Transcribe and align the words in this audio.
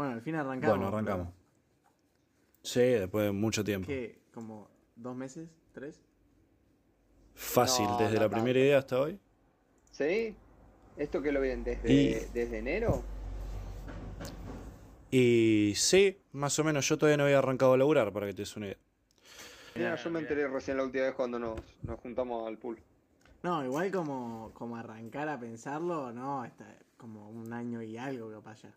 Bueno, 0.00 0.14
al 0.14 0.22
fin 0.22 0.34
arrancamos. 0.34 0.78
Bueno, 0.78 0.88
arrancamos. 0.88 1.28
Sí, 2.62 2.80
después 2.80 3.26
de 3.26 3.32
mucho 3.32 3.62
tiempo. 3.62 3.86
¿Qué? 3.86 4.18
¿Como 4.32 4.66
dos 4.96 5.14
meses? 5.14 5.46
¿Tres? 5.74 6.00
Fácil, 7.34 7.84
No, 7.86 7.98
desde 7.98 8.14
no 8.14 8.20
la 8.20 8.30
tanto. 8.30 8.36
primera 8.36 8.58
idea 8.58 8.78
hasta 8.78 8.98
hoy. 8.98 9.20
¿Sí? 9.90 10.34
¿Esto 10.96 11.20
que 11.20 11.32
lo 11.32 11.42
vienen 11.42 11.64
desde, 11.64 11.92
Y- 11.92 12.14
desde 12.32 12.58
enero? 12.60 13.02
Y 15.10 15.74
sí, 15.76 16.18
más 16.32 16.58
o 16.58 16.64
menos 16.64 16.88
yo 16.88 16.96
todavía 16.96 17.18
no 17.18 17.24
había 17.24 17.36
arrancado 17.40 17.74
a 17.74 17.76
laburar, 17.76 18.10
para 18.10 18.26
que 18.26 18.32
te 18.32 18.40
des 18.40 18.56
una 18.56 18.68
idea. 18.68 18.78
Mira, 19.74 19.96
yo 19.96 20.10
me 20.10 20.20
enteré 20.20 20.48
recién 20.48 20.78
la 20.78 20.84
última 20.84 21.04
vez 21.04 21.14
cuando 21.14 21.38
nos, 21.38 21.60
nos 21.82 22.00
juntamos 22.00 22.48
al 22.48 22.56
pool. 22.56 22.78
No, 23.42 23.62
igual 23.62 23.90
como, 23.92 24.50
como 24.54 24.78
arrancar 24.78 25.28
a 25.28 25.38
pensarlo, 25.38 26.10
no, 26.10 26.42
está 26.46 26.74
como 26.96 27.28
un 27.28 27.52
año 27.52 27.82
y 27.82 27.98
algo 27.98 28.30
capaz 28.30 28.62
ya. 28.62 28.72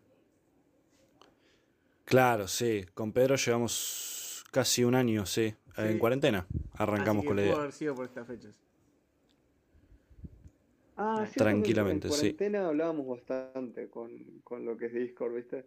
Claro, 2.04 2.48
sí. 2.48 2.84
Con 2.94 3.12
Pedro 3.12 3.36
llevamos 3.36 4.44
casi 4.50 4.84
un 4.84 4.94
año, 4.94 5.26
sí. 5.26 5.54
En 5.76 5.92
Sí. 5.94 5.98
cuarentena. 5.98 6.46
Arrancamos 6.76 7.24
Así 7.24 7.28
que 7.28 7.28
con 7.28 7.36
la 7.36 7.42
pudo 7.42 7.50
idea. 7.50 7.60
haber 7.60 7.72
sido 7.72 7.94
por 7.94 8.04
estas 8.06 8.26
fechas. 8.26 8.60
Ah, 10.96 11.24
Eh, 11.26 11.30
que 11.32 11.40
tranquilamente, 11.40 12.06
en 12.06 12.12
sí. 12.12 12.18
cuarentena 12.20 12.68
hablábamos 12.68 13.06
bastante 13.08 13.88
con, 13.90 14.10
con 14.44 14.64
lo 14.64 14.76
que 14.76 14.86
es 14.86 14.92
Discord, 14.94 15.34
¿viste? 15.34 15.66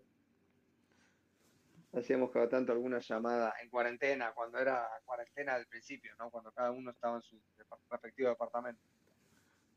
Hacíamos 1.94 2.31
cada 2.31 2.48
tanto 2.48 2.72
alguna 2.72 3.00
llamada 3.00 3.54
en 3.62 3.70
cuarentena, 3.70 4.31
cuando 4.34 4.59
era 4.59 4.88
cuarentena 5.04 5.56
al 5.56 5.66
principio, 5.67 6.12
¿no? 6.20 6.30
Cuando 6.30 6.52
cada 6.52 6.72
uno 6.72 6.92
estaba 6.92 7.16
en 7.17 7.22
su 7.23 7.42
respectivo 7.90 8.30
departamento. 8.30 8.81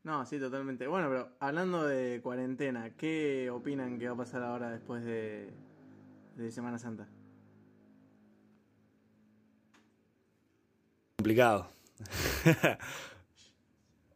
No, 0.05 0.25
sí, 0.27 0.39
totalmente. 0.39 0.87
Bueno, 0.87 1.09
pero 1.09 1.37
hablando 1.41 1.87
de 1.87 2.21
cuarentena, 2.23 2.91
¿qué 2.97 3.51
opinan 3.51 3.99
que 3.99 4.07
va 4.07 4.15
a 4.15 4.19
pasar 4.19 4.43
ahora 4.43 4.71
después 4.71 5.05
de, 5.05 5.51
de 6.37 6.51
Semana 6.51 6.79
Santa? 6.79 7.09
Complicado. 11.17 11.69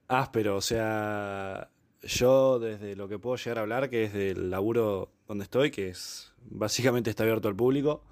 Áspero, 0.08 0.56
o 0.56 0.60
sea, 0.60 1.70
yo 2.02 2.58
desde 2.58 2.96
lo 2.96 3.08
que 3.08 3.18
puedo 3.18 3.36
llegar 3.36 3.58
a 3.58 3.62
hablar, 3.62 3.90
que 3.90 4.04
es 4.04 4.12
del 4.12 4.50
laburo 4.50 5.10
donde 5.26 5.44
estoy, 5.44 5.70
que 5.70 5.88
es 5.88 6.34
básicamente 6.42 7.10
está 7.10 7.22
abierto 7.22 7.48
al 7.48 7.56
público, 7.56 8.02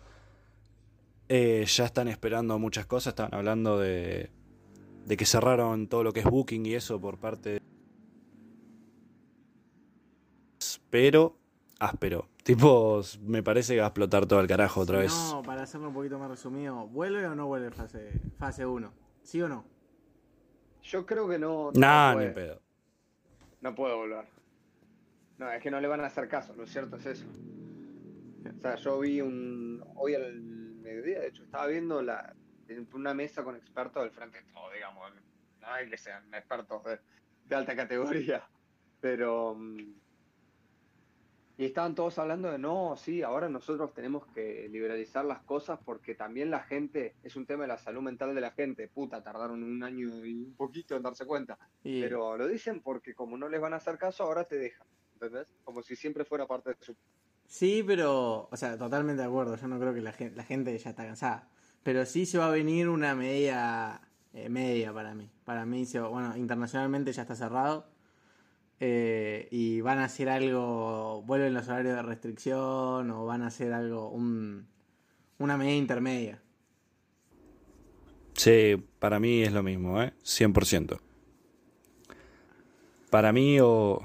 eh, 1.28 1.64
ya 1.66 1.84
están 1.84 2.08
esperando 2.08 2.58
muchas 2.58 2.86
cosas, 2.86 3.12
estaban 3.12 3.34
hablando 3.34 3.78
de, 3.78 4.30
de 5.06 5.16
que 5.16 5.24
cerraron 5.24 5.88
todo 5.88 6.04
lo 6.04 6.12
que 6.12 6.20
es 6.20 6.26
booking 6.26 6.66
y 6.66 6.74
eso 6.74 7.00
por 7.00 7.18
parte 7.18 7.50
de... 7.50 7.62
Pero 10.90 11.38
áspero. 11.78 12.28
Tipo, 12.44 13.02
me 13.22 13.42
parece 13.42 13.74
que 13.74 13.80
va 13.80 13.86
a 13.86 13.88
explotar 13.90 14.26
todo 14.26 14.40
el 14.40 14.48
carajo 14.48 14.80
otra 14.80 14.98
vez. 14.98 15.12
No, 15.32 15.42
para 15.42 15.62
hacerlo 15.62 15.88
un 15.88 15.94
poquito 15.94 16.18
más 16.18 16.28
resumido, 16.28 16.88
¿vuelve 16.88 17.24
o 17.26 17.34
no 17.36 17.46
vuelve 17.46 17.70
fase 17.70 18.10
fase 18.38 18.66
1? 18.66 18.92
¿Sí 19.22 19.40
o 19.40 19.48
no? 19.48 19.64
Yo 20.82 21.06
creo 21.06 21.28
que 21.28 21.38
no, 21.38 21.70
no 21.72 21.80
Nah, 21.80 22.14
puede, 22.14 22.28
ni 22.28 22.34
pedo. 22.34 22.60
no 23.60 23.74
puede 23.74 23.94
volver. 23.94 24.24
No, 25.38 25.50
es 25.52 25.62
que 25.62 25.70
no 25.70 25.80
le 25.80 25.86
van 25.86 26.00
a 26.00 26.06
hacer 26.06 26.28
caso, 26.28 26.54
lo 26.56 26.66
cierto 26.66 26.96
es 26.96 27.06
eso. 27.06 27.26
O 28.56 28.60
sea, 28.60 28.74
yo 28.74 28.98
vi 28.98 29.20
un. 29.20 29.82
Hoy 29.94 30.14
al 30.16 30.40
mediodía, 30.42 31.20
de 31.20 31.28
hecho, 31.28 31.44
estaba 31.44 31.68
viendo 31.68 32.02
la, 32.02 32.34
en 32.66 32.88
una 32.92 33.14
mesa 33.14 33.44
con 33.44 33.54
expertos 33.54 34.02
del 34.02 34.10
frente 34.12 34.38
de 34.42 34.52
todo, 34.52 34.70
digamos. 34.72 35.12
No 35.60 35.66
hay 35.68 35.88
que 35.88 35.96
sean 35.96 36.24
expertos 36.34 36.82
de, 36.82 36.98
de 37.44 37.54
alta 37.54 37.76
categoría. 37.76 38.42
Pero. 39.00 39.54
mm, 39.54 40.01
Y 41.58 41.66
estaban 41.66 41.94
todos 41.94 42.18
hablando 42.18 42.50
de 42.50 42.58
no, 42.58 42.96
sí, 42.96 43.22
ahora 43.22 43.48
nosotros 43.48 43.92
tenemos 43.92 44.26
que 44.28 44.68
liberalizar 44.70 45.24
las 45.24 45.42
cosas 45.42 45.78
porque 45.84 46.14
también 46.14 46.50
la 46.50 46.60
gente, 46.60 47.14
es 47.22 47.36
un 47.36 47.46
tema 47.46 47.62
de 47.62 47.68
la 47.68 47.78
salud 47.78 48.00
mental 48.00 48.34
de 48.34 48.40
la 48.40 48.52
gente. 48.52 48.88
Puta, 48.88 49.22
tardaron 49.22 49.62
un 49.62 49.82
año 49.82 50.24
y 50.24 50.44
un 50.44 50.54
poquito 50.56 50.96
en 50.96 51.02
darse 51.02 51.26
cuenta. 51.26 51.58
Y, 51.84 52.00
Pero 52.00 52.36
lo 52.36 52.48
dicen 52.48 52.80
porque 52.80 53.14
como 53.14 53.36
no 53.36 53.48
les 53.48 53.60
van 53.60 53.74
a 53.74 53.76
hacer 53.76 53.98
caso, 53.98 54.24
ahora 54.24 54.44
te 54.44 54.56
dejan. 54.56 54.86
¿Entendés? 55.14 55.54
Como 55.62 55.82
si 55.82 55.94
siempre 55.94 56.24
fuera 56.24 56.46
parte 56.46 56.70
de 56.70 56.76
su 56.80 56.96
Sí, 57.46 57.84
pero, 57.86 58.48
o 58.50 58.56
sea, 58.56 58.78
totalmente 58.78 59.20
de 59.20 59.28
acuerdo. 59.28 59.56
Yo 59.56 59.68
no 59.68 59.78
creo 59.78 59.92
que 59.92 60.00
la 60.00 60.12
gente, 60.12 60.34
la 60.34 60.44
gente 60.44 60.76
ya 60.78 60.90
está 60.90 61.04
cansada. 61.04 61.50
Pero 61.82 62.06
sí 62.06 62.24
se 62.24 62.38
va 62.38 62.46
a 62.46 62.50
venir 62.50 62.88
una 62.88 63.14
media, 63.14 64.00
eh, 64.32 64.48
media 64.48 64.92
para 64.92 65.14
mí. 65.14 65.30
Para 65.44 65.66
mí, 65.66 65.84
se 65.84 66.00
bueno, 66.00 66.34
internacionalmente 66.34 67.12
ya 67.12 67.22
está 67.22 67.34
cerrado. 67.34 67.91
Eh, 68.84 69.46
y 69.52 69.80
van 69.80 70.00
a 70.00 70.06
hacer 70.06 70.28
algo, 70.28 71.22
vuelven 71.22 71.54
los 71.54 71.68
horarios 71.68 71.94
de 71.94 72.02
restricción 72.02 73.12
o 73.12 73.24
van 73.24 73.42
a 73.42 73.46
hacer 73.46 73.72
algo, 73.72 74.10
un, 74.10 74.66
una 75.38 75.56
media 75.56 75.76
intermedia. 75.76 76.42
Sí, 78.34 78.84
para 78.98 79.20
mí 79.20 79.42
es 79.42 79.52
lo 79.52 79.62
mismo, 79.62 80.02
¿eh? 80.02 80.12
100%. 80.24 80.98
Para 83.08 83.32
mí 83.32 83.60
o... 83.60 84.00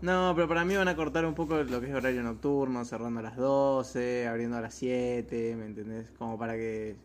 No, 0.00 0.32
pero 0.34 0.48
para 0.48 0.64
mí 0.64 0.74
van 0.74 0.88
a 0.88 0.96
cortar 0.96 1.26
un 1.26 1.34
poco 1.34 1.62
lo 1.62 1.80
que 1.82 1.88
es 1.90 1.94
horario 1.94 2.22
nocturno, 2.22 2.86
cerrando 2.86 3.20
a 3.20 3.24
las 3.24 3.36
12, 3.36 4.26
abriendo 4.26 4.56
a 4.56 4.62
las 4.62 4.72
7, 4.72 5.54
¿me 5.56 5.66
entendés? 5.66 6.10
Como 6.12 6.38
para 6.38 6.54
que 6.54 6.96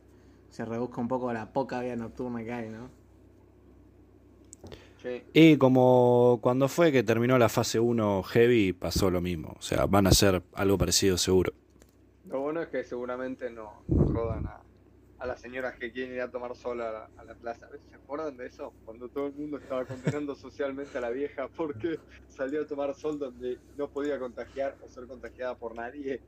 se 0.52 0.64
reduzca 0.64 1.02
un 1.02 1.10
poco 1.10 1.34
la 1.34 1.52
poca 1.52 1.82
vida 1.82 1.98
nocturna 1.98 2.46
que 2.46 2.54
hay, 2.54 2.70
¿no? 2.70 2.99
Sí. 5.02 5.24
Y 5.34 5.58
como 5.58 6.40
cuando 6.42 6.68
fue 6.68 6.92
que 6.92 7.04
terminó 7.04 7.38
la 7.38 7.50
fase 7.50 7.80
1 7.80 8.24
heavy, 8.24 8.74
pasó 8.74 9.10
lo 9.10 9.22
mismo. 9.22 9.56
O 9.58 9.62
sea, 9.62 9.86
van 9.86 10.08
a 10.08 10.10
hacer 10.10 10.44
algo 10.54 10.78
parecido 10.78 11.18
seguro. 11.18 11.54
Lo 12.28 12.42
bueno 12.42 12.62
es 12.62 12.68
que 12.68 12.84
seguramente 12.84 13.50
no, 13.50 13.84
no 13.88 14.06
jodan 14.06 14.46
a, 14.46 14.62
a 15.20 15.26
las 15.26 15.42
señoras 15.42 15.76
que 15.78 15.92
quieren 15.92 16.16
ir 16.16 16.22
a 16.22 16.30
tomar 16.30 16.56
sol 16.56 16.82
a 16.82 16.92
la, 16.92 17.10
a 17.18 17.24
la 17.24 17.36
plaza. 17.36 17.68
¿Se 17.90 17.96
acuerdan 17.96 18.38
de 18.38 18.48
eso? 18.48 18.74
Cuando 18.86 19.10
todo 19.10 19.28
el 19.28 19.34
mundo 19.34 19.58
estaba 19.58 19.86
condenando 19.86 20.36
socialmente 20.36 20.98
a 20.98 21.02
la 21.02 21.10
vieja 21.10 21.48
porque 21.48 22.00
salió 22.28 22.62
a 22.62 22.68
tomar 22.68 22.94
sol 22.94 23.20
donde 23.20 23.58
no 23.78 23.90
podía 23.90 24.20
contagiar 24.20 24.76
o 24.86 24.90
ser 24.90 25.08
contagiada 25.08 25.56
por 25.56 25.76
nadie. 25.76 26.22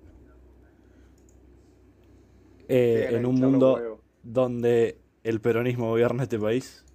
Eh, 2.67 3.09
en 3.11 3.25
un 3.25 3.35
mundo 3.35 3.99
donde 4.23 4.97
el 5.23 5.41
peronismo 5.41 5.89
gobierna 5.89 6.23
este 6.23 6.39
país, 6.39 6.85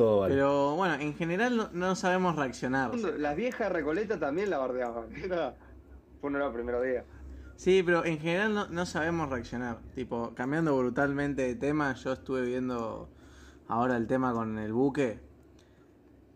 todo 0.00 0.20
vale. 0.20 0.34
Pero 0.34 0.76
bueno, 0.76 0.94
en 0.94 1.14
general 1.14 1.56
no, 1.56 1.68
no 1.72 1.94
sabemos 1.94 2.34
reaccionar. 2.34 2.94
Las 2.94 3.36
viejas 3.36 3.70
Recoleta 3.70 4.18
también 4.18 4.48
la 4.48 4.56
bardeaban. 4.56 5.14
Era, 5.22 5.54
fue 6.20 6.30
uno 6.30 6.38
de 6.38 6.44
los 6.44 6.54
primeros 6.54 6.82
días. 6.82 7.04
Sí, 7.56 7.82
pero 7.84 8.06
en 8.06 8.18
general 8.18 8.54
no, 8.54 8.68
no 8.68 8.86
sabemos 8.86 9.28
reaccionar. 9.28 9.80
Tipo, 9.94 10.32
cambiando 10.34 10.74
brutalmente 10.78 11.42
de 11.42 11.54
tema, 11.54 11.92
yo 11.94 12.14
estuve 12.14 12.46
viendo 12.46 13.10
ahora 13.68 13.98
el 13.98 14.06
tema 14.06 14.32
con 14.32 14.58
el 14.58 14.72
buque 14.72 15.20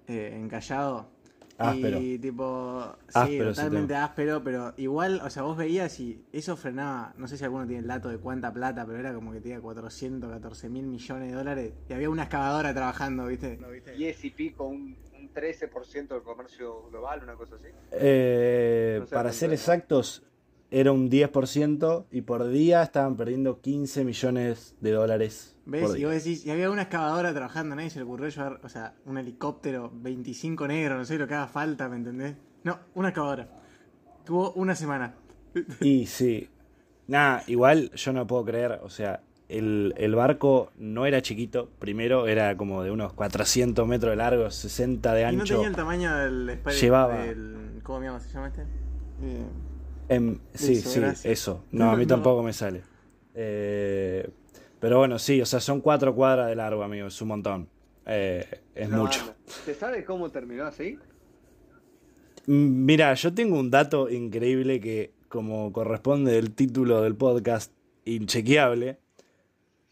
eh, 0.08 0.38
encallado. 0.38 1.13
Áspero. 1.56 1.98
Y 2.00 2.18
tipo, 2.18 2.96
sí, 3.06 3.12
Áspero 3.14 3.50
totalmente 3.50 3.94
áspero, 3.94 4.42
pero 4.42 4.74
igual, 4.76 5.20
o 5.24 5.30
sea, 5.30 5.42
vos 5.44 5.56
veías 5.56 5.98
y 6.00 6.24
eso 6.32 6.56
frenaba, 6.56 7.14
no 7.16 7.28
sé 7.28 7.36
si 7.36 7.44
alguno 7.44 7.66
tiene 7.66 7.82
el 7.82 7.86
dato 7.88 8.08
de 8.08 8.18
cuánta 8.18 8.52
plata, 8.52 8.84
pero 8.84 8.98
era 8.98 9.14
como 9.14 9.32
que 9.32 9.40
tenía 9.40 9.60
414 9.60 10.68
mil 10.68 10.86
millones 10.86 11.28
de 11.30 11.34
dólares 11.36 11.72
y 11.88 11.92
había 11.92 12.10
una 12.10 12.24
excavadora 12.24 12.74
trabajando, 12.74 13.26
¿viste? 13.26 13.58
10 13.96 14.24
y 14.24 14.30
pico, 14.30 14.64
un, 14.64 14.96
un 15.14 15.32
13% 15.32 16.08
del 16.08 16.22
comercio 16.22 16.88
global, 16.90 17.22
una 17.22 17.34
cosa 17.34 17.54
así. 17.56 17.68
Eh, 17.92 18.96
No 19.00 19.06
sé 19.06 19.14
para 19.14 19.32
ser 19.32 19.50
era. 19.50 19.54
exactos, 19.54 20.22
era 20.70 20.90
un 20.92 21.08
10% 21.10 22.06
y 22.10 22.22
por 22.22 22.48
día 22.48 22.82
estaban 22.82 23.16
perdiendo 23.16 23.60
15 23.60 24.04
millones 24.04 24.74
de 24.80 24.90
dólares. 24.90 25.56
¿Ves? 25.66 25.82
por 25.88 25.98
Y 25.98 26.04
vos 26.04 26.12
decís, 26.14 26.44
y 26.44 26.50
había 26.50 26.70
una 26.70 26.82
excavadora 26.82 27.32
trabajando, 27.32 27.74
nadie 27.76 27.90
se 27.90 27.98
le 28.00 28.04
ocurrió 28.04 28.28
llevar, 28.28 28.60
o 28.64 28.68
sea, 28.68 28.94
un 29.06 29.16
helicóptero 29.18 29.90
25 29.94 30.66
negro, 30.68 30.96
no 30.98 31.04
sé 31.04 31.16
lo 31.18 31.26
que 31.28 31.34
haga 31.34 31.46
falta, 31.48 31.88
¿me 31.88 31.96
entendés? 31.96 32.36
No, 32.64 32.78
una 32.94 33.08
excavadora. 33.10 33.48
Tuvo 34.24 34.52
una 34.52 34.74
semana. 34.74 35.14
Y 35.80 36.06
sí. 36.06 36.48
Nada, 37.06 37.42
igual 37.46 37.90
yo 37.92 38.12
no 38.12 38.26
puedo 38.26 38.44
creer, 38.46 38.80
o 38.82 38.88
sea, 38.88 39.20
el, 39.50 39.92
el 39.98 40.14
barco 40.14 40.72
no 40.78 41.04
era 41.04 41.20
chiquito, 41.20 41.68
primero 41.78 42.26
era 42.26 42.56
como 42.56 42.82
de 42.82 42.90
unos 42.90 43.12
400 43.12 43.86
metros 43.86 44.12
de 44.12 44.16
largo, 44.16 44.50
60 44.50 45.12
de 45.12 45.20
Y 45.20 45.24
no 45.36 45.42
ancho. 45.42 45.54
tenía 45.54 45.68
el 45.68 45.76
tamaño 45.76 46.16
del 46.16 46.58
Llevaba- 46.80 47.18
del- 47.24 47.80
¿Cómo 47.82 48.00
se 48.20 48.30
llama 48.32 48.48
este? 48.48 48.62
Eh, 49.22 49.44
Em, 50.08 50.38
sí, 50.54 50.72
Eso, 50.74 50.88
sí, 50.90 51.00
gracias. 51.00 51.32
eso. 51.32 51.64
No, 51.72 51.90
a 51.90 51.96
mí 51.96 52.06
tampoco 52.06 52.42
me 52.42 52.52
sale. 52.52 52.82
Eh, 53.34 54.28
pero 54.80 54.98
bueno, 54.98 55.18
sí, 55.18 55.40
o 55.40 55.46
sea, 55.46 55.60
son 55.60 55.80
cuatro 55.80 56.14
cuadras 56.14 56.48
de 56.48 56.56
largo, 56.56 56.82
amigo, 56.82 57.06
es 57.08 57.20
un 57.22 57.28
montón. 57.28 57.68
Eh, 58.06 58.44
es 58.74 58.90
mucho. 58.90 59.20
banda. 59.20 59.34
¿Se 59.64 59.74
sabe 59.74 60.04
cómo 60.04 60.30
terminó 60.30 60.64
así? 60.64 60.98
Mm, 62.46 62.84
Mira, 62.84 63.14
yo 63.14 63.32
tengo 63.32 63.58
un 63.58 63.70
dato 63.70 64.10
increíble 64.10 64.80
que, 64.80 65.12
como 65.28 65.72
corresponde 65.72 66.32
del 66.32 66.52
título 66.54 67.00
del 67.02 67.16
podcast, 67.16 67.72
inchequeable. 68.04 68.98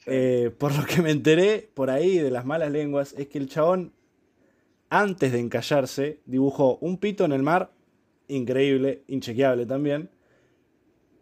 Eh, 0.06 0.50
por 0.58 0.76
lo 0.76 0.84
que 0.84 1.00
me 1.00 1.10
enteré 1.10 1.70
por 1.74 1.88
ahí 1.88 2.18
de 2.18 2.30
las 2.30 2.44
malas 2.44 2.70
lenguas, 2.70 3.14
es 3.16 3.28
que 3.28 3.38
el 3.38 3.48
chabón, 3.48 3.92
antes 4.90 5.32
de 5.32 5.38
encallarse, 5.38 6.20
dibujó 6.26 6.76
un 6.78 6.98
pito 6.98 7.24
en 7.24 7.32
el 7.32 7.42
mar 7.42 7.70
increíble, 8.28 9.02
inchequeable 9.08 9.66
también. 9.66 10.10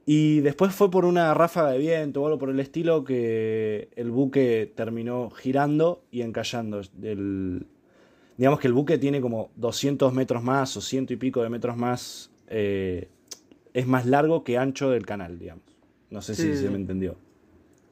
Y 0.06 0.40
después 0.40 0.74
fue 0.74 0.90
por 0.90 1.04
una 1.04 1.34
ráfaga 1.34 1.70
de 1.72 1.78
viento 1.78 2.22
o 2.22 2.26
algo 2.26 2.38
por 2.38 2.50
el 2.50 2.58
estilo 2.58 3.04
que 3.04 3.90
el 3.94 4.10
buque 4.10 4.72
terminó 4.74 5.30
girando 5.30 6.02
y 6.10 6.22
encallando. 6.22 6.80
El, 7.02 7.66
digamos 8.36 8.58
que 8.58 8.66
el 8.66 8.72
buque 8.72 8.98
tiene 8.98 9.20
como 9.20 9.50
200 9.56 10.12
metros 10.12 10.42
más 10.42 10.76
o 10.76 10.80
ciento 10.80 11.12
y 11.12 11.16
pico 11.16 11.42
de 11.42 11.48
metros 11.50 11.76
más. 11.76 12.30
eh, 12.48 13.08
es 13.72 13.86
más 13.86 14.04
largo 14.04 14.42
que 14.42 14.58
ancho 14.58 14.90
del 14.90 15.06
canal, 15.06 15.38
digamos. 15.38 15.62
No 16.10 16.20
sé 16.22 16.34
Sí, 16.34 16.42
si 16.42 16.56
sí. 16.56 16.62
se 16.64 16.70
me 16.70 16.76
entendió. 16.76 17.16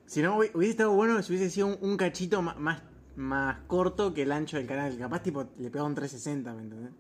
Si 0.07 0.23
no, 0.23 0.37
hubi- 0.37 0.51
hubiese 0.55 0.73
estado 0.73 0.93
bueno 0.93 1.23
si 1.23 1.33
hubiese 1.33 1.51
sido 1.51 1.69
un, 1.69 1.77
un 1.83 1.97
cachito 1.97 2.43
más, 2.43 2.83
más 3.15 3.59
corto 3.69 4.13
que 4.13 4.23
el 4.23 4.33
ancho 4.33 4.57
del 4.57 4.67
canal. 4.67 4.99
Capaz, 4.99 5.23
tipo, 5.23 5.45
le 5.59 5.71
pegaba 5.71 5.89
un 5.89 5.95
360, 5.95 6.53
¿me 6.55 6.63
entendés? 6.63 6.91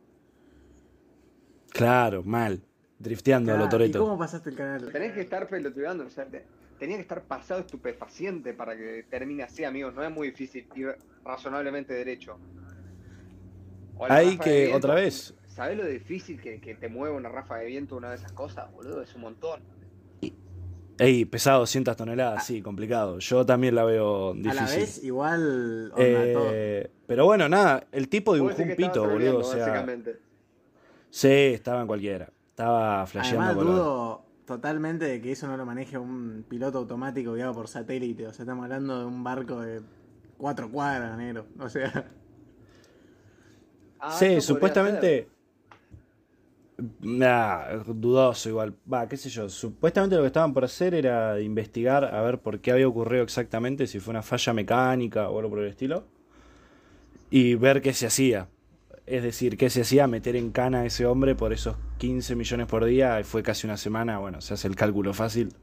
Claro, 1.71 2.23
mal. 2.25 2.61
Drifteando 2.99 3.53
a 3.55 3.57
lo 3.57 3.65
Ah, 3.65 3.67
¿Y 3.67 3.71
Toreto. 3.71 3.99
cómo 4.01 4.19
pasaste 4.19 4.51
el 4.51 4.57
canal? 4.57 4.91
Tenés 4.91 5.13
que 5.13 5.21
estar 5.21 5.49
pelotudeando, 5.49 6.05
o 6.05 6.11
sea, 6.11 6.25
te- 6.27 6.45
tenía 6.79 6.97
que 6.97 7.03
estar 7.03 7.23
pasado 7.23 7.61
estupefaciente 7.61 8.55
para 8.55 8.77
que 8.77 9.05
termine 9.09 9.45
así, 9.45 9.63
amigos. 9.65 9.95
No 9.95 10.03
es 10.03 10.11
muy 10.11 10.29
difícil 10.31 10.67
ir 10.75 10.97
razonablemente 11.25 11.95
derecho. 11.95 12.39
O 13.97 14.07
la 14.09 14.15
Hay 14.17 14.39
que, 14.39 14.73
otra 14.75 14.95
vez, 14.95 15.35
¿Sabés 15.49 15.77
lo 15.77 15.85
difícil 15.87 16.41
que, 16.41 16.61
que 16.61 16.75
te 16.77 16.89
mueve 16.89 17.17
una 17.17 17.29
ráfaga 17.29 17.63
de 17.63 17.67
viento 17.67 17.97
una 17.97 18.11
de 18.11 18.17
esas 18.17 18.31
cosas, 18.31 18.71
boludo? 18.73 19.03
Es 19.03 19.13
un 19.17 19.23
montón. 19.23 19.61
Ey, 21.01 21.25
pesado 21.25 21.61
200 21.61 21.97
toneladas, 21.97 22.45
sí, 22.47 22.61
complicado. 22.63 23.19
Yo 23.21 23.45
también 23.47 23.75
la 23.77 23.85
veo 23.85 24.35
difícil. 24.35 24.59
A 24.59 24.63
la 24.63 24.69
vez, 24.71 25.05
igual, 25.05 25.93
onda, 25.93 26.33
todo. 26.33 26.51
Eh, 26.53 26.91
pero 27.07 27.25
bueno, 27.25 27.49
nada, 27.49 27.87
el 27.93 28.09
tipo 28.09 28.35
dibujó 28.35 28.63
un 28.63 28.75
pito, 28.77 29.09
boludo. 29.09 29.39
O 29.39 29.45
sea, 29.45 29.67
básicamente. 29.67 30.19
Sí, 31.11 31.29
estaba 31.29 31.81
en 31.83 31.87
cualquiera. 31.87 32.31
Estaba 32.51 33.07
flasheando 33.07 33.51
Además, 33.51 33.65
color. 33.65 33.75
dudo 33.77 34.25
totalmente 34.45 35.05
de 35.05 35.21
que 35.21 35.33
eso 35.33 35.47
no 35.47 35.57
lo 35.57 35.67
maneje 35.67 35.99
un 35.99 36.45
piloto 36.49 36.79
automático 36.79 37.35
guiado 37.35 37.55
por 37.55 37.69
satélite. 37.69 38.27
O 38.27 38.33
sea, 38.33 38.45
estamos 38.45 38.65
hablando 38.65 38.99
de 39.01 39.05
un 39.07 39.23
barco 39.23 39.61
de 39.61 39.83
cuatro 40.37 40.71
cuadras, 40.71 41.17
negro. 41.17 41.47
O 41.59 41.69
sea, 41.69 42.11
Ah, 44.01 44.13
sí, 44.13 44.25
podría 44.27 44.41
supuestamente. 44.41 45.29
Nah, 47.01 47.79
dudoso 47.87 48.49
igual. 48.49 48.75
Va, 48.93 49.09
qué 49.09 49.17
sé 49.17 49.29
yo. 49.29 49.49
Supuestamente 49.49 50.15
lo 50.15 50.23
que 50.23 50.29
estaban 50.29 50.55
por 50.55 50.65
hacer 50.65 50.95
era 50.95 51.41
investigar 51.41 52.05
a 52.05 52.23
ver 52.23 52.39
por 52.41 52.61
qué 52.61 52.71
había 52.71 52.87
ocurrido 52.87 53.25
exactamente, 53.25 53.87
si 53.89 53.99
fue 53.99 54.13
una 54.13 54.23
falla 54.23 54.53
mecánica 54.53 55.29
o 55.29 55.39
algo 55.39 55.51
por 55.51 55.59
el 55.61 55.69
estilo. 55.69 56.05
Y 57.31 57.57
ver 57.57 57.83
qué 57.83 57.93
se 57.93 58.07
hacía. 58.07 58.49
Es 59.09 59.23
decir, 59.23 59.57
qué 59.57 59.71
se 59.71 59.81
hacía 59.81 60.07
meter 60.07 60.37
en 60.37 60.51
cana 60.53 60.81
a 60.81 60.87
ese 60.87 61.07
hombre 61.07 61.35
por 61.35 61.55
esos 61.55 61.77
15 61.97 62.37
millones 62.37 62.67
por 62.67 62.85
día. 62.85 63.23
Fue 63.25 63.43
casi 63.43 63.67
una 63.67 63.79
semana. 63.79 64.19
Bueno, 64.19 64.43
se 64.43 64.53
hace 64.53 64.69
el 64.69 64.77
cálculo 64.77 65.15
fácil. 65.15 65.55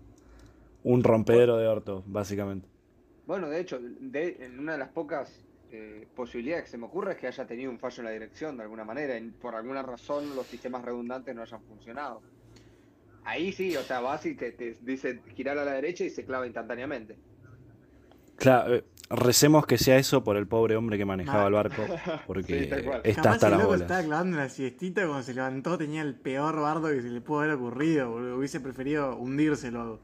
Un 0.83 1.03
rompedero 1.03 1.57
de 1.57 1.67
orto, 1.67 2.03
básicamente. 2.07 2.67
Bueno, 3.27 3.47
de 3.47 3.59
hecho, 3.59 3.79
de, 3.81 4.37
en 4.41 4.59
una 4.59 4.73
de 4.73 4.77
las 4.79 4.89
pocas 4.89 5.45
eh, 5.71 6.07
posibilidades 6.15 6.65
que 6.65 6.71
se 6.71 6.77
me 6.79 6.85
ocurre 6.85 7.13
es 7.13 7.17
que 7.17 7.27
haya 7.27 7.45
tenido 7.45 7.69
un 7.69 7.77
fallo 7.77 7.99
en 7.99 8.05
la 8.05 8.11
dirección 8.11 8.57
de 8.57 8.63
alguna 8.63 8.83
manera. 8.83 9.17
y 9.17 9.29
por 9.29 9.53
alguna 9.53 9.83
razón 9.83 10.35
los 10.35 10.47
sistemas 10.47 10.83
redundantes 10.83 11.35
no 11.35 11.43
hayan 11.43 11.61
funcionado. 11.63 12.23
Ahí 13.25 13.51
sí, 13.51 13.75
o 13.77 13.81
sea, 13.81 13.99
vas 13.99 14.25
y 14.25 14.35
te, 14.35 14.53
te 14.53 14.75
dice 14.81 15.21
girar 15.35 15.57
a 15.59 15.65
la 15.65 15.73
derecha 15.73 16.03
y 16.03 16.09
se 16.09 16.25
clava 16.25 16.47
instantáneamente. 16.47 17.15
Claro, 18.37 18.75
eh, 18.75 18.83
recemos 19.09 19.65
que 19.65 19.77
sea 19.77 19.97
eso 19.97 20.23
por 20.23 20.35
el 20.37 20.47
pobre 20.47 20.75
hombre 20.75 20.97
que 20.97 21.05
manejaba 21.05 21.41
Ma- 21.41 21.47
el 21.47 21.53
barco. 21.53 21.83
Porque 22.27 22.69
Sí, 23.03 23.09
está 23.09 23.31
hasta 23.31 23.47
el 23.47 23.53
loco 23.53 23.61
se 23.63 23.67
bolas. 23.67 23.81
estaba 23.81 24.03
clavando 24.03 24.37
una 24.37 24.49
siestita 24.49 25.05
cuando 25.05 25.23
se 25.23 25.33
levantó 25.33 25.77
tenía 25.77 26.01
el 26.01 26.15
peor 26.15 26.59
bardo 26.59 26.89
que 26.89 27.01
se 27.01 27.09
le 27.09 27.21
pudo 27.21 27.39
haber 27.41 27.51
ocurrido. 27.53 28.09
boludo. 28.11 28.37
Hubiese 28.37 28.59
preferido 28.59 29.15
hundírselo. 29.17 29.99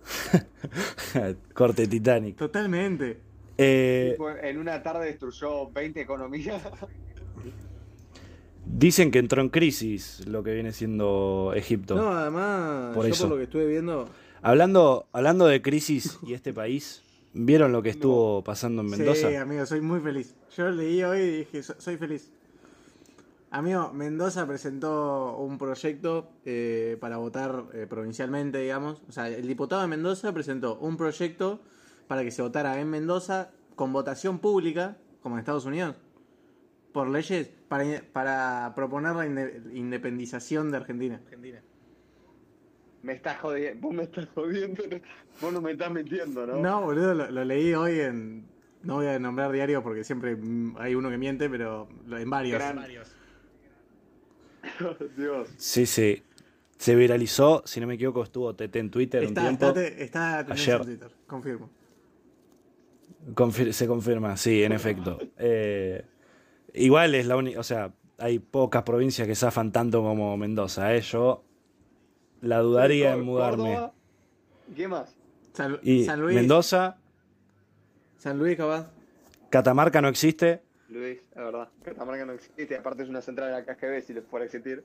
Corte 1.54 1.86
Titanic. 1.86 2.36
Totalmente. 2.36 3.20
Eh, 3.58 4.16
En 4.42 4.58
una 4.58 4.82
tarde 4.82 5.06
destruyó 5.06 5.70
20 5.70 6.00
economías. 6.00 6.62
dicen 8.64 9.10
que 9.10 9.18
entró 9.18 9.42
en 9.42 9.48
crisis 9.48 10.26
lo 10.26 10.42
que 10.42 10.54
viene 10.54 10.72
siendo 10.72 11.52
Egipto. 11.54 11.94
No, 11.96 12.10
además, 12.12 12.94
Por 12.94 13.06
yo 13.06 13.12
eso. 13.12 13.24
por 13.24 13.30
lo 13.32 13.36
que 13.38 13.44
estuve 13.44 13.66
viendo, 13.66 14.08
Hablando, 14.42 15.06
hablando 15.12 15.46
de 15.46 15.60
crisis 15.60 16.18
y 16.26 16.32
este 16.32 16.54
país, 16.54 17.02
¿vieron 17.32 17.72
lo 17.72 17.82
que 17.82 17.90
estuvo 17.90 18.42
pasando 18.44 18.82
en 18.82 18.90
Mendoza? 18.90 19.28
Sí, 19.28 19.34
amigo, 19.36 19.64
soy 19.66 19.80
muy 19.80 20.00
feliz. 20.00 20.34
Yo 20.56 20.70
leí 20.70 21.02
hoy 21.02 21.18
y 21.20 21.30
dije, 21.38 21.62
"So- 21.62 21.74
soy 21.78 21.96
feliz. 21.96 22.30
Amigo, 23.52 23.92
Mendoza 23.92 24.46
presentó 24.46 25.36
un 25.38 25.58
proyecto 25.58 26.30
eh, 26.44 26.96
para 27.00 27.16
votar 27.16 27.64
eh, 27.72 27.86
provincialmente, 27.88 28.58
digamos. 28.58 29.02
O 29.08 29.12
sea, 29.12 29.28
el 29.28 29.46
diputado 29.48 29.82
de 29.82 29.88
Mendoza 29.88 30.32
presentó 30.32 30.78
un 30.78 30.96
proyecto 30.96 31.60
para 32.06 32.22
que 32.22 32.30
se 32.30 32.42
votara 32.42 32.80
en 32.80 32.88
Mendoza 32.88 33.50
con 33.74 33.92
votación 33.92 34.38
pública, 34.38 34.96
como 35.20 35.34
en 35.34 35.40
Estados 35.40 35.64
Unidos, 35.64 35.96
por 36.92 37.08
leyes 37.08 37.48
para, 37.68 37.84
para 38.12 38.72
proponer 38.76 39.16
la 39.16 39.26
inde- 39.26 39.62
independización 39.74 40.70
de 40.70 40.76
Argentina. 40.76 41.20
Me 43.02 43.14
estás 43.14 43.38
jodiendo. 43.40 43.80
Vos 43.80 43.94
me 43.94 44.02
estás 44.04 44.28
jodiendo. 44.34 44.82
Vos 45.40 45.52
no 45.52 45.60
me 45.60 45.72
estás 45.72 45.90
mintiendo, 45.90 46.46
¿no? 46.46 46.56
No, 46.56 46.82
boludo, 46.82 47.14
lo, 47.14 47.30
lo 47.30 47.44
leí 47.44 47.74
hoy 47.74 48.00
en... 48.00 48.44
No 48.82 48.96
voy 48.96 49.06
a 49.06 49.18
nombrar 49.18 49.52
diarios 49.52 49.82
porque 49.82 50.04
siempre 50.04 50.36
hay 50.78 50.94
uno 50.94 51.10
que 51.10 51.18
miente, 51.18 51.48
pero 51.50 51.88
en 52.10 52.30
varios. 52.30 52.58
Gran- 52.58 52.78
Dios. 55.16 55.48
Sí, 55.56 55.86
sí. 55.86 56.22
Se 56.78 56.94
viralizó, 56.94 57.62
si 57.66 57.80
no 57.80 57.86
me 57.86 57.94
equivoco, 57.94 58.22
estuvo 58.22 58.54
TT 58.54 58.76
en 58.76 58.90
Twitter 58.90 59.20
un 59.22 59.28
Está, 59.28 59.42
tiempo. 59.42 59.66
está, 59.68 59.86
está 60.40 60.52
Ayer. 60.52 60.76
en 60.76 60.82
Twitter, 60.86 61.10
confirmo. 61.26 61.70
Confir- 63.34 63.72
se 63.72 63.86
confirma, 63.86 64.36
sí, 64.38 64.62
en 64.62 64.72
efecto. 64.72 65.18
Eh, 65.36 66.02
igual 66.72 67.14
es 67.14 67.26
la 67.26 67.36
única, 67.36 67.60
o 67.60 67.62
sea, 67.62 67.92
hay 68.16 68.38
pocas 68.38 68.82
provincias 68.82 69.28
que 69.28 69.34
zafan 69.34 69.72
tanto 69.72 70.00
como 70.02 70.34
Mendoza, 70.38 70.94
¿eh? 70.94 71.02
Yo 71.02 71.44
la 72.40 72.58
dudaría 72.60 73.12
en 73.14 73.22
mudarme. 73.22 73.74
Córdoba. 73.74 73.92
¿Qué 74.74 74.88
más? 74.88 75.14
San, 75.52 75.78
Y 75.82 76.04
San 76.04 76.20
Luis. 76.20 76.34
Mendoza, 76.36 76.96
San 78.18 78.38
Luis, 78.38 78.56
capaz. 78.56 78.88
Catamarca 79.50 80.00
no 80.00 80.08
existe. 80.08 80.62
Luis, 80.88 81.20
la 81.34 81.44
verdad. 81.44 81.68
Catamarca 81.82 82.24
no 82.24 82.32
existe. 82.32 82.76
Aparte 82.76 83.02
es 83.02 83.08
una 83.08 83.20
central 83.20 83.48
de 83.50 83.54
la 83.54 83.64
KGB 83.64 84.02
si 84.06 84.12
les 84.14 84.24
fuera 84.24 84.44
a 84.44 84.46
existir. 84.46 84.84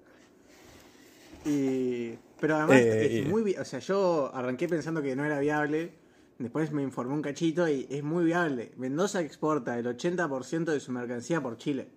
Y... 1.46 2.18
Pero 2.40 2.56
además 2.56 2.78
Eh, 2.78 3.20
es 3.22 3.28
muy 3.28 3.56
O 3.56 3.66
sea, 3.66 3.80
yo 3.80 4.32
arranqué 4.34 4.68
pensando 4.68 5.02
que 5.02 5.16
no 5.16 5.24
era 5.26 5.40
viable. 5.40 5.92
Después 6.40 6.72
me 6.72 6.82
informé 6.84 7.14
un 7.14 7.22
cachito 7.22 7.68
y 7.70 7.88
es 7.90 8.04
muy 8.04 8.26
viable. 8.26 8.72
Mendoza 8.78 9.22
exporta 9.22 9.78
el 9.80 9.86
80% 9.86 10.66
de 10.66 10.80
su 10.80 10.92
mercancía 10.92 11.42
por 11.42 11.58
Chile. 11.58 11.88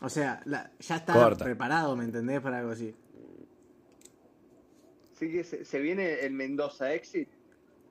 O 0.00 0.08
sea, 0.08 0.40
la- 0.44 0.70
ya 0.78 0.96
está 0.96 1.12
Corta. 1.14 1.44
preparado, 1.44 1.96
¿me 1.96 2.04
entendés? 2.04 2.40
Para 2.40 2.58
algo 2.60 2.70
así. 2.70 2.94
Así 5.16 5.32
que 5.32 5.44
se, 5.44 5.64
se 5.64 5.80
viene 5.80 6.20
el 6.20 6.32
Mendoza 6.34 6.92
Exit. 6.92 7.26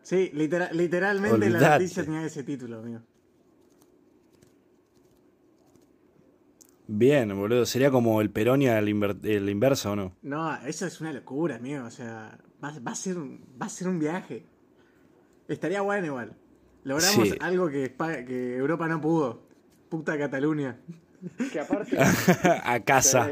Sí, 0.03 0.29
litera- 0.36 0.72
literalmente 0.72 1.39
la 1.50 1.55
Olvidate. 1.58 1.84
noticia 1.84 2.03
tenía 2.05 2.24
ese 2.24 2.44
título, 2.44 2.77
amigo. 2.77 3.00
Bien, 6.88 7.36
boludo. 7.36 7.65
Sería 7.65 7.89
como 7.89 8.22
el 8.22 8.29
Peronia 8.29 8.77
el, 8.77 8.88
inver- 8.89 9.25
el 9.25 9.50
inverso, 9.50 9.94
¿o 9.94 9.96
no? 9.96 10.15
No, 10.22 10.55
eso 10.67 10.86
es 10.86 11.01
una 11.01 11.12
locura, 11.12 11.55
amigo. 11.55 11.84
O 11.86 11.89
sea, 11.89 12.38
va, 12.63 12.74
va 12.88 12.91
a 12.91 12.96
ser, 12.96 13.17
un- 13.17 13.44
va 13.60 13.65
a 13.65 13.70
ser 13.70 13.88
un 13.88 13.98
viaje. 14.00 14.46
Estaría 15.48 15.82
bueno 15.82 16.05
igual. 16.05 16.36
Logramos 16.84 17.29
Sí. 17.29 17.36
algo 17.39 17.67
que, 17.70 17.86
Europa 18.55 18.88
no 18.88 19.01
pudo. 19.01 19.41
Puta 19.89 20.15
Cataluña. 20.17 20.77
Que 21.51 21.60
aparte. 21.60 21.98
A 22.63 22.79
casa. 22.82 23.32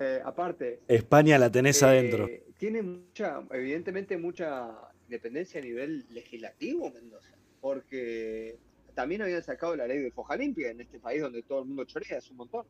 Eh, 0.00 0.20
aparte. 0.24 0.80
España 0.88 1.38
la 1.38 1.50
tenés 1.50 1.82
eh, 1.82 1.86
adentro. 1.86 2.28
Tiene 2.58 2.82
mucha, 2.82 3.42
evidentemente, 3.50 4.16
mucha 4.16 4.70
independencia 5.04 5.60
a 5.60 5.64
nivel 5.64 6.06
legislativo, 6.10 6.90
Mendoza. 6.90 7.34
Porque 7.60 8.56
también 8.94 9.22
habían 9.22 9.42
sacado 9.42 9.76
la 9.76 9.86
ley 9.86 9.98
de 9.98 10.10
foja 10.10 10.36
limpia 10.36 10.70
en 10.70 10.80
este 10.80 10.98
país 10.98 11.22
donde 11.22 11.42
todo 11.42 11.60
el 11.60 11.66
mundo 11.66 11.84
chorea, 11.84 12.18
es 12.18 12.30
un 12.30 12.36
montón. 12.38 12.66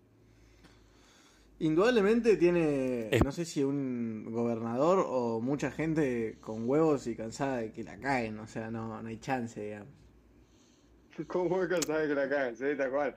Indudablemente 1.60 2.36
tiene, 2.36 3.10
no 3.24 3.32
sé 3.32 3.44
si 3.44 3.64
un 3.64 4.30
gobernador 4.30 5.04
o 5.08 5.40
mucha 5.40 5.72
gente 5.72 6.36
con 6.40 6.68
huevos 6.68 7.06
y 7.08 7.16
cansada 7.16 7.58
de 7.58 7.72
que 7.72 7.82
la 7.82 7.98
caen. 7.98 8.38
O 8.38 8.46
sea, 8.46 8.70
no, 8.70 9.02
no 9.02 9.08
hay 9.08 9.18
chance, 9.18 9.60
digamos. 9.60 9.92
¿Cómo 11.26 11.62
es 11.62 11.68
que 11.68 11.82
sabes 11.82 12.08
que 12.08 12.14
la 12.14 12.28
cagan? 12.28 12.56
Sí, 12.56 12.66
tal 12.76 12.90
cual. 12.90 13.16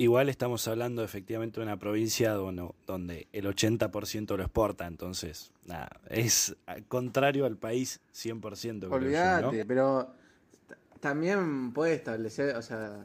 Igual 0.00 0.30
estamos 0.30 0.66
hablando 0.66 1.04
efectivamente 1.04 1.60
de 1.60 1.66
una 1.66 1.78
provincia 1.78 2.32
donde, 2.32 3.28
el 3.34 3.44
80% 3.44 4.34
lo 4.34 4.42
exporta, 4.42 4.86
entonces, 4.86 5.52
nada, 5.66 5.90
es 6.08 6.56
contrario 6.88 7.44
al 7.44 7.58
país 7.58 8.00
100%. 8.14 8.40
creo 8.40 8.88
yo, 8.88 8.94
Olvídate, 8.94 9.58
¿no? 9.58 9.68
pero 9.68 10.14
también 11.00 11.74
puede 11.74 11.92
establecer, 11.92 12.56
o 12.56 12.62
sea, 12.62 13.04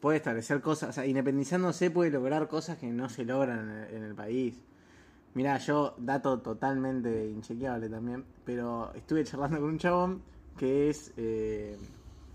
puede 0.00 0.16
establecer 0.16 0.62
cosas, 0.62 0.88
o 0.88 0.92
sea, 0.94 1.04
independizándose 1.04 1.90
puede 1.90 2.10
lograr 2.10 2.48
cosas 2.48 2.78
que 2.78 2.86
no 2.86 3.10
se 3.10 3.26
logran 3.26 3.68
en 3.68 3.76
el, 3.76 3.94
en 3.96 4.04
el 4.04 4.14
país. 4.14 4.54
Mirá, 5.34 5.58
yo, 5.58 5.94
dato 5.98 6.38
totalmente 6.40 7.28
inchequeable 7.28 7.90
también, 7.90 8.24
pero 8.46 8.94
estuve 8.94 9.24
charlando 9.24 9.60
con 9.60 9.68
un 9.68 9.78
chabón 9.78 10.22
que 10.56 10.88
es, 10.88 11.12
eh, 11.18 11.76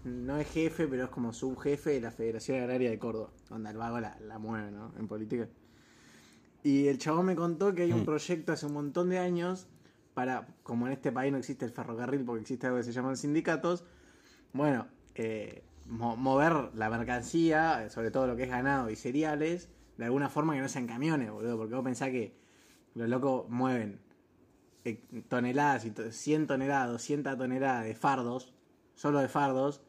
no 0.06 0.38
es 0.38 0.48
jefe, 0.50 0.88
pero 0.88 1.04
es 1.06 1.10
como 1.10 1.34
subjefe 1.34 1.92
de 1.92 2.02
la 2.02 2.12
Federación 2.12 2.60
Agraria 2.60 2.90
de 2.90 3.00
Córdoba, 3.00 3.32
donde 3.50 3.72
el 3.72 3.78
vago 3.78 4.00
la, 4.00 4.18
la 4.22 4.38
mueve, 4.40 4.72
¿no? 4.72 4.94
En 4.98 5.08
política. 5.08 5.48
Y 6.64 6.88
el 6.88 6.98
chabón 6.98 7.26
me 7.28 7.36
contó 7.36 7.74
que 7.76 7.84
hay 7.84 7.92
un 7.92 8.02
Mm. 8.02 8.06
proyecto 8.06 8.54
hace 8.54 8.66
un 8.66 8.74
montón 8.74 9.10
de 9.10 9.20
años 9.20 9.68
para, 10.14 10.48
como 10.64 10.88
en 10.88 10.94
este 10.94 11.12
país 11.12 11.32
no 11.32 11.38
existe 11.38 11.66
el 11.66 11.72
ferrocarril 11.72 12.24
porque 12.24 12.42
existe 12.42 12.68
algo 12.68 12.78
que 12.78 12.84
se 12.86 12.92
llaman 12.94 13.18
sindicatos, 13.18 13.84
bueno, 14.54 14.88
eh, 15.16 15.64
mo- 15.88 16.16
mover 16.16 16.72
la 16.76 16.90
mercancía, 16.90 17.86
eh, 17.86 17.90
sobre 17.90 18.12
todo 18.12 18.26
lo 18.28 18.36
que 18.36 18.44
es 18.44 18.50
ganado 18.50 18.90
y 18.90 18.96
cereales, 18.96 19.70
de 19.98 20.06
alguna 20.06 20.30
forma 20.30 20.54
que 20.56 20.62
no 20.62 20.70
sean 20.70 20.88
camiones, 20.88 21.32
boludo, 21.32 21.58
porque 21.58 21.76
vos 21.76 21.84
pensás 21.84 22.10
que 22.10 22.36
los 22.94 23.10
locos 23.10 23.50
mueven 23.50 24.00
eh, 24.86 25.04
toneladas 25.30 25.86
y 25.86 25.92
to- 25.92 26.12
100 26.12 26.48
toneladas, 26.48 26.92
200 26.92 27.38
toneladas 27.38 27.84
de 27.86 27.96
fardos, 27.96 28.54
solo 28.96 29.20
de 29.20 29.28
fardos, 29.28 29.82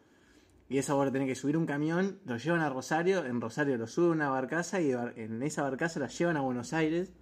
y 0.68 0.78
eso 0.78 0.96
vos 0.96 1.12
tenés 1.12 1.28
que 1.28 1.34
subir 1.34 1.56
un 1.56 1.66
camión, 1.66 2.18
lo 2.24 2.36
llevan 2.38 2.60
a 2.60 2.68
Rosario, 2.68 3.24
en 3.24 3.40
Rosario 3.40 3.76
lo 3.78 3.86
suben 3.86 4.20
a 4.22 4.26
una 4.26 4.30
barcaza 4.30 4.80
y 4.80 4.90
en 4.92 5.42
esa 5.42 5.62
barcaza 5.62 6.00
la 6.00 6.08
llevan 6.08 6.36
a 6.36 6.40
Buenos 6.40 6.72
Aires. 6.72 7.12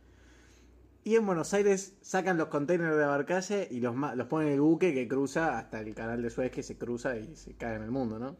Y 1.07 1.17
en 1.17 1.27
Buenos 1.27 1.53
Aires 1.53 1.97
sacan 2.01 2.39
los 2.39 2.49
containers 2.49 2.95
de 2.95 3.01
la 3.03 3.09
barcaza 3.09 3.65
y 3.71 3.81
los, 3.81 3.95
los 4.17 4.27
ponen 4.27 4.49
en 4.49 4.55
el 4.55 4.61
buque 4.63 4.95
que 4.95 5.07
cruza 5.07 5.59
hasta 5.59 5.81
el 5.81 5.95
canal 5.95 6.23
de 6.23 6.31
Suez 6.31 6.51
que 6.51 6.63
se 6.63 6.79
cruza 6.79 7.17
y 7.19 7.37
se 7.37 7.53
cae 7.53 7.77
en 7.77 7.83
el 7.83 7.91
mundo, 7.91 8.19
¿no? 8.19 8.37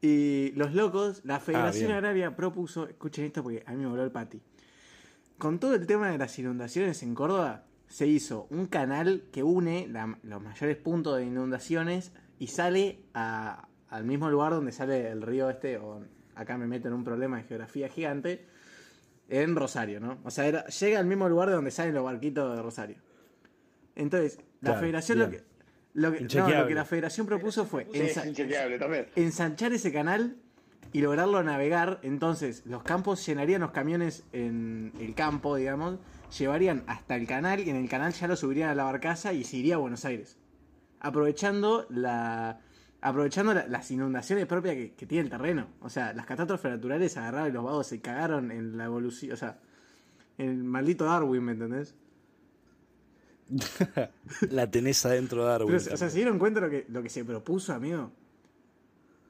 Y 0.00 0.52
los 0.56 0.74
locos, 0.74 1.22
la 1.24 1.38
Federación 1.40 1.86
bien. 1.86 1.96
Agraria 1.98 2.34
propuso, 2.36 2.88
escuchen 2.88 3.24
esto 3.26 3.42
porque 3.42 3.62
a 3.66 3.72
mí 3.72 3.78
me 3.78 3.86
voló 3.88 4.02
el 4.04 4.10
pati. 4.10 4.40
Con 5.38 5.58
todo 5.58 5.74
el 5.74 5.86
tema 5.86 6.10
de 6.10 6.18
las 6.18 6.38
inundaciones 6.38 7.02
en 7.02 7.14
Córdoba, 7.14 7.64
se 7.88 8.06
hizo 8.06 8.46
un 8.50 8.66
canal 8.66 9.24
que 9.32 9.42
une 9.42 9.86
la- 9.88 10.18
los 10.22 10.42
mayores 10.42 10.76
puntos 10.76 11.16
de 11.18 11.26
inundaciones 11.26 12.12
y 12.42 12.48
sale 12.48 12.98
a- 13.14 13.68
al 13.88 14.04
mismo 14.04 14.28
lugar 14.28 14.50
donde 14.52 14.72
sale 14.72 15.08
el 15.12 15.22
río 15.22 15.48
este, 15.48 15.76
o 15.78 16.02
acá 16.34 16.58
me 16.58 16.66
meto 16.66 16.88
en 16.88 16.94
un 16.94 17.04
problema 17.04 17.36
de 17.36 17.44
geografía 17.44 17.88
gigante, 17.88 18.44
en 19.28 19.54
Rosario, 19.54 20.00
¿no? 20.00 20.18
O 20.24 20.30
sea, 20.32 20.46
era- 20.48 20.66
llega 20.66 20.98
al 20.98 21.06
mismo 21.06 21.28
lugar 21.28 21.50
de 21.50 21.54
donde 21.54 21.70
salen 21.70 21.94
los 21.94 22.02
barquitos 22.02 22.56
de 22.56 22.60
Rosario. 22.60 22.96
Entonces, 23.94 24.38
la 24.60 24.70
Claro, 24.70 24.80
federación 24.80 25.18
lo 25.20 25.30
que, 25.30 25.42
lo, 25.94 26.12
que, 26.12 26.24
no, 26.24 26.48
lo 26.62 26.66
que 26.66 26.74
la 26.74 26.84
federación 26.84 27.26
propuso 27.28 27.64
fue 27.64 27.86
ensa- 27.90 28.24
ensanchar 29.14 29.72
ese 29.72 29.92
canal 29.92 30.36
y 30.92 31.00
lograrlo 31.00 31.40
navegar. 31.44 32.00
Entonces, 32.02 32.66
los 32.66 32.82
campos 32.82 33.24
llenarían 33.24 33.60
los 33.60 33.70
camiones 33.70 34.24
en 34.32 34.92
el 34.98 35.14
campo, 35.14 35.54
digamos, 35.54 36.00
llevarían 36.36 36.82
hasta 36.88 37.14
el 37.14 37.28
canal 37.28 37.60
y 37.60 37.70
en 37.70 37.76
el 37.76 37.88
canal 37.88 38.12
ya 38.12 38.26
lo 38.26 38.34
subirían 38.34 38.70
a 38.70 38.74
la 38.74 38.82
barcaza 38.82 39.32
y 39.32 39.44
se 39.44 39.58
iría 39.58 39.76
a 39.76 39.78
Buenos 39.78 40.04
Aires. 40.04 40.38
Aprovechando 41.04 41.86
la 41.90 42.60
aprovechando 43.04 43.52
la- 43.52 43.66
las 43.66 43.90
inundaciones 43.90 44.46
propias 44.46 44.76
que, 44.76 44.92
que 44.94 45.06
tiene 45.06 45.24
el 45.24 45.30
terreno. 45.30 45.66
O 45.80 45.88
sea, 45.90 46.12
las 46.14 46.24
catástrofes 46.24 46.70
naturales 46.70 47.16
agarraron 47.16 47.48
y 47.48 47.52
los 47.52 47.64
vagos 47.64 47.86
se 47.88 48.00
cagaron 48.00 48.50
en 48.52 48.78
la 48.78 48.84
evolución. 48.84 49.32
O 49.32 49.36
sea, 49.36 49.58
en 50.38 50.48
el 50.50 50.62
maldito 50.64 51.04
Darwin, 51.04 51.42
¿me 51.42 51.52
entendés? 51.52 51.94
La 54.50 54.70
tenés 54.70 55.04
adentro 55.04 55.42
de 55.44 55.48
Darwin. 55.50 55.76
Pero, 55.78 55.94
o 55.94 55.96
sea. 55.96 56.08
¿se 56.10 56.16
dieron 56.16 56.38
cuenta 56.38 56.60
lo 56.60 56.70
que, 56.70 56.86
lo 56.88 57.02
que 57.02 57.08
se 57.08 57.24
propuso, 57.24 57.72
amigo? 57.74 58.10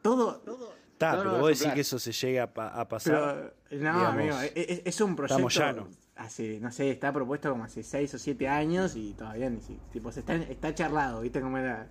Todo, 0.03 0.37
todo, 0.41 0.75
Está, 0.93 1.13
No, 1.17 1.19
pero 1.23 1.39
vos 1.39 1.59
decís 1.59 1.73
que 1.75 1.81
eso 1.81 1.99
se 1.99 2.13
llega 2.13 2.45
a, 2.45 2.53
pa- 2.53 2.69
a 2.69 2.87
pasar. 2.89 3.55
Pero, 3.69 3.83
no, 3.83 3.93
digamos, 3.99 4.09
amigo, 4.15 4.41
es, 4.41 4.53
es- 4.55 4.83
es 4.85 5.01
un 5.01 5.17
proyecto. 5.17 5.49
estamos 5.49 5.55
llanos. 5.55 5.89
Hace, 6.23 6.61
no 6.61 6.71
sé, 6.71 6.91
está 6.93 7.13
propuesto 7.13 7.51
como 7.51 7.65
hace 7.65 7.83
6 7.83 8.15
o 8.15 8.19
7 8.19 8.47
años 8.47 8.95
y 8.95 9.13
todavía 9.15 9.51
ni 9.51 9.61
si, 9.61 9.75
tipo, 9.93 10.13
se 10.13 10.21
está, 10.21 10.37
está 10.37 10.73
charlado, 10.73 11.21
¿viste 11.23 11.41
cómo 11.41 11.59
era 11.59 11.91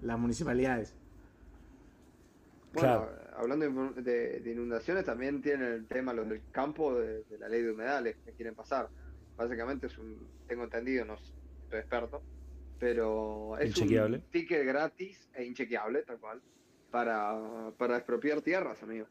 las 0.00 0.18
municipalidades? 0.18 0.94
Bueno, 2.72 2.94
Claro. 2.94 3.10
hablando 3.34 3.92
de, 3.94 4.02
de- 4.02 4.40
de 4.40 4.50
inundaciones, 4.52 5.04
también 5.04 5.40
tienen 5.42 5.72
el 5.72 5.88
tema 5.88 6.12
los 6.12 6.28
del 6.28 6.44
campo 6.50 6.94
de, 6.98 7.24
de 7.24 7.38
la 7.38 7.48
ley 7.48 7.62
de 7.62 7.72
humedales 7.72 8.16
que 8.24 8.34
quieren 8.34 8.54
pasar. 8.54 8.90
Básicamente 9.36 9.86
es 9.86 9.98
un, 9.98 10.32
tengo 10.46 10.64
entendido, 10.64 11.04
no 11.04 11.16
soy 11.18 11.78
experto, 11.80 12.26
pero 12.78 13.56
es 13.58 13.68
Inchequeable. 13.68 14.16
un 14.16 14.26
ticket 14.30 14.66
gratis 14.66 15.30
e 15.32 15.44
inchequeable, 15.44 16.02
tal 16.04 16.18
cual, 16.20 16.42
para, 16.90 17.72
para 17.78 17.96
expropiar 17.98 18.42
tierras, 18.42 18.82
amigo. 18.82 19.08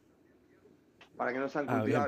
Para 1.17 1.33
que 1.33 1.39
no 1.39 1.49
sean 1.49 1.67
Ah, 1.67 1.83
bien. 1.83 2.01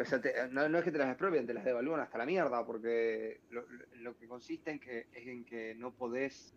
O 0.00 0.04
sea, 0.04 0.20
te- 0.20 0.48
no, 0.50 0.78
es 0.78 0.84
que 0.84 0.92
te 0.92 0.98
las 0.98 1.08
expropien, 1.08 1.46
te 1.46 1.54
las 1.54 1.64
devalúan 1.64 2.00
hasta 2.00 2.18
la 2.18 2.26
mierda, 2.26 2.64
porque 2.64 3.40
lo, 3.48 4.14
que 4.16 4.28
consiste 4.28 4.70
en 4.70 4.80
que, 4.80 5.08
es 5.12 5.26
en 5.26 5.44
que 5.44 5.74
no 5.74 5.94
podés 5.96 6.56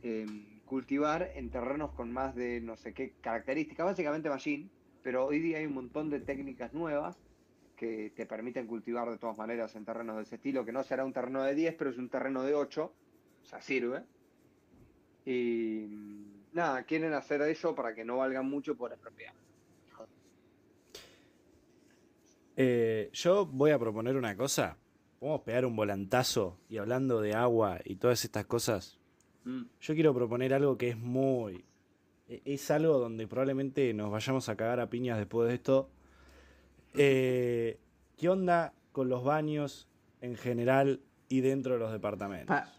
em, 0.00 0.60
cultivar 0.64 1.30
en 1.34 1.50
terrenos 1.50 1.92
con 1.92 2.12
más 2.12 2.34
de 2.34 2.60
no 2.60 2.76
sé 2.76 2.94
qué 2.94 3.16
características, 3.20 3.86
básicamente 3.86 4.28
machine, 4.30 4.70
pero 5.02 5.26
hoy 5.26 5.40
día 5.40 5.58
hay 5.58 5.66
un 5.66 5.74
montón 5.74 6.10
de 6.10 6.20
técnicas 6.20 6.72
nuevas 6.72 7.20
que 7.74 8.10
te 8.16 8.26
permiten 8.26 8.66
cultivar 8.66 9.10
de 9.10 9.18
todas 9.18 9.36
maneras 9.38 9.74
en 9.76 9.84
terrenos 9.84 10.16
de 10.16 10.22
ese 10.22 10.36
estilo, 10.36 10.64
que 10.64 10.72
no 10.72 10.82
será 10.84 11.04
un 11.04 11.12
terreno 11.12 11.42
de 11.44 11.54
10, 11.54 11.74
pero 11.76 11.90
es 11.90 11.98
un 11.98 12.10
terreno 12.10 12.42
de 12.44 12.54
8, 12.54 12.98
o 13.42 13.44
sea, 13.46 13.60
sirve. 13.60 14.06
Y 15.24 15.86
nada, 16.52 16.84
quieren 16.84 17.12
hacer 17.12 17.42
eso 17.42 17.74
para 17.74 17.94
que 17.94 18.04
no 18.04 18.16
valgan 18.18 18.46
mucho 18.48 18.76
por 18.76 18.92
expropiar. 18.92 19.34
Eh, 22.60 23.08
yo 23.12 23.46
voy 23.46 23.70
a 23.70 23.78
proponer 23.78 24.16
una 24.16 24.36
cosa. 24.36 24.76
Podemos 25.20 25.42
pegar 25.42 25.64
un 25.64 25.76
volantazo 25.76 26.58
y 26.68 26.78
hablando 26.78 27.20
de 27.20 27.34
agua 27.34 27.78
y 27.84 27.96
todas 27.96 28.24
estas 28.24 28.46
cosas. 28.46 28.98
Mm. 29.44 29.62
Yo 29.80 29.94
quiero 29.94 30.12
proponer 30.12 30.52
algo 30.52 30.76
que 30.76 30.88
es 30.90 30.96
muy. 30.98 31.64
e- 32.28 32.42
Es 32.44 32.68
algo 32.72 32.98
donde 32.98 33.28
probablemente 33.28 33.94
nos 33.94 34.10
vayamos 34.10 34.48
a 34.48 34.56
cagar 34.56 34.80
a 34.80 34.90
piñas 34.90 35.18
después 35.18 35.48
de 35.48 35.54
esto. 35.54 35.88
Eh, 36.94 37.78
¿Qué 38.16 38.28
onda 38.28 38.74
con 38.92 39.08
los 39.08 39.22
baños 39.22 39.88
en 40.20 40.34
general 40.36 41.00
y 41.28 41.40
dentro 41.42 41.74
de 41.74 41.78
los 41.78 41.92
departamentos? 41.92 42.48
Pa- 42.48 42.72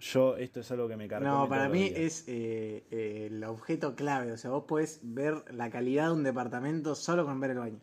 Yo, 0.00 0.36
esto 0.38 0.60
es 0.60 0.70
algo 0.72 0.88
que 0.88 0.96
me 0.96 1.06
carga. 1.08 1.28
no, 1.30 1.48
para 1.48 1.68
mí 1.68 1.92
es 1.94 2.24
eh, 2.26 2.84
eh, 2.90 3.28
el 3.30 3.44
objeto 3.44 3.94
clave. 3.94 4.32
O 4.32 4.36
sea, 4.38 4.50
vos 4.50 4.64
podés 4.66 5.00
ver 5.02 5.44
la 5.52 5.70
calidad 5.70 6.06
de 6.06 6.12
un 6.14 6.24
departamento 6.24 6.94
solo 6.94 7.24
con 7.26 7.38
ver 7.38 7.50
el 7.52 7.58
baño. 7.58 7.80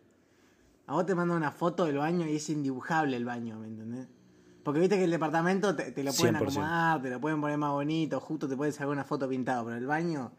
A 0.88 0.92
vos 0.94 1.06
te 1.06 1.14
mando 1.14 1.34
una 1.36 1.50
foto 1.52 1.84
del 1.84 1.98
baño 1.98 2.26
y 2.26 2.36
es 2.36 2.48
indibujable 2.50 3.16
el 3.16 3.24
baño, 3.24 3.58
¿me 3.58 3.66
entendés? 3.68 4.08
Porque 4.64 4.80
viste 4.80 4.96
que 4.96 5.04
el 5.04 5.10
departamento 5.10 5.76
te, 5.76 5.92
te 5.92 6.02
lo 6.02 6.12
pueden 6.12 6.34
100%. 6.34 6.42
acomodar, 6.42 7.02
te 7.02 7.10
lo 7.10 7.20
pueden 7.20 7.40
poner 7.40 7.58
más 7.58 7.70
bonito, 7.72 8.18
justo 8.20 8.48
te 8.48 8.56
pueden 8.56 8.72
sacar 8.72 8.88
una 8.88 9.04
foto 9.04 9.28
pintado, 9.28 9.64
pero 9.66 9.76
el 9.76 9.86
baño 9.86 10.32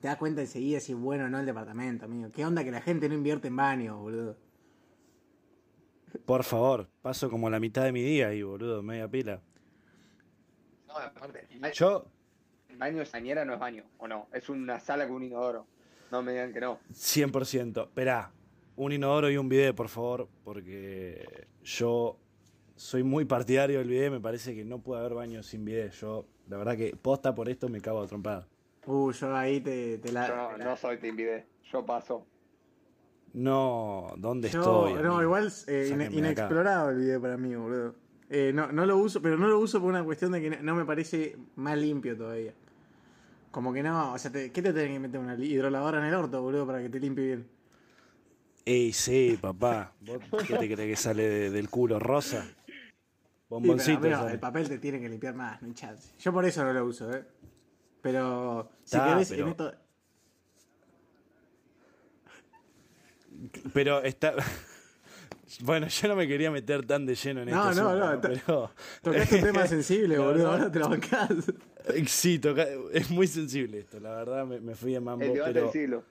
te 0.00 0.08
das 0.08 0.16
cuenta 0.16 0.40
enseguida 0.40 0.80
si 0.80 0.92
es 0.92 0.98
bueno 0.98 1.24
o 1.24 1.28
no 1.28 1.38
el 1.40 1.46
departamento, 1.46 2.06
amigo. 2.06 2.30
¿Qué 2.32 2.44
onda 2.46 2.64
que 2.64 2.70
la 2.70 2.80
gente 2.80 3.08
no 3.08 3.14
invierte 3.14 3.48
en 3.48 3.56
baño, 3.56 3.98
boludo? 3.98 4.36
Por 6.26 6.44
favor, 6.44 6.88
paso 7.02 7.30
como 7.30 7.50
la 7.50 7.58
mitad 7.60 7.84
de 7.84 7.92
mi 7.92 8.02
día 8.02 8.28
ahí, 8.28 8.42
boludo, 8.42 8.82
media 8.82 9.08
pila. 9.08 9.40
No, 10.86 10.96
aparte, 10.96 11.46
el 11.50 11.58
baño- 11.60 11.74
Yo, 11.74 12.06
el 12.68 12.76
baño 12.76 12.98
de 12.98 13.08
bañera 13.12 13.44
no 13.44 13.54
es 13.54 13.58
baño, 13.60 13.84
o 13.98 14.06
no, 14.06 14.28
es 14.32 14.48
una 14.48 14.78
sala 14.78 15.06
con 15.06 15.16
un 15.16 15.22
inodoro. 15.24 15.66
No 16.10 16.22
me 16.22 16.32
digan 16.32 16.52
que 16.52 16.60
no. 16.60 16.78
100%. 16.92 17.84
Esperá, 17.84 18.30
un 18.76 18.92
inodoro 18.92 19.30
y 19.30 19.36
un 19.36 19.48
bidet, 19.48 19.74
por 19.74 19.88
favor, 19.88 20.28
porque 20.44 21.46
yo 21.62 22.18
soy 22.76 23.02
muy 23.02 23.24
partidario 23.24 23.78
del 23.78 23.88
bidet. 23.88 24.10
Me 24.10 24.20
parece 24.20 24.54
que 24.54 24.64
no 24.64 24.78
puede 24.80 25.00
haber 25.00 25.14
baño 25.14 25.42
sin 25.42 25.64
bidet. 25.64 25.92
Yo, 25.92 26.26
la 26.48 26.56
verdad 26.56 26.76
que 26.76 26.96
posta 26.96 27.34
por 27.34 27.48
esto 27.48 27.68
me 27.68 27.80
cago 27.80 28.02
a 28.02 28.06
trompada. 28.06 28.48
Uh, 28.86 29.12
yo 29.12 29.36
ahí 29.36 29.60
te, 29.60 29.98
te 29.98 30.10
la... 30.12 30.26
Yo 30.28 30.36
no, 30.36 30.48
te 30.48 30.58
la- 30.58 30.64
no 30.64 30.76
soy 30.76 30.98
Team 30.98 31.16
Video, 31.16 31.42
yo 31.70 31.86
paso. 31.86 32.26
No, 33.34 34.12
¿dónde 34.18 34.48
Yo- 34.50 34.60
estoy? 34.60 34.92
no, 34.94 34.98
amigo? 35.16 35.22
igual 35.22 35.52
eh, 35.66 35.90
acá. 35.94 36.04
inexplorado 36.12 36.90
el 36.90 36.98
video 36.98 37.20
para 37.20 37.36
mí, 37.36 37.54
boludo. 37.54 37.94
Eh, 38.28 38.50
no, 38.54 38.72
no 38.72 38.84
lo 38.86 38.96
uso, 38.98 39.22
pero 39.22 39.36
no 39.38 39.46
lo 39.48 39.58
uso 39.58 39.80
por 39.80 39.88
una 39.90 40.04
cuestión 40.04 40.32
de 40.32 40.40
que 40.40 40.50
no- 40.50 40.62
no 40.62 40.74
me 40.74 40.84
parece 40.84 41.36
más 41.56 41.78
limpio 41.78 42.16
todavía. 42.16 42.52
Como 43.50 43.72
que 43.72 43.82
no, 43.82 44.12
o 44.14 44.18
sea, 44.18 44.30
te- 44.32 44.50
¿qué 44.52 44.60
te 44.62 44.72
tenés 44.72 44.92
que 44.92 44.98
meter 44.98 45.20
una 45.20 45.34
hidrolavadora 45.36 45.98
en 46.00 46.06
el 46.06 46.14
orto, 46.14 46.42
boludo, 46.42 46.66
para 46.66 46.82
que 46.82 46.88
te 46.88 46.98
limpie 47.00 47.24
bien? 47.24 47.46
Ey, 48.64 48.92
sí, 48.92 49.38
papá. 49.40 49.92
¿Vos 50.00 50.44
qué 50.46 50.54
te 50.56 50.72
crees 50.72 50.90
que 50.90 50.96
sale 50.96 51.28
de- 51.28 51.50
del 51.50 51.68
culo 51.68 51.98
rosa? 51.98 52.44
Sí, 52.44 52.52
pero, 52.66 52.80
Bomboncito. 53.48 54.10
sale. 54.10 54.32
el 54.32 54.38
papel 54.40 54.68
te 54.68 54.78
tiene 54.78 55.00
que 55.00 55.08
limpiar 55.08 55.34
más, 55.34 55.60
no 55.60 55.68
hay 55.68 55.74
chance. 55.74 56.10
Yo 56.20 56.32
por 56.32 56.44
eso 56.44 56.64
no 56.64 56.72
lo 56.72 56.84
uso, 56.86 57.12
eh. 57.12 57.24
Pero 58.00 58.70
si 58.84 58.96
Ta, 58.96 59.08
querés 59.08 59.28
pero- 59.30 59.42
en 59.44 59.48
esto... 59.50 59.74
Pero 63.74 64.02
está. 64.02 64.34
Bueno, 65.60 65.86
yo 65.88 66.08
no 66.08 66.16
me 66.16 66.26
quería 66.26 66.50
meter 66.50 66.86
tan 66.86 67.04
de 67.04 67.14
lleno 67.14 67.42
en 67.42 67.50
No, 67.50 67.68
este 67.70 67.82
no, 67.82 67.94
no, 67.96 68.18
ta- 68.20 68.28
pero. 68.28 68.70
Tocaste 69.02 69.36
un 69.36 69.42
tema 69.42 69.66
sensible, 69.66 70.18
boludo, 70.18 70.50
ahora 70.50 70.70
te 70.72 70.78
lo 70.78 70.88
bancás. 70.88 71.28
Sí, 72.06 72.38
toca- 72.38 72.68
es 72.92 73.10
muy 73.10 73.26
sensible 73.26 73.80
esto, 73.80 73.98
la 74.00 74.14
verdad 74.14 74.46
me, 74.46 74.60
me 74.60 74.74
fui 74.74 74.94
en 74.94 75.04
mambo, 75.04 75.24
El 75.24 75.34
debate 75.34 75.52
pero 75.52 75.64
del 75.66 75.72
siglo. 75.72 76.04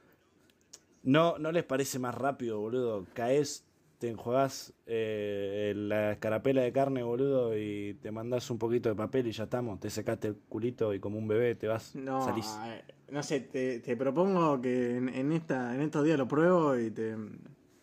¿No, 1.04 1.38
¿No 1.40 1.52
les 1.52 1.64
parece 1.64 1.98
más 2.00 2.14
rápido, 2.16 2.60
boludo? 2.60 3.06
Caes, 3.14 3.66
te 3.98 4.10
enjuagás 4.10 4.74
eh, 4.86 5.74
la 5.76 6.12
escarapela 6.14 6.62
de 6.62 6.72
carne, 6.72 7.04
boludo, 7.04 7.58
y 7.58 7.96
te 8.02 8.12
mandás 8.12 8.50
un 8.52 8.58
poquito 8.60 8.90
de 8.90 8.96
papel 8.96 9.28
y 9.28 9.32
ya 9.32 9.46
estamos. 9.46 9.80
Te 9.80 9.90
secaste 9.90 10.30
el 10.30 10.36
culito 10.50 10.94
y 10.94 11.00
como 11.00 11.18
un 11.18 11.28
bebé 11.28 11.56
te 11.56 11.68
vas, 11.68 11.96
No, 11.96 12.26
salís. 12.26 12.60
eh, 12.66 12.84
no 13.10 13.24
sé, 13.24 13.42
te, 13.42 13.80
te 13.80 13.96
propongo 13.98 14.62
que 14.62 14.98
en, 14.98 15.10
en 15.10 15.32
esta, 15.32 15.74
en 15.76 15.82
estos 15.82 16.04
días 16.06 16.18
lo 16.18 16.28
pruebo 16.28 16.78
y 16.78 16.92
te 16.92 17.16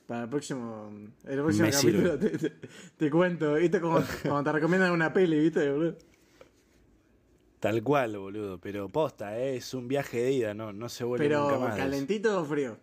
para 0.06 0.22
el 0.22 0.28
próximo, 0.30 0.90
el 1.26 1.38
próximo 1.42 1.64
Me 1.66 1.70
capítulo 1.70 2.18
te, 2.18 2.30
te- 2.38 2.52
te 2.96 3.10
cuento, 3.10 3.54
viste 3.54 3.78
como 4.26 4.42
te 4.42 4.52
recomiendan 4.52 4.92
una 4.92 5.12
peli, 5.12 5.38
viste, 5.38 5.70
boludo? 5.70 5.96
Tal 7.60 7.82
cual, 7.82 8.16
boludo. 8.16 8.58
Pero 8.58 8.88
posta, 8.88 9.38
eh, 9.38 9.56
es 9.56 9.74
un 9.74 9.88
viaje 9.88 10.22
de 10.22 10.32
ida, 10.32 10.54
no, 10.54 10.72
no 10.72 10.88
se 10.88 11.04
vuelve 11.04 11.28
nunca 11.28 11.58
Pero 11.58 11.58
más. 11.58 11.74
de 11.76 11.80
eso. 11.82 11.90
calentito 11.90 12.40
o 12.40 12.44
frío. 12.44 12.76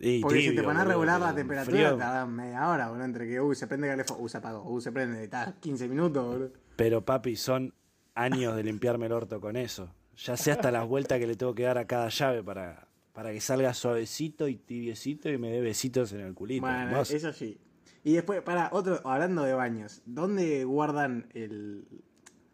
Y 0.00 0.20
Porque 0.20 0.38
si 0.38 0.44
te 0.44 0.50
tibio, 0.50 0.64
pones 0.64 0.82
a 0.82 0.84
regular 0.84 1.20
la 1.20 1.34
temperatura, 1.34 1.96
tarda 1.96 2.26
media 2.26 2.68
hora, 2.68 2.88
boludo, 2.88 3.04
entre 3.04 3.26
que 3.26 3.40
uy, 3.40 3.56
se 3.56 3.66
prende 3.66 3.88
calefón, 3.88 4.18
uy, 4.20 4.28
se 4.28 4.38
apagó, 4.38 4.62
uy, 4.62 4.80
se 4.80 4.92
prende, 4.92 5.24
está 5.24 5.54
15 5.60 5.88
minutos, 5.88 6.24
boludo. 6.24 6.50
Pero 6.76 7.04
papi, 7.04 7.34
son 7.34 7.74
años 8.14 8.54
de 8.54 8.62
limpiarme 8.62 9.06
el 9.06 9.12
orto 9.12 9.40
con 9.40 9.56
eso. 9.56 9.92
Ya 10.16 10.36
sé 10.36 10.52
hasta 10.52 10.70
las 10.70 10.86
vueltas 10.86 11.18
que 11.18 11.26
le 11.26 11.34
tengo 11.34 11.54
que 11.54 11.64
dar 11.64 11.78
a 11.78 11.86
cada 11.86 12.08
llave 12.08 12.42
para, 12.42 12.88
para 13.12 13.32
que 13.32 13.40
salga 13.40 13.74
suavecito 13.74 14.46
y 14.48 14.56
tibiecito 14.56 15.28
y 15.28 15.38
me 15.38 15.50
dé 15.50 15.60
besitos 15.60 16.12
en 16.12 16.20
el 16.20 16.34
culito. 16.34 16.66
Bueno, 16.66 17.00
eso 17.00 17.32
sí. 17.32 17.58
Y 18.04 18.12
después, 18.12 18.42
para, 18.42 18.70
otro, 18.72 19.00
hablando 19.04 19.42
de 19.42 19.54
baños, 19.54 20.02
¿dónde 20.06 20.64
guardan 20.64 21.26
el, 21.34 21.86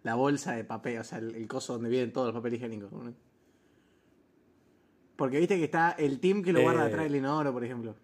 la 0.03 0.15
bolsa 0.15 0.53
de 0.53 0.65
papel, 0.65 0.99
o 0.99 1.05
sea, 1.05 1.19
el, 1.19 1.35
el 1.35 1.47
coso 1.47 1.75
donde 1.75 1.91
vienen 1.91 2.13
todos 2.13 2.29
los 2.29 2.35
papeles 2.35 2.59
higiénicos? 2.59 2.91
boludo? 2.91 3.15
Porque 5.17 5.39
viste 5.39 5.57
que 5.59 5.65
está 5.65 5.93
el 5.93 6.19
team 6.21 6.43
que 6.43 6.53
lo 6.53 6.61
guarda 6.63 6.85
Eh. 6.85 6.89
atrás 6.89 7.05
del 7.05 7.17
inodoro, 7.17 7.53
por 7.53 7.65
ejemplo. 7.65 7.95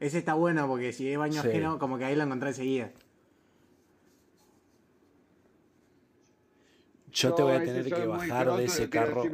Ese 0.00 0.18
está 0.18 0.34
bueno 0.34 0.66
porque 0.68 0.92
si 0.92 1.10
es 1.10 1.18
baño 1.18 1.42
Sí. 1.42 1.48
ajeno, 1.48 1.78
como 1.78 1.98
que 1.98 2.04
ahí 2.04 2.16
lo 2.16 2.22
encontrás 2.24 2.58
enseguida. 2.58 2.92
Yo 7.12 7.34
te 7.34 7.42
voy 7.42 7.52
a 7.56 7.60
tener 7.64 7.84
que 7.86 8.06
bajar 8.06 8.52
de 8.56 8.64
ese 8.64 8.90
carro. 8.90 9.22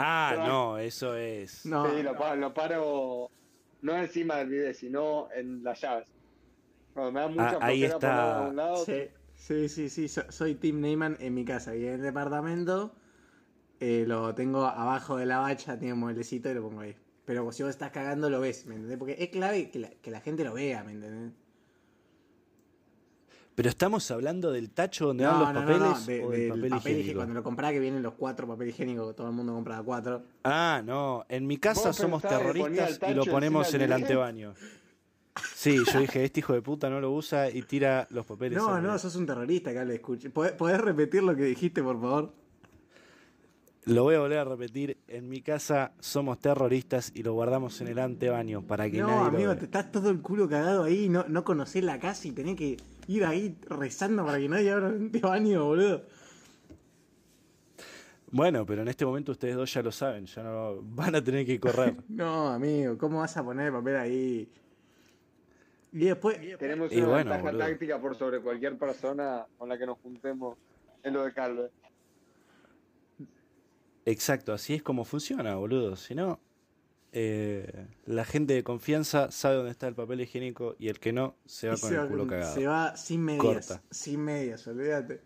Ah, 0.00 0.44
no, 0.46 0.78
eso 0.78 1.16
es. 1.16 1.66
No, 1.66 1.90
sí, 1.90 2.04
lo, 2.04 2.16
pa- 2.16 2.36
lo 2.36 2.54
paro 2.54 3.28
no 3.82 3.96
encima 3.96 4.36
del 4.36 4.48
video, 4.48 4.72
sino 4.72 5.28
en 5.34 5.64
las 5.64 5.80
llaves. 5.80 6.06
Cuando 6.94 7.10
me 7.10 7.20
da 7.20 7.28
mucha 7.28 7.58
Ah, 7.60 7.66
ahí 7.66 7.82
está. 7.82 8.52
lado, 8.52 8.84
Sí, 8.84 9.08
sí, 9.34 9.68
sí, 9.68 9.88
sí, 9.88 10.06
so- 10.08 10.30
soy 10.30 10.54
Team 10.54 10.80
Neyman 10.80 11.16
en 11.18 11.34
mi 11.34 11.44
casa 11.44 11.74
y 11.74 11.84
en 11.84 11.94
el 11.94 12.02
departamento 12.02 12.92
eh, 13.80 14.04
lo 14.06 14.34
tengo 14.34 14.64
abajo 14.64 15.16
de 15.16 15.26
la 15.26 15.38
bacha, 15.38 15.78
tiene 15.78 15.94
un 15.94 16.00
mueblecito 16.00 16.50
y 16.50 16.54
lo 16.54 16.62
pongo 16.62 16.80
ahí. 16.80 16.94
Pero 17.24 17.50
si 17.52 17.62
vos 17.62 17.70
estás 17.70 17.90
cagando 17.90 18.30
lo 18.30 18.40
ves, 18.40 18.66
¿me 18.66 18.74
entendés? 18.74 18.96
Porque 18.98 19.16
es 19.18 19.28
clave 19.28 19.70
que 19.70 19.78
la, 19.78 19.88
que 19.90 20.10
la 20.10 20.20
gente 20.20 20.44
lo 20.44 20.54
vea, 20.54 20.82
¿me 20.84 20.92
entendés? 20.92 21.32
Pero 23.54 23.68
estamos 23.70 24.08
hablando 24.12 24.52
del 24.52 24.70
tacho 24.70 25.08
donde 25.08 25.26
van 25.26 25.52
los 25.52 25.64
papeles 25.64 26.06
de- 26.06 26.24
o 26.24 26.30
del 26.30 26.40
del 26.40 26.48
papel 26.48 26.60
papel 26.60 26.70
higiénico. 26.70 26.88
higiénico. 27.00 27.18
Cuando 27.18 27.34
lo 27.34 27.42
comprás 27.42 27.72
que 27.72 27.80
vienen 27.80 28.02
los 28.04 28.14
cuatro 28.14 28.46
papel 28.46 28.68
higiénicos, 28.68 29.16
todo 29.16 29.26
el 29.26 29.32
mundo 29.32 29.52
compra 29.52 29.82
cuatro. 29.82 30.22
Ah, 30.44 30.80
no. 30.84 31.24
En 31.28 31.44
mi 31.46 31.56
casa 31.58 31.92
somos 31.92 32.22
ponía 32.22 32.38
terroristas 32.38 33.00
y 33.10 33.14
lo 33.14 33.24
ponemos 33.24 33.74
en 33.74 33.80
el 33.80 33.92
antebaño. 33.92 34.54
Sí, 35.54 35.76
yo 35.92 36.00
dije, 36.00 36.24
este 36.24 36.40
hijo 36.40 36.52
de 36.52 36.62
puta 36.62 36.88
no 36.88 37.00
lo 37.00 37.12
usa 37.12 37.50
y 37.50 37.62
tira 37.62 38.06
los 38.10 38.26
papeles. 38.26 38.58
No, 38.58 38.80
no, 38.80 38.96
sos 38.98 39.14
un 39.16 39.26
terrorista, 39.26 39.72
que 39.72 39.84
le 39.84 39.94
escuche. 39.96 40.30
¿Podés, 40.30 40.52
podés 40.52 40.80
repetir 40.80 41.22
lo 41.24 41.34
que 41.34 41.42
dijiste, 41.44 41.82
por 41.82 42.00
favor? 42.00 42.32
Lo 43.88 44.02
voy 44.02 44.16
a 44.16 44.20
volver 44.20 44.38
a 44.38 44.44
repetir. 44.44 44.98
En 45.08 45.28
mi 45.30 45.40
casa 45.40 45.92
somos 45.98 46.38
terroristas 46.40 47.10
y 47.14 47.22
lo 47.22 47.32
guardamos 47.32 47.80
en 47.80 47.88
el 47.88 47.98
antebaño 47.98 48.60
para 48.62 48.90
que 48.90 48.98
No, 48.98 49.06
nadie 49.06 49.18
lo 49.20 49.24
amigo, 49.28 49.48
vea. 49.50 49.58
te 49.58 49.64
estás 49.64 49.90
todo 49.90 50.10
el 50.10 50.20
culo 50.20 50.46
cagado 50.48 50.84
ahí, 50.84 51.08
no, 51.08 51.24
no 51.28 51.42
conocés 51.42 51.82
la 51.84 51.98
casa 51.98 52.28
y 52.28 52.32
tenés 52.32 52.56
que 52.56 52.76
ir 53.06 53.24
ahí 53.24 53.56
rezando 53.68 54.26
para 54.26 54.38
que 54.38 54.48
nadie 54.48 54.72
abra 54.72 54.88
un 54.88 55.10
baño, 55.22 55.64
boludo. 55.64 56.02
Bueno, 58.30 58.66
pero 58.66 58.82
en 58.82 58.88
este 58.88 59.06
momento 59.06 59.32
ustedes 59.32 59.56
dos 59.56 59.72
ya 59.72 59.80
lo 59.80 59.90
saben, 59.90 60.26
ya 60.26 60.42
no 60.42 60.82
van 60.82 61.14
a 61.14 61.24
tener 61.24 61.46
que 61.46 61.58
correr. 61.58 61.96
No, 62.10 62.48
amigo, 62.48 62.98
¿cómo 62.98 63.20
vas 63.20 63.34
a 63.38 63.42
poner 63.42 63.68
el 63.68 63.72
papel 63.72 63.96
ahí? 63.96 64.48
Y 65.94 66.04
después, 66.04 66.38
tenemos 66.58 66.92
Y 66.92 66.98
una 66.98 67.06
bueno, 67.06 67.30
ventaja 67.30 67.42
boludo. 67.42 67.58
táctica 67.66 67.98
por 67.98 68.14
sobre 68.16 68.40
cualquier 68.40 68.76
persona 68.76 69.46
con 69.56 69.70
la 69.70 69.78
que 69.78 69.86
nos 69.86 69.96
juntemos 70.00 70.58
en 71.02 71.14
lo 71.14 71.24
de 71.24 71.32
Calve. 71.32 71.70
Exacto, 74.10 74.52
así 74.52 74.74
es 74.74 74.82
como 74.82 75.04
funciona, 75.04 75.54
boludo. 75.56 75.96
Si 75.96 76.14
no, 76.14 76.40
eh, 77.12 77.86
la 78.06 78.24
gente 78.24 78.54
de 78.54 78.62
confianza 78.64 79.30
sabe 79.30 79.56
dónde 79.56 79.70
está 79.70 79.86
el 79.88 79.94
papel 79.94 80.20
higiénico 80.20 80.76
y 80.78 80.88
el 80.88 80.98
que 80.98 81.12
no 81.12 81.36
se 81.44 81.68
va 81.68 81.74
y 81.74 81.80
con 81.80 81.90
se, 81.90 81.96
el 81.96 82.08
culo 82.08 82.26
cagado. 82.26 82.54
se 82.54 82.66
va 82.66 82.96
sin 82.96 83.22
medias. 83.22 83.42
Corta. 83.66 83.82
Sin 83.90 84.20
medias, 84.20 84.66
olvídate. 84.66 85.20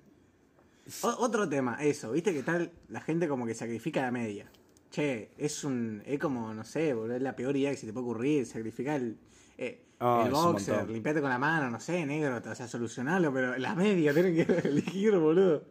O- 1.03 1.17
otro 1.25 1.49
tema, 1.49 1.79
eso, 1.81 2.11
viste 2.13 2.33
que 2.33 2.43
tal 2.43 2.73
la 2.89 3.01
gente 3.01 3.29
como 3.29 3.47
que 3.47 3.55
sacrifica 3.55 4.03
la 4.03 4.11
media. 4.11 4.51
Che, 4.91 5.31
es 5.39 5.65
un. 5.65 6.03
Es 6.05 6.19
como, 6.19 6.53
no 6.53 6.65
sé, 6.65 6.93
boludo, 6.93 7.17
es 7.17 7.23
la 7.23 7.35
peor 7.37 7.57
idea 7.57 7.71
que 7.71 7.77
se 7.77 7.87
te 7.87 7.93
puede 7.93 8.05
ocurrir. 8.05 8.47
Sacrificar 8.47 8.97
el. 9.01 9.17
eh, 9.59 9.79
Ah, 10.05 10.25
el 10.27 10.33
boxer, 10.33 10.91
limpiate 10.91 11.21
con 11.21 11.31
la 11.31 11.39
mano, 11.39 11.71
no 11.71 11.79
sé, 11.79 12.05
negro, 12.05 12.43
o 12.45 12.55
sea, 12.57 12.67
solucionarlo, 12.67 13.33
pero 13.33 13.57
la 13.57 13.77
media 13.77 14.13
tienen 14.13 14.35
que 14.35 14.43
elegir, 14.69 15.17
boludo. 15.17 15.63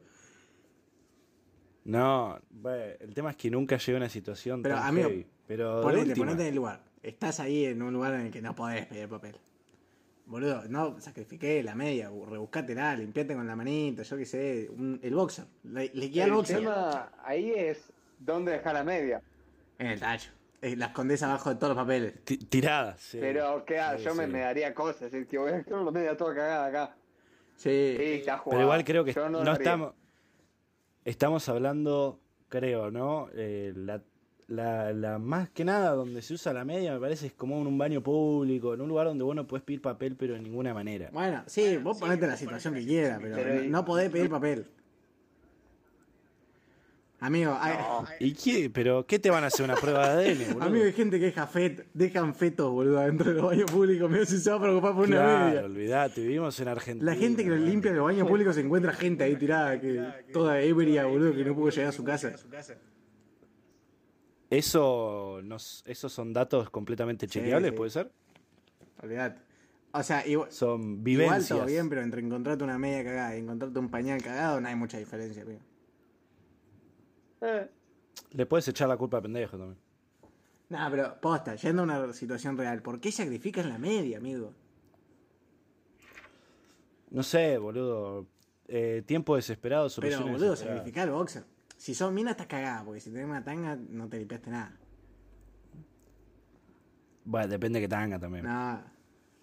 No, 1.84 2.40
bueno, 2.52 2.84
el 3.00 3.14
tema 3.14 3.32
es 3.32 3.36
que 3.38 3.50
nunca 3.50 3.78
llegué 3.78 3.94
a 3.94 3.98
una 3.98 4.10
situación 4.10 4.62
Pero, 4.62 4.76
tan 4.76 4.86
amigo, 4.88 5.10
heavy. 5.10 5.26
Pero 5.48 5.82
Ponete, 5.82 6.10
última, 6.10 6.26
ponete 6.28 6.42
en 6.44 6.48
el 6.50 6.56
lugar. 6.56 6.80
Estás 7.02 7.40
ahí 7.40 7.66
en 7.66 7.82
un 7.82 7.92
lugar 7.94 8.14
en 8.14 8.22
el 8.28 8.32
que 8.32 8.42
no 8.42 8.54
podés 8.56 8.86
pedir 8.86 9.08
papel. 9.10 9.36
Boludo, 10.28 10.64
no 10.70 11.02
sacrifiqué 11.02 11.62
la 11.64 11.76
media, 11.76 12.10
bu- 12.12 12.26
rebuscátela, 12.30 12.96
limpiate 12.96 13.34
con 13.34 13.46
la 13.48 13.56
manita, 13.56 14.04
yo 14.04 14.16
qué 14.18 14.26
sé, 14.26 14.70
un- 14.78 15.00
el 15.02 15.14
boxer. 15.16 15.46
Le, 15.64 15.92
le 15.94 16.12
queda 16.12 16.24
el 16.26 16.30
El 16.30 16.36
boxer. 16.36 16.60
tema 16.60 17.12
ahí 17.24 17.52
es 17.52 17.92
dónde 18.20 18.52
dejar 18.54 18.76
la 18.76 18.84
media. 18.84 19.22
En 19.80 19.88
el 19.88 20.00
tacho. 20.00 20.30
Eh, 20.62 20.76
La 20.76 20.86
escondés 20.88 21.24
abajo 21.24 21.50
de 21.50 21.56
todos 21.56 21.76
los 21.76 21.84
papeles. 21.84 22.24
ti- 22.24 22.38
tiradas. 22.38 23.02
sí. 23.02 23.18
Pero 23.20 23.66
Sí, 23.68 24.04
yo 24.04 24.14
me, 24.14 24.26
sí. 24.28 24.32
me 24.32 24.40
daría 24.42 24.74
cosas, 24.76 25.12
es 25.12 25.28
que 25.28 25.38
voy 25.40 25.50
a 25.52 25.56
dejar 25.58 25.82
la 25.82 25.92
media 25.92 26.16
toda 26.16 26.36
cagada 26.36 26.68
acá. 26.68 26.96
Sí. 27.58 27.96
Sí, 27.98 28.04
está 28.14 28.38
jugado. 28.38 28.52
Pero 28.52 28.62
igual 28.62 28.84
creo 28.86 29.04
que 29.04 29.14
Yo 29.14 29.28
no, 29.28 29.40
haría. 29.40 29.54
estamos. 29.54 29.94
Estamos 31.06 31.50
hablando, 31.50 32.20
creo, 32.50 32.92
¿no? 32.92 33.28
Eh, 33.34 33.74
la, 33.76 34.02
la, 34.48 34.94
la 34.94 35.18
más 35.18 35.50
que 35.50 35.66
nada 35.66 35.92
donde 35.92 36.22
se 36.22 36.34
usa 36.34 36.54
la 36.54 36.66
media 36.66 36.94
me 36.94 37.00
parece 37.00 37.28
es 37.28 37.34
como 37.34 37.60
en 37.60 37.68
un 37.68 37.78
baño 37.78 38.02
público, 38.02 38.74
en 38.74 38.82
un 38.82 38.90
lugar 38.90 39.08
donde 39.08 39.24
vos 39.24 39.36
no 39.36 39.48
podés 39.48 39.64
pedir 39.64 39.82
papel, 39.82 40.16
pero 40.16 40.34
de 40.34 40.42
ninguna 40.42 40.74
manera. 40.74 41.10
Bueno, 41.12 41.44
sí, 41.48 41.78
vos 41.78 41.98
ponete 41.98 42.28
la 42.28 42.38
situación 42.38 42.74
que 42.74 42.86
quieras, 42.86 43.20
pero, 43.22 43.36
Pero 43.36 43.64
no, 43.64 43.86
podés 43.86 44.10
pedir 44.12 44.30
papel. 44.30 44.68
Amigo, 47.24 47.56
hay, 47.62 47.78
No. 47.78 48.06
¿Y 48.20 48.34
qué? 48.34 48.72
¿Pero 48.74 49.06
qué 49.06 49.20
te 49.20 49.30
van 49.30 49.44
a 49.44 49.48
hacer 49.48 49.64
una 49.64 49.76
prueba 49.76 50.16
de 50.16 50.32
ADN, 50.32 50.40
boludo? 50.54 50.64
amigo, 50.68 50.86
hay 50.86 50.92
gente 50.94 51.20
que 51.20 51.26
deja 51.26 51.46
fet, 51.46 51.86
dejan 51.94 52.34
fetos, 52.34 52.72
boludo, 52.72 53.00
dentro 53.00 53.30
de 53.30 53.36
los 53.36 53.46
baños 53.46 53.70
públicos. 53.72 54.10
Mira 54.10 54.26
si 54.26 54.40
se 54.40 54.50
va 54.50 54.56
a 54.58 54.62
preocupar 54.62 54.96
por 54.96 55.08
una 55.08 55.18
Claro, 55.18 55.46
media. 55.50 55.66
olvidate, 55.66 56.22
vivimos 56.22 56.60
en 56.60 56.68
Argentina. 56.68 57.12
La 57.12 57.18
gente 57.18 57.44
que 57.44 57.52
limpia 57.52 57.92
los 57.92 58.06
baños 58.06 58.28
públicos 58.28 58.56
se 58.56 58.62
encuentra 58.62 58.92
gente 58.94 59.24
ahí 59.24 59.36
tirada, 59.36 59.80
que 59.80 60.04
toda 60.34 60.60
ebria, 60.62 61.06
boludo, 61.06 61.32
que 61.36 61.46
no 61.46 61.54
pudo 61.56 61.70
llegar 61.70 61.90
a 61.90 61.92
su 61.92 62.04
casa. 62.04 62.34
Eso 64.50 65.40
nos, 65.44 65.84
esos 65.86 66.12
son 66.12 66.34
datos 66.34 66.70
completamente 66.72 67.28
chequeables, 67.28 67.72
sí. 67.72 67.78
¿puede 67.78 67.90
ser? 67.92 68.12
Olvidate. 69.02 69.40
O 69.94 70.04
sea, 70.04 70.26
igual, 70.26 70.52
Son 70.52 70.82
igual 70.82 70.98
vivencias. 71.04 71.50
todo 71.50 71.66
bien, 71.66 71.88
pero 71.88 72.02
entre 72.02 72.22
encontrarte 72.22 72.64
una 72.64 72.78
media 72.80 73.04
cagada 73.04 73.36
y 73.36 73.40
encontrarte 73.42 73.78
un 73.80 73.90
pañal 73.90 74.22
cagado 74.24 74.60
no 74.60 74.68
hay 74.68 74.76
mucha 74.76 74.98
diferencia, 74.98 75.44
amigo. 75.44 75.60
Eh, 77.42 77.70
Le 78.32 78.46
puedes 78.46 78.68
echar 78.68 78.88
la 78.88 78.98
culpa 78.98 79.18
a 79.18 79.22
pendejo 79.22 79.58
también. 79.58 79.78
Nah, 80.70 80.90
pero 80.90 81.20
posta, 81.20 81.56
yendo 81.56 81.82
a 81.82 81.86
una 81.86 82.14
situación 82.14 82.58
real, 82.58 82.82
¿por 82.82 83.00
qué 83.02 83.12
sacrifican 83.12 83.68
la 83.68 83.78
media, 83.78 84.18
amigo? 84.20 84.54
No 87.10 87.24
sé, 87.24 87.58
boludo. 87.58 88.28
Eh, 88.68 89.04
tiempo 89.06 89.36
desesperado, 89.36 89.90
Pero, 90.00 90.22
boludo, 90.26 90.56
sacrificar 90.56 91.08
el 91.10 91.14
boxer. 91.14 91.44
Si 91.76 91.94
sos 91.94 92.14
mina, 92.14 92.32
estás 92.32 92.48
cagada, 92.48 92.86
porque 92.86 93.02
si 93.02 93.10
tenés 93.12 93.26
una 93.28 93.44
tanga, 93.44 93.76
no 93.76 94.08
te 94.08 94.18
limpiaste 94.20 94.50
nada. 94.50 94.78
Bueno, 97.26 97.48
depende 97.50 97.82
que 97.82 97.88
tanga 97.90 98.18
también. 98.18 98.46
Nada. 98.46 98.94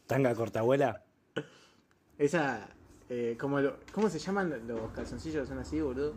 Tanga 0.06 0.34
cortabuela. 0.34 1.04
Esa, 2.16 2.68
eh, 3.10 3.36
como 3.38 3.60
lo- 3.60 3.80
¿cómo 3.92 4.08
se 4.08 4.18
llaman 4.18 4.66
los 4.66 4.90
calzoncillos 4.92 5.42
que 5.42 5.48
son 5.48 5.58
así, 5.58 5.80
boludo? 5.80 6.14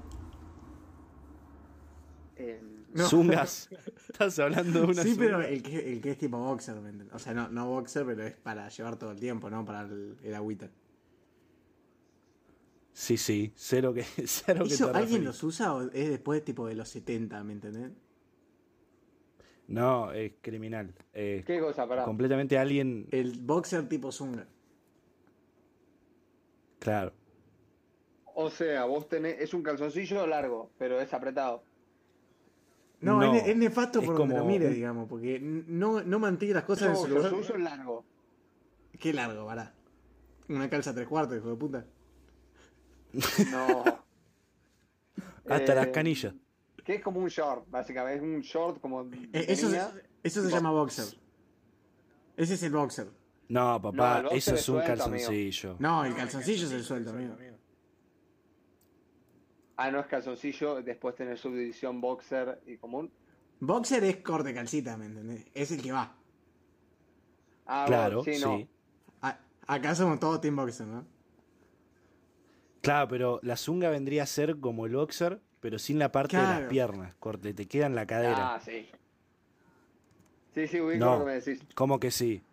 Eh, 2.35 2.61
No. 2.93 3.09
Zungas. 3.09 3.69
Estás 4.09 4.37
hablando 4.39 4.81
de 4.81 4.85
una 4.87 5.03
sí, 5.03 5.15
zunga. 5.15 5.25
pero 5.25 5.41
el 5.41 5.61
que, 5.63 5.93
el 5.93 6.01
que 6.01 6.11
es 6.11 6.17
tipo 6.17 6.37
boxer. 6.37 6.75
O 7.13 7.19
sea, 7.19 7.33
no, 7.33 7.49
no 7.49 7.67
boxer, 7.67 8.05
pero 8.05 8.23
es 8.23 8.35
para 8.37 8.67
llevar 8.69 8.97
todo 8.97 9.11
el 9.11 9.19
tiempo, 9.19 9.49
¿no? 9.49 9.63
Para 9.65 9.81
el, 9.83 10.17
el 10.23 10.35
agüita. 10.35 10.69
Sí, 12.93 13.17
sí. 13.17 13.53
Lo 13.81 13.93
que, 13.93 14.01
lo 14.55 14.67
que 14.67 14.73
¿Eso 14.73 14.91
te 14.91 14.97
alguien 14.97 15.23
referís. 15.23 15.23
los 15.23 15.43
usa 15.43 15.73
o 15.73 15.83
es 15.91 16.09
después 16.09 16.43
tipo 16.43 16.67
de 16.67 16.75
los 16.75 16.89
70, 16.89 17.43
¿me 17.43 17.53
entendés? 17.53 17.91
No, 19.67 20.11
es 20.11 20.33
criminal. 20.41 20.93
Es 21.13 21.45
¿Qué 21.45 21.59
cosa? 21.59 21.87
Pará. 21.87 22.03
completamente 22.03 22.57
alguien. 22.57 23.07
El 23.11 23.39
boxer 23.39 23.87
tipo 23.89 24.11
Zunga. 24.11 24.47
Claro. 26.79 27.13
O 28.33 28.49
sea, 28.49 28.85
vos 28.85 29.07
tenés. 29.07 29.39
Es 29.39 29.53
un 29.53 29.63
calzoncillo 29.63 30.25
largo, 30.27 30.73
pero 30.77 30.99
es 30.99 31.13
apretado. 31.13 31.63
No, 33.01 33.19
No, 33.19 33.33
es, 33.35 33.47
es 33.47 33.57
nefasto 33.57 33.99
es 33.99 34.05
por 34.05 34.15
donde 34.17 34.35
lo 34.35 34.41
como 34.41 34.51
mire, 34.51 34.69
digamos, 34.69 35.09
porque 35.09 35.39
no, 35.39 36.01
no 36.03 36.19
mantiene 36.19 36.53
las 36.53 36.63
cosas 36.63 36.89
en 36.89 36.93
Yo, 36.95 37.01
su 37.01 37.07
lugar. 37.07 37.33
uso 37.33 37.57
largo. 37.57 38.05
Qué 38.99 39.11
largo, 39.13 39.45
vará. 39.45 39.73
Una 40.49 40.69
calza 40.69 40.93
tres 40.93 41.07
cuartos, 41.07 41.37
hijo 41.37 41.49
de 41.49 41.55
puta. 41.55 41.85
No. 43.51 43.83
Hasta 45.49 45.75
las 45.75 45.87
Eh, 45.87 45.91
canillas. 45.91 46.33
Que 46.83 46.95
es 46.95 47.01
como 47.03 47.19
un 47.19 47.27
short, 47.27 47.69
básicamente. 47.69 48.17
Es 48.17 48.21
un 48.23 48.41
short 48.41 48.79
como. 48.79 49.03
Eh, 49.33 49.45
eso, 49.47 49.69
se- 49.69 49.81
eso 50.23 50.47
llama 50.49 50.71
boxer. 50.71 51.05
Ese 52.37 52.53
es 52.55 52.63
el 52.63 52.71
boxer. 52.71 53.07
No, 53.49 53.73
No, 53.73 53.81
papá, 53.81 54.23
eso 54.31 54.55
es 54.55 54.69
un 54.69 54.75
suelto, 54.75 54.87
calzoncillo. 54.87 55.75
No, 55.79 56.05
el 56.05 56.15
calzoncillo 56.15 56.67
es 56.67 56.71
el 56.73 56.83
suelto, 56.83 57.09
amigo. 57.09 57.35
Ah, 59.83 59.91
no 59.91 59.99
es 59.99 60.05
calzoncillo. 60.07 60.81
Después 60.83 61.15
tenés 61.15 61.39
subdivisión 61.39 62.01
boxer 62.01 62.61
y 62.67 62.77
común. 62.77 63.11
Boxer 63.59 64.03
es 64.03 64.17
corte 64.17 64.53
calcita, 64.53 64.95
¿me 64.97 65.05
entendés? 65.07 65.45
Es 65.53 65.71
el 65.71 65.81
que 65.81 65.91
va. 65.91 66.13
Ah, 67.65 67.85
Claro, 67.87 68.23
bueno, 68.23 68.23
sí. 68.23 68.35
sí, 68.39 68.45
no. 68.45 68.67
A- 69.27 69.39
acá 69.67 69.95
somos 69.95 70.19
todos 70.19 70.39
team 70.41 70.55
boxer, 70.55 70.85
¿no? 70.87 71.05
Claro, 72.81 73.07
pero 73.07 73.39
la 73.43 73.57
zunga 73.57 73.89
vendría 73.89 74.23
a 74.23 74.25
ser 74.25 74.59
como 74.59 74.85
el 74.85 74.95
boxer, 74.95 75.39
pero 75.59 75.77
sin 75.79 75.99
la 75.99 76.11
parte 76.11 76.37
de 76.37 76.43
las 76.43 76.61
piernas. 76.63 77.15
Corte, 77.19 77.53
te 77.53 77.67
queda 77.67 77.85
en 77.85 77.95
la 77.95 78.05
cadera. 78.07 78.55
Ah, 78.55 78.59
sí. 78.59 78.87
Sí, 80.55 80.67
sí, 80.67 80.79
ubico 80.81 81.05
No. 81.05 81.13
lo 81.13 81.19
que 81.19 81.25
me 81.25 81.39
decís. 81.39 81.61
¿Cómo 81.75 81.99
que 81.99 82.11
sí? 82.11 82.43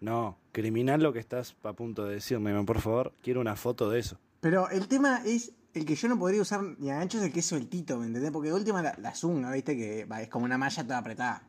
No, 0.00 0.38
criminal 0.52 1.02
lo 1.02 1.12
que 1.12 1.18
estás 1.18 1.56
a 1.64 1.72
punto 1.72 2.04
de 2.04 2.14
decirme, 2.14 2.62
por 2.64 2.80
favor. 2.80 3.12
Quiero 3.22 3.40
una 3.40 3.56
foto 3.56 3.90
de 3.90 4.00
eso. 4.00 4.18
Pero 4.40 4.68
el 4.70 4.86
tema 4.86 5.22
es 5.24 5.52
el 5.78 5.84
que 5.84 5.94
yo 5.94 6.08
no 6.08 6.18
podría 6.18 6.42
usar 6.42 6.62
ni 6.78 6.90
a 6.90 7.00
ancho 7.00 7.18
es 7.18 7.24
el 7.24 7.32
que 7.32 7.40
es 7.40 7.46
sueltito, 7.46 7.98
¿me 7.98 8.06
entendés? 8.06 8.30
Porque 8.30 8.48
de 8.48 8.54
última 8.54 8.82
la, 8.82 8.94
la 8.98 9.14
zunga, 9.14 9.50
¿viste? 9.52 9.76
Que 9.76 10.04
va, 10.04 10.20
es 10.22 10.28
como 10.28 10.44
una 10.44 10.58
malla 10.58 10.82
toda 10.82 10.98
apretada. 10.98 11.42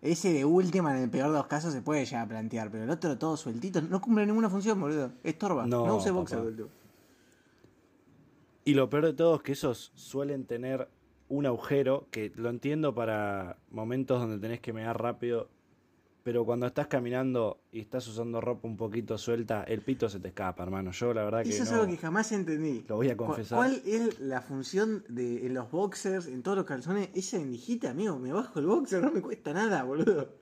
Ese 0.00 0.32
de 0.32 0.44
última, 0.44 0.94
en 0.96 1.04
el 1.04 1.10
peor 1.10 1.28
de 1.28 1.38
los 1.38 1.46
casos, 1.46 1.72
se 1.72 1.80
puede 1.80 2.04
ya 2.04 2.26
plantear, 2.26 2.70
pero 2.70 2.84
el 2.84 2.90
otro 2.90 3.16
todo 3.16 3.36
sueltito 3.36 3.80
no 3.80 4.00
cumple 4.00 4.26
ninguna 4.26 4.50
función, 4.50 4.78
boludo. 4.80 5.12
Estorba. 5.22 5.66
No, 5.66 5.86
No, 5.86 5.96
use 5.96 6.10
boxer, 6.10 6.40
boludo. 6.40 6.68
Y 8.66 8.74
lo 8.74 8.88
peor 8.90 9.06
de 9.06 9.12
todo 9.14 9.36
es 9.36 9.42
que 9.42 9.52
esos 9.52 9.92
suelen 9.94 10.44
tener 10.46 10.88
un 11.28 11.46
agujero 11.46 12.06
que 12.10 12.32
lo 12.36 12.50
entiendo 12.50 12.94
para 12.94 13.56
momentos 13.70 14.20
donde 14.20 14.38
tenés 14.38 14.60
que 14.60 14.72
mear 14.72 15.00
rápido, 15.00 15.48
pero 16.24 16.44
cuando 16.46 16.66
estás 16.66 16.86
caminando 16.86 17.60
y 17.70 17.80
estás 17.80 18.08
usando 18.08 18.40
ropa 18.40 18.66
un 18.66 18.78
poquito 18.78 19.18
suelta, 19.18 19.62
el 19.64 19.82
pito 19.82 20.08
se 20.08 20.18
te 20.18 20.28
escapa, 20.28 20.62
hermano. 20.62 20.90
Yo 20.90 21.12
la 21.12 21.22
verdad 21.22 21.42
que 21.42 21.50
Eso 21.50 21.62
es 21.64 21.70
algo 21.70 21.86
que 21.86 21.98
jamás 21.98 22.32
entendí. 22.32 22.82
Lo 22.88 22.96
voy 22.96 23.10
a 23.10 23.16
¿Cu- 23.16 23.26
confesar. 23.26 23.58
¿Cuál 23.58 23.82
es 23.84 24.18
la 24.20 24.40
función 24.40 25.04
de 25.10 25.46
en 25.46 25.52
los 25.52 25.70
boxers, 25.70 26.26
en 26.26 26.42
todos 26.42 26.56
los 26.56 26.66
calzones? 26.66 27.10
Esa 27.14 27.36
endijita, 27.36 27.90
amigo, 27.90 28.18
me 28.18 28.32
bajo 28.32 28.58
el 28.58 28.64
boxer, 28.66 29.02
no 29.04 29.12
me 29.12 29.20
cuesta 29.20 29.52
nada, 29.52 29.84
boludo. 29.84 30.34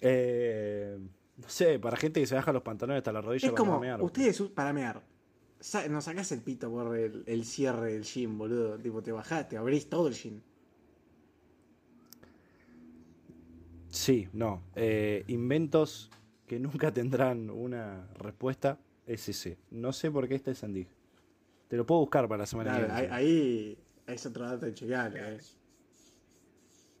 Eh, 0.00 0.96
no 1.36 1.48
sé, 1.48 1.80
para 1.80 1.96
gente 1.96 2.20
que 2.20 2.26
se 2.28 2.36
baja 2.36 2.52
los 2.52 2.62
pantalones 2.62 3.00
hasta 3.00 3.12
la 3.12 3.20
rodilla 3.20 3.48
Es 3.48 3.52
para 3.52 3.58
como, 3.58 3.80
mear, 3.80 4.00
ustedes 4.02 4.40
us- 4.40 4.50
para 4.50 4.72
mear, 4.72 5.02
nos 5.90 6.04
sacás 6.04 6.30
el 6.32 6.42
pito 6.42 6.70
por 6.70 6.96
el, 6.96 7.24
el 7.26 7.44
cierre 7.44 7.92
del 7.94 8.04
gym, 8.04 8.38
boludo. 8.38 8.78
Tipo, 8.78 9.02
te 9.02 9.10
bajás, 9.10 9.48
te 9.48 9.56
abrís 9.56 9.90
todo 9.90 10.06
el 10.06 10.14
gym. 10.14 10.40
Sí, 13.90 14.28
no. 14.32 14.62
Eh, 14.74 15.24
inventos 15.28 16.10
que 16.46 16.58
nunca 16.58 16.92
tendrán 16.94 17.50
una 17.50 18.06
respuesta 18.18 18.78
es 19.06 19.28
ese. 19.28 19.58
No 19.70 19.92
sé 19.92 20.10
por 20.10 20.28
qué 20.28 20.36
este 20.36 20.52
es 20.52 20.62
Andy. 20.64 20.86
Te 21.68 21.76
lo 21.76 21.84
puedo 21.86 22.00
buscar 22.00 22.26
para 22.28 22.38
la 22.42 22.46
semana 22.46 22.76
que 22.76 22.92
ahí, 22.92 23.00
viene. 23.02 23.14
ahí 23.14 23.78
es 24.06 24.26
otro 24.26 24.44
dato 24.46 24.66
inchequeable. 24.68 25.20
eh. 25.36 25.38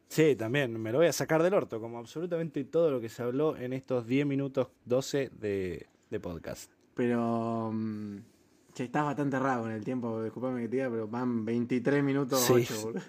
Sí, 0.08 0.34
también. 0.36 0.80
Me 0.80 0.90
lo 0.92 0.98
voy 0.98 1.06
a 1.06 1.12
sacar 1.12 1.42
del 1.42 1.54
orto, 1.54 1.80
como 1.80 1.98
absolutamente 1.98 2.64
todo 2.64 2.90
lo 2.90 3.00
que 3.00 3.08
se 3.08 3.22
habló 3.22 3.56
en 3.56 3.72
estos 3.72 4.06
10 4.06 4.26
minutos 4.26 4.68
12 4.84 5.30
de, 5.38 5.86
de 6.10 6.20
podcast. 6.20 6.70
Pero. 6.94 7.70
mm, 7.72 8.16
che, 8.74 8.84
estás 8.84 9.04
bastante 9.04 9.38
raro 9.38 9.62
con 9.62 9.70
el 9.72 9.84
tiempo, 9.84 10.22
disculpame 10.22 10.62
que 10.62 10.68
te 10.68 10.76
diga, 10.76 10.90
pero 10.90 11.06
van 11.06 11.44
23 11.44 12.02
minutos 12.02 12.40
Sí. 12.40 12.52
8, 12.54 12.80
boludo. 12.82 13.00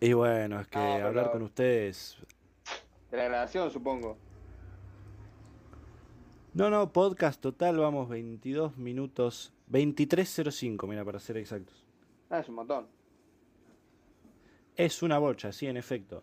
Y 0.00 0.12
bueno, 0.12 0.60
es 0.60 0.68
que 0.68 0.78
No, 0.78 0.84
pero- 0.94 1.06
hablar 1.08 1.30
con 1.32 1.42
ustedes. 1.42 2.16
De 3.10 3.16
la 3.16 3.24
grabación, 3.24 3.70
supongo. 3.70 4.16
No, 6.54 6.70
no, 6.70 6.92
podcast 6.92 7.40
total, 7.40 7.78
vamos 7.78 8.08
22 8.08 8.76
minutos. 8.78 9.52
23.05, 9.70 10.86
mira, 10.86 11.04
para 11.04 11.18
ser 11.18 11.36
exactos. 11.36 11.84
Ah, 12.30 12.38
es 12.40 12.48
un 12.48 12.54
montón. 12.56 12.86
Es 14.76 15.02
una 15.02 15.18
bocha, 15.18 15.52
sí, 15.52 15.66
en 15.66 15.76
efecto. 15.76 16.22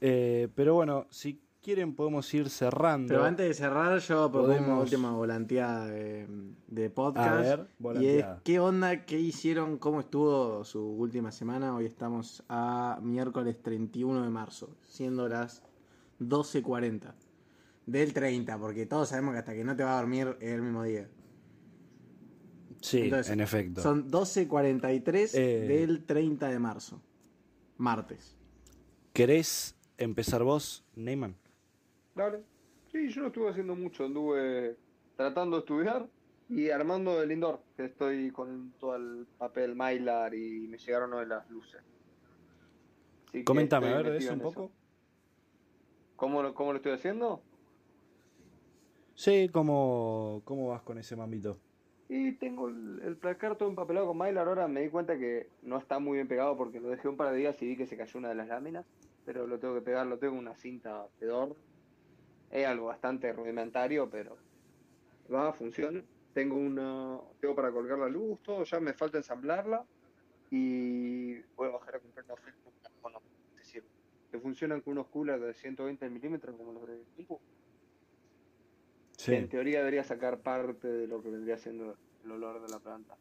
Eh, 0.00 0.48
pero 0.54 0.74
bueno, 0.74 1.06
si 1.10 1.40
quieren 1.68 1.94
podemos 1.94 2.32
ir 2.32 2.48
cerrando. 2.48 3.08
Pero 3.08 3.24
antes 3.24 3.46
de 3.46 3.52
cerrar, 3.52 3.98
yo 3.98 4.32
propongo 4.32 4.46
una 4.54 4.56
Podemos- 4.56 4.82
última 4.84 5.10
volanteada 5.12 5.86
de, 5.88 6.26
de 6.66 6.86
A 6.86 6.94
podcast. 6.94 7.40
ver, 7.42 7.58
y 7.58 7.62
es, 7.62 7.68
volanteada. 7.78 8.40
¿qué 8.42 8.58
onda? 8.58 9.04
¿Qué 9.04 9.20
hicieron? 9.20 9.76
¿Cómo 9.76 10.00
estuvo 10.00 10.64
su 10.64 10.80
última 10.82 11.30
semana? 11.30 11.76
Hoy 11.76 11.84
estamos 11.84 12.42
a 12.48 12.98
miércoles 13.02 13.62
31 13.62 14.22
de 14.22 14.30
marzo, 14.30 14.78
siendo 14.84 15.28
las 15.28 15.62
12.40. 16.20 17.12
Del 17.84 18.14
30, 18.14 18.58
porque 18.58 18.86
todos 18.86 19.10
sabemos 19.10 19.32
que 19.34 19.38
hasta 19.40 19.52
que 19.52 19.62
no 19.62 19.76
te 19.76 19.84
va 19.84 19.92
a 19.92 20.00
dormir 20.00 20.38
es 20.40 20.52
el 20.54 20.62
mismo 20.62 20.84
día. 20.84 21.06
Sí, 22.80 23.02
Entonces, 23.02 23.30
en 23.30 23.40
efecto. 23.40 23.82
Son 23.82 24.10
12.43 24.10 25.34
Eh. 25.34 25.66
del 25.68 26.02
30 26.06 26.48
de 26.48 26.58
marzo. 26.58 27.02
Martes. 27.76 28.38
¿Querés 29.12 29.76
empezar 29.98 30.42
vos, 30.44 30.86
Neyman? 30.96 31.36
Dale. 32.18 32.42
Sí, 32.90 33.08
yo 33.10 33.20
no 33.22 33.26
estuve 33.28 33.50
haciendo 33.50 33.76
mucho. 33.76 34.04
Anduve 34.04 34.76
tratando 35.16 35.56
de 35.56 35.60
estudiar 35.60 36.08
y 36.48 36.68
armando 36.70 37.22
el 37.22 37.30
indoor. 37.30 37.60
Que 37.76 37.84
estoy 37.84 38.32
con 38.32 38.72
todo 38.80 38.96
el 38.96 39.24
papel 39.38 39.76
Mylar 39.76 40.34
y 40.34 40.66
me 40.66 40.78
llegaron 40.78 41.12
hoy 41.12 41.26
las 41.26 41.48
luces. 41.48 41.80
Así 43.28 43.44
Coméntame, 43.44 43.86
a 43.88 43.96
ver, 43.98 44.10
de 44.10 44.16
eso 44.18 44.32
un 44.32 44.40
poco. 44.40 44.72
¿Cómo, 46.16 46.42
lo- 46.42 46.54
¿Cómo 46.54 46.72
lo 46.72 46.78
estoy 46.78 46.92
haciendo? 46.92 47.40
Sí, 49.14 49.48
¿cómo, 49.52 50.42
¿cómo 50.44 50.68
vas 50.68 50.82
con 50.82 50.98
ese 50.98 51.14
mambito? 51.14 51.60
Y 52.08 52.32
tengo 52.32 52.68
el, 52.68 53.00
el 53.04 53.16
placar 53.16 53.56
todo 53.56 53.68
empapelado 53.68 54.08
con 54.08 54.18
Mylar. 54.18 54.48
Ahora 54.48 54.66
me 54.66 54.80
di 54.80 54.88
cuenta 54.88 55.16
que 55.18 55.50
no 55.62 55.76
está 55.78 56.00
muy 56.00 56.16
bien 56.16 56.26
pegado 56.26 56.56
porque 56.56 56.80
lo 56.80 56.88
dejé 56.88 57.06
un 57.06 57.16
par 57.16 57.30
de 57.32 57.38
días 57.38 57.62
y 57.62 57.66
vi 57.66 57.76
que 57.76 57.86
se 57.86 57.96
cayó 57.96 58.18
una 58.18 58.30
de 58.30 58.34
las 58.34 58.48
láminas. 58.48 58.86
Pero 59.24 59.46
lo 59.46 59.60
tengo 59.60 59.74
que 59.74 59.82
pegar, 59.82 60.06
lo 60.06 60.18
tengo 60.18 60.32
en 60.34 60.40
una 60.40 60.56
cinta 60.56 61.06
pedor. 61.20 61.54
Es 62.50 62.66
algo 62.66 62.86
bastante 62.86 63.32
rudimentario, 63.32 64.08
pero 64.08 64.36
va, 65.32 65.52
funciona. 65.52 66.02
Tengo 66.32 66.56
una, 66.56 67.18
tengo 67.40 67.54
para 67.54 67.70
colgar 67.72 67.98
la 67.98 68.08
luz, 68.08 68.40
todo, 68.42 68.64
ya 68.64 68.80
me 68.80 68.92
falta 68.92 69.18
ensamblarla. 69.18 69.84
Y 70.50 71.40
voy 71.56 71.68
a 71.68 71.72
bajar 71.72 71.96
a 71.96 72.00
comprar 72.00 72.24
unos 72.24 72.40
filtros 72.40 72.74
de 72.74 72.80
carbono, 72.80 73.20
es 73.52 73.56
decir, 73.58 73.84
que 74.30 74.38
funcionan 74.38 74.80
con 74.80 74.92
unos 74.92 75.08
coolers 75.08 75.42
de 75.42 75.52
120 75.52 76.08
milímetros 76.08 76.56
como 76.56 76.72
los 76.72 76.86
de 76.86 77.04
tipo 77.16 77.40
que 79.24 79.36
en 79.36 79.48
teoría 79.48 79.80
debería 79.80 80.04
sacar 80.04 80.40
parte 80.40 80.88
de 80.88 81.06
lo 81.06 81.22
que 81.22 81.30
vendría 81.30 81.58
siendo 81.58 81.96
el 82.24 82.30
olor 82.30 82.62
de 82.62 82.68
la 82.68 82.78
planta. 82.78 83.16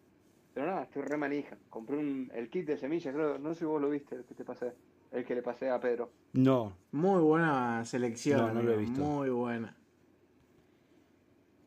Pero 0.53 0.67
nada, 0.67 0.83
estoy 0.83 1.01
re 1.01 1.17
manija. 1.17 1.57
Compré 1.69 1.97
un, 1.97 2.31
el 2.33 2.49
kit 2.49 2.65
de 2.65 2.77
semillas, 2.77 3.13
creo, 3.13 3.37
no 3.39 3.53
sé 3.53 3.59
si 3.59 3.65
vos 3.65 3.81
lo 3.81 3.89
viste, 3.89 4.15
el 4.15 4.25
que 4.25 4.35
te 4.35 4.45
pasé, 4.45 4.73
el 5.11 5.25
que 5.25 5.35
le 5.35 5.41
pasé 5.41 5.69
a 5.69 5.79
Pedro. 5.79 6.11
No, 6.33 6.73
Muy 6.91 7.21
buena 7.21 7.83
selección. 7.85 8.39
No, 8.39 8.53
no 8.53 8.61
lo 8.61 8.73
he 8.73 8.77
visto. 8.77 8.99
Muy 8.99 9.29
buena. 9.29 9.75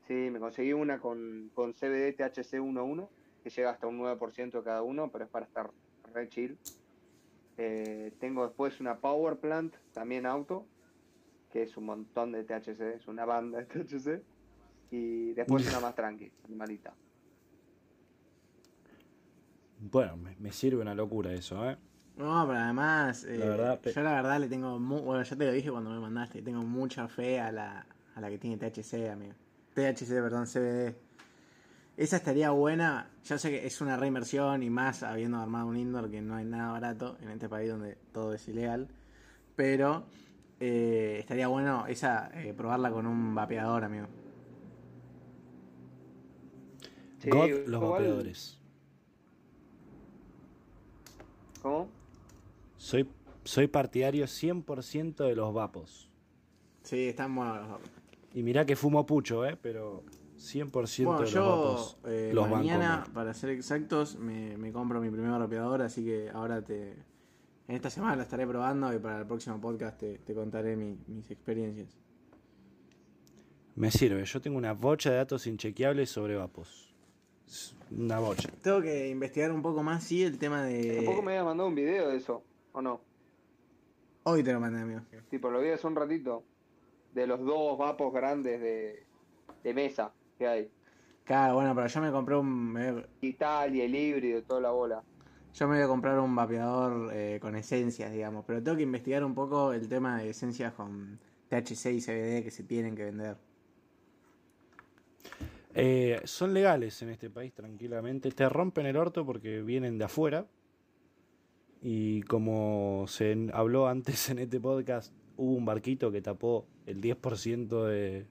Sí, 0.06 0.28
me 0.30 0.40
conseguí 0.40 0.72
una 0.72 0.98
con, 0.98 1.50
con 1.54 1.72
CBD 1.72 2.14
THC 2.16 2.54
1.1, 2.54 3.08
que 3.42 3.50
llega 3.50 3.70
hasta 3.70 3.86
un 3.86 4.00
9% 4.00 4.50
de 4.50 4.62
cada 4.62 4.82
uno, 4.82 5.10
pero 5.10 5.24
es 5.24 5.30
para 5.30 5.46
estar 5.46 5.70
re 6.12 6.28
chill. 6.28 6.58
Eh, 7.56 8.12
tengo 8.18 8.44
después 8.44 8.80
una 8.80 8.98
Power 8.98 9.36
Plant, 9.36 9.74
también 9.92 10.26
auto, 10.26 10.66
que 11.52 11.62
es 11.62 11.76
un 11.76 11.84
montón 11.84 12.32
de 12.32 12.44
THC, 12.44 12.96
es 12.96 13.06
una 13.06 13.24
banda 13.24 13.58
de 13.58 13.66
THC. 13.66 14.22
Y 14.90 15.32
después 15.34 15.68
una 15.68 15.78
más 15.78 15.94
tranqui, 15.94 16.32
animalita. 16.44 16.92
bueno, 19.78 20.16
me, 20.16 20.34
me 20.40 20.50
sirve 20.50 20.82
una 20.82 20.94
locura 20.94 21.32
eso, 21.32 21.70
¿eh? 21.70 21.76
No, 22.20 22.46
pero 22.46 22.58
además, 22.58 23.24
eh, 23.24 23.38
La 23.38 23.46
verdad, 23.46 23.80
pe- 23.80 23.92
yo 23.94 24.02
la 24.02 24.12
verdad 24.12 24.38
le 24.40 24.48
tengo, 24.48 24.78
mu- 24.78 25.00
bueno, 25.00 25.22
ya 25.22 25.36
te 25.36 25.46
lo 25.46 25.52
dije 25.52 25.70
cuando 25.70 25.90
me 25.90 25.98
mandaste, 26.00 26.42
tengo 26.42 26.62
mucha 26.62 27.08
fe 27.08 27.40
a 27.40 27.50
la, 27.50 27.86
a 28.14 28.20
la 28.20 28.28
que 28.28 28.38
tiene 28.38 28.58
THC, 28.58 29.10
amigo. 29.10 29.32
THC, 29.74 30.08
perdón, 30.20 30.46
CBD. 30.46 30.94
esa 31.96 32.16
estaría 32.16 32.50
buena. 32.50 33.08
Yo 33.24 33.38
sé 33.38 33.50
que 33.50 33.66
es 33.66 33.80
una 33.80 33.96
reinversión 33.96 34.62
y 34.62 34.68
más 34.70 35.02
habiendo 35.02 35.38
armado 35.38 35.66
un 35.66 35.76
indoor 35.78 36.10
que 36.10 36.20
no 36.20 36.34
hay 36.34 36.44
nada 36.44 36.72
barato 36.72 37.16
en 37.22 37.30
este 37.30 37.48
país 37.48 37.70
donde 37.70 37.96
todo 38.12 38.34
es 38.34 38.46
ilegal. 38.48 38.88
Pero 39.56 40.04
eh, 40.60 41.16
estaría 41.20 41.48
bueno 41.48 41.86
esa 41.86 42.30
eh, 42.34 42.52
probarla 42.54 42.90
con 42.90 43.06
un 43.06 43.34
vapeador, 43.34 43.84
amigo. 43.84 44.06
Sí, 47.22 47.30
God, 47.30 47.66
los 47.66 47.80
vapeadores. 47.82 48.58
¿Cómo? 51.62 51.88
Soy, 52.80 53.06
soy 53.44 53.66
partidario 53.66 54.24
100% 54.24 55.26
de 55.26 55.36
los 55.36 55.52
vapos. 55.52 56.08
Sí, 56.82 57.08
están 57.08 57.34
buenos 57.34 57.78
Y 58.32 58.42
mirá 58.42 58.64
que 58.64 58.74
fumo 58.74 59.04
pucho, 59.04 59.44
¿eh? 59.44 59.58
Pero 59.60 60.02
100% 60.38 61.04
bueno, 61.04 61.18
de 61.18 61.24
los 61.24 61.30
yo, 61.30 61.44
vapos. 61.44 61.98
Eh, 62.06 62.30
los 62.32 62.48
mañana, 62.48 63.04
para 63.12 63.34
ser 63.34 63.50
exactos, 63.50 64.16
me, 64.16 64.56
me, 64.56 64.72
compro 64.72 64.98
mi 64.98 65.10
primer 65.10 65.30
vapeador, 65.30 65.82
así 65.82 66.02
que 66.06 66.30
ahora 66.30 66.62
te... 66.62 66.92
En 67.68 67.76
esta 67.76 67.90
semana 67.90 68.16
la 68.16 68.22
estaré 68.22 68.46
probando 68.46 68.92
y 68.94 68.98
para 68.98 69.20
el 69.20 69.26
próximo 69.26 69.60
podcast 69.60 70.00
te, 70.00 70.16
te 70.16 70.34
contaré 70.34 70.74
mi, 70.74 70.96
mis 71.06 71.30
experiencias. 71.30 72.00
Me 73.76 73.90
sirve, 73.90 74.24
yo 74.24 74.40
tengo 74.40 74.56
una 74.56 74.72
bocha 74.72 75.10
de 75.10 75.16
datos 75.16 75.46
inchequeables 75.46 76.08
sobre 76.08 76.34
vapos. 76.34 76.94
Una 77.90 78.20
bocha. 78.20 78.48
Tengo 78.62 78.80
que 78.80 79.10
investigar 79.10 79.52
un 79.52 79.60
poco 79.60 79.82
más, 79.82 80.02
sí, 80.02 80.22
el 80.22 80.38
tema 80.38 80.64
de... 80.64 81.00
Un 81.00 81.04
poco 81.04 81.20
me 81.20 81.32
había 81.32 81.44
mandado 81.44 81.68
un 81.68 81.74
video 81.74 82.08
de 82.08 82.16
eso, 82.16 82.42
¿o 82.72 82.82
no? 82.82 83.00
Hoy 84.24 84.42
te 84.42 84.52
lo 84.52 84.60
mandé, 84.60 84.82
amigo. 84.82 85.00
Tipo, 85.28 85.50
lo 85.50 85.60
vi 85.60 85.70
hace 85.70 85.86
un 85.86 85.96
ratito. 85.96 86.44
De 87.14 87.26
los 87.26 87.40
dos 87.40 87.76
vapos 87.78 88.12
grandes 88.12 88.60
de, 88.60 89.04
de 89.64 89.74
mesa 89.74 90.12
que 90.38 90.46
hay. 90.46 90.70
Claro, 91.24 91.54
bueno, 91.54 91.74
pero 91.74 91.86
yo 91.86 92.00
me 92.00 92.10
compré 92.10 92.36
un... 92.36 92.72
Me... 92.72 93.04
Italia, 93.20 93.84
el 93.84 93.94
híbrido, 93.94 94.42
toda 94.42 94.60
la 94.60 94.70
bola. 94.70 95.02
Yo 95.54 95.66
me 95.66 95.76
voy 95.76 95.84
a 95.84 95.88
comprar 95.88 96.18
un 96.20 96.34
vapeador 96.34 97.10
eh, 97.12 97.38
con 97.40 97.56
esencias, 97.56 98.12
digamos, 98.12 98.44
pero 98.46 98.62
tengo 98.62 98.76
que 98.76 98.84
investigar 98.84 99.24
un 99.24 99.34
poco 99.34 99.72
el 99.72 99.88
tema 99.88 100.18
de 100.18 100.30
esencias 100.30 100.72
con 100.74 101.18
THC 101.48 101.86
y 101.86 102.00
CBD 102.00 102.44
que 102.44 102.50
se 102.50 102.62
tienen 102.62 102.94
que 102.94 103.04
vender. 103.04 103.36
Eh, 105.74 106.20
son 106.24 106.52
legales 106.54 107.00
en 107.02 107.10
este 107.10 107.30
país 107.30 107.52
tranquilamente. 107.52 108.30
Te 108.30 108.48
rompen 108.48 108.86
el 108.86 108.96
orto 108.96 109.24
porque 109.24 109.60
vienen 109.62 109.98
de 109.98 110.04
afuera. 110.04 110.46
Y 111.82 112.22
como 112.22 113.06
se 113.08 113.50
habló 113.52 113.88
antes 113.88 114.28
en 114.30 114.38
este 114.38 114.60
podcast, 114.60 115.12
hubo 115.36 115.54
un 115.54 115.64
barquito 115.64 116.10
que 116.12 116.20
tapó 116.20 116.66
el 116.86 117.00
10% 117.00 117.86
de, 117.86 118.26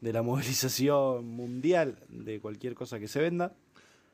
de 0.00 0.12
la 0.12 0.22
movilización 0.22 1.26
mundial 1.26 1.98
de 2.08 2.40
cualquier 2.40 2.74
cosa 2.74 2.98
que 2.98 3.08
se 3.08 3.20
venda. 3.20 3.54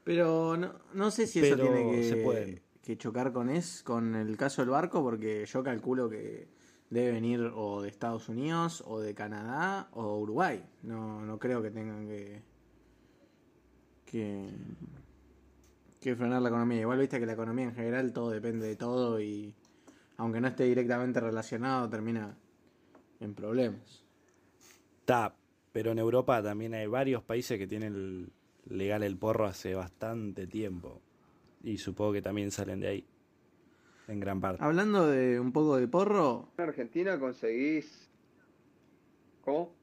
Pero 0.04 0.56
no, 0.56 0.72
no 0.94 1.10
sé 1.10 1.26
si 1.26 1.40
eso 1.40 1.56
tiene 1.56 1.90
que, 1.90 2.04
se 2.04 2.16
puede. 2.16 2.62
que 2.80 2.96
chocar 2.96 3.32
con 3.32 3.50
es 3.50 3.82
con 3.82 4.14
el 4.14 4.36
caso 4.36 4.62
del 4.62 4.70
barco, 4.70 5.02
porque 5.02 5.44
yo 5.46 5.64
calculo 5.64 6.08
que 6.08 6.46
debe 6.90 7.10
venir 7.10 7.40
o 7.54 7.82
de 7.82 7.88
Estados 7.88 8.28
Unidos, 8.28 8.84
o 8.86 9.00
de 9.00 9.14
Canadá, 9.14 9.88
o 9.92 10.18
Uruguay. 10.18 10.64
No, 10.82 11.26
no 11.26 11.40
creo 11.40 11.60
que 11.60 11.72
tengan 11.72 12.06
que, 12.06 12.40
que 14.04 14.48
que 16.06 16.14
frenar 16.14 16.40
la 16.40 16.50
economía. 16.50 16.82
Igual 16.82 17.00
viste 17.00 17.18
que 17.18 17.26
la 17.26 17.32
economía 17.32 17.64
en 17.64 17.74
general 17.74 18.12
todo 18.12 18.30
depende 18.30 18.64
de 18.64 18.76
todo 18.76 19.20
y 19.20 19.52
aunque 20.18 20.40
no 20.40 20.46
esté 20.46 20.62
directamente 20.62 21.18
relacionado 21.18 21.90
termina 21.90 22.38
en 23.18 23.34
problemas. 23.34 24.04
Está, 25.00 25.34
pero 25.72 25.90
en 25.90 25.98
Europa 25.98 26.40
también 26.44 26.74
hay 26.74 26.86
varios 26.86 27.24
países 27.24 27.58
que 27.58 27.66
tienen 27.66 28.30
legal 28.66 29.02
el 29.02 29.16
porro 29.16 29.46
hace 29.46 29.74
bastante 29.74 30.46
tiempo. 30.46 31.00
Y 31.64 31.78
supongo 31.78 32.12
que 32.12 32.22
también 32.22 32.52
salen 32.52 32.78
de 32.78 32.86
ahí. 32.86 33.06
En 34.06 34.20
gran 34.20 34.40
parte. 34.40 34.62
Hablando 34.62 35.08
de 35.08 35.40
un 35.40 35.50
poco 35.50 35.76
de 35.76 35.88
porro. 35.88 36.50
En 36.56 36.68
Argentina 36.68 37.18
conseguís. 37.18 38.08
¿Cómo? 39.44 39.74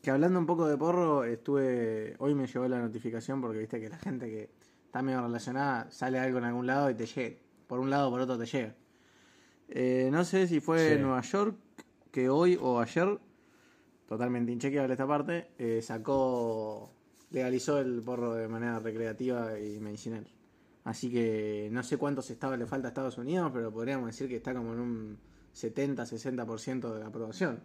Que 0.00 0.10
hablando 0.10 0.38
un 0.38 0.46
poco 0.46 0.66
de 0.66 0.78
porro, 0.78 1.24
estuve. 1.24 2.14
Hoy 2.20 2.34
me 2.34 2.46
llegó 2.46 2.66
la 2.66 2.80
notificación 2.80 3.42
porque 3.42 3.58
viste 3.58 3.78
que 3.78 3.90
la 3.90 3.98
gente 3.98 4.30
que 4.30 4.61
está 4.92 5.00
medio 5.00 5.22
relacionada 5.22 5.90
sale 5.90 6.18
algo 6.18 6.36
en 6.36 6.44
algún 6.44 6.66
lado 6.66 6.90
y 6.90 6.94
te 6.94 7.06
llega. 7.06 7.38
Por 7.66 7.78
un 7.80 7.88
lado 7.88 8.08
o 8.08 8.10
por 8.10 8.20
otro 8.20 8.36
te 8.36 8.44
llega. 8.44 8.74
Eh, 9.70 10.10
no 10.12 10.22
sé 10.22 10.46
si 10.46 10.60
fue 10.60 10.86
Sí. 10.86 10.92
en 10.96 11.00
Nueva 11.02 11.22
York 11.22 11.56
que 12.10 12.28
hoy 12.28 12.58
o 12.60 12.78
ayer, 12.78 13.18
totalmente 14.06 14.52
inchequeable 14.52 14.92
esta 14.92 15.06
parte, 15.06 15.48
eh, 15.56 15.80
sacó, 15.80 16.92
legalizó 17.30 17.78
el 17.78 18.02
porro 18.02 18.34
de 18.34 18.46
manera 18.48 18.80
recreativa 18.80 19.58
y 19.58 19.80
medicinal. 19.80 20.26
Así 20.84 21.10
que 21.10 21.70
no 21.72 21.82
sé 21.82 21.96
cuántos 21.96 22.28
estados 22.28 22.58
le 22.58 22.66
falta 22.66 22.88
a 22.88 22.90
Estados 22.90 23.16
Unidos, 23.16 23.50
pero 23.54 23.72
podríamos 23.72 24.08
decir 24.08 24.28
que 24.28 24.36
está 24.36 24.52
como 24.52 24.74
en 24.74 24.80
un 24.80 25.18
70-60% 25.54 26.92
de 26.92 27.00
la 27.00 27.06
aprobación. 27.06 27.62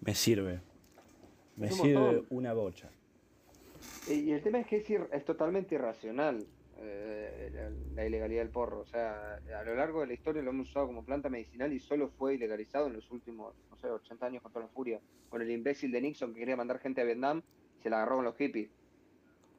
Me 0.00 0.16
sirve. 0.16 0.60
Me 1.56 1.70
sirve 1.70 1.94
montón. 1.94 2.26
una 2.30 2.52
bocha. 2.54 2.90
Y 4.08 4.32
el 4.32 4.42
tema 4.42 4.60
es 4.60 4.66
que 4.66 4.76
es, 4.76 4.88
ir- 4.90 5.08
es 5.12 5.24
totalmente 5.24 5.74
irracional 5.74 6.44
eh, 6.78 7.70
la, 7.94 8.06
ilegalidad 8.06 8.42
del 8.42 8.50
porro. 8.50 8.80
O 8.80 8.86
sea, 8.86 9.36
a 9.58 9.64
lo 9.64 9.74
largo 9.74 10.00
de 10.00 10.08
la 10.08 10.12
historia 10.14 10.42
lo 10.42 10.50
hemos 10.50 10.68
usado 10.68 10.86
como 10.86 11.04
planta 11.04 11.28
medicinal 11.30 11.72
y 11.72 11.80
solo 11.80 12.08
fue 12.08 12.34
ilegalizado 12.34 12.86
en 12.88 12.94
los 12.94 13.10
últimos, 13.10 13.54
no 13.70 13.76
sé, 13.76 13.88
80 13.88 14.26
años 14.26 14.42
con 14.42 14.52
toda 14.52 14.66
la 14.66 14.70
furia. 14.72 15.00
Con 15.30 15.40
el 15.40 15.50
imbécil 15.50 15.90
de 15.90 16.00
Nixon 16.02 16.34
que 16.34 16.40
quería 16.40 16.56
mandar 16.56 16.78
gente 16.80 17.00
a 17.00 17.04
Vietnam, 17.04 17.42
se 17.82 17.88
la 17.90 17.96
agarró 17.96 18.16
con 18.16 18.24
los 18.26 18.36
hippies. 18.36 18.70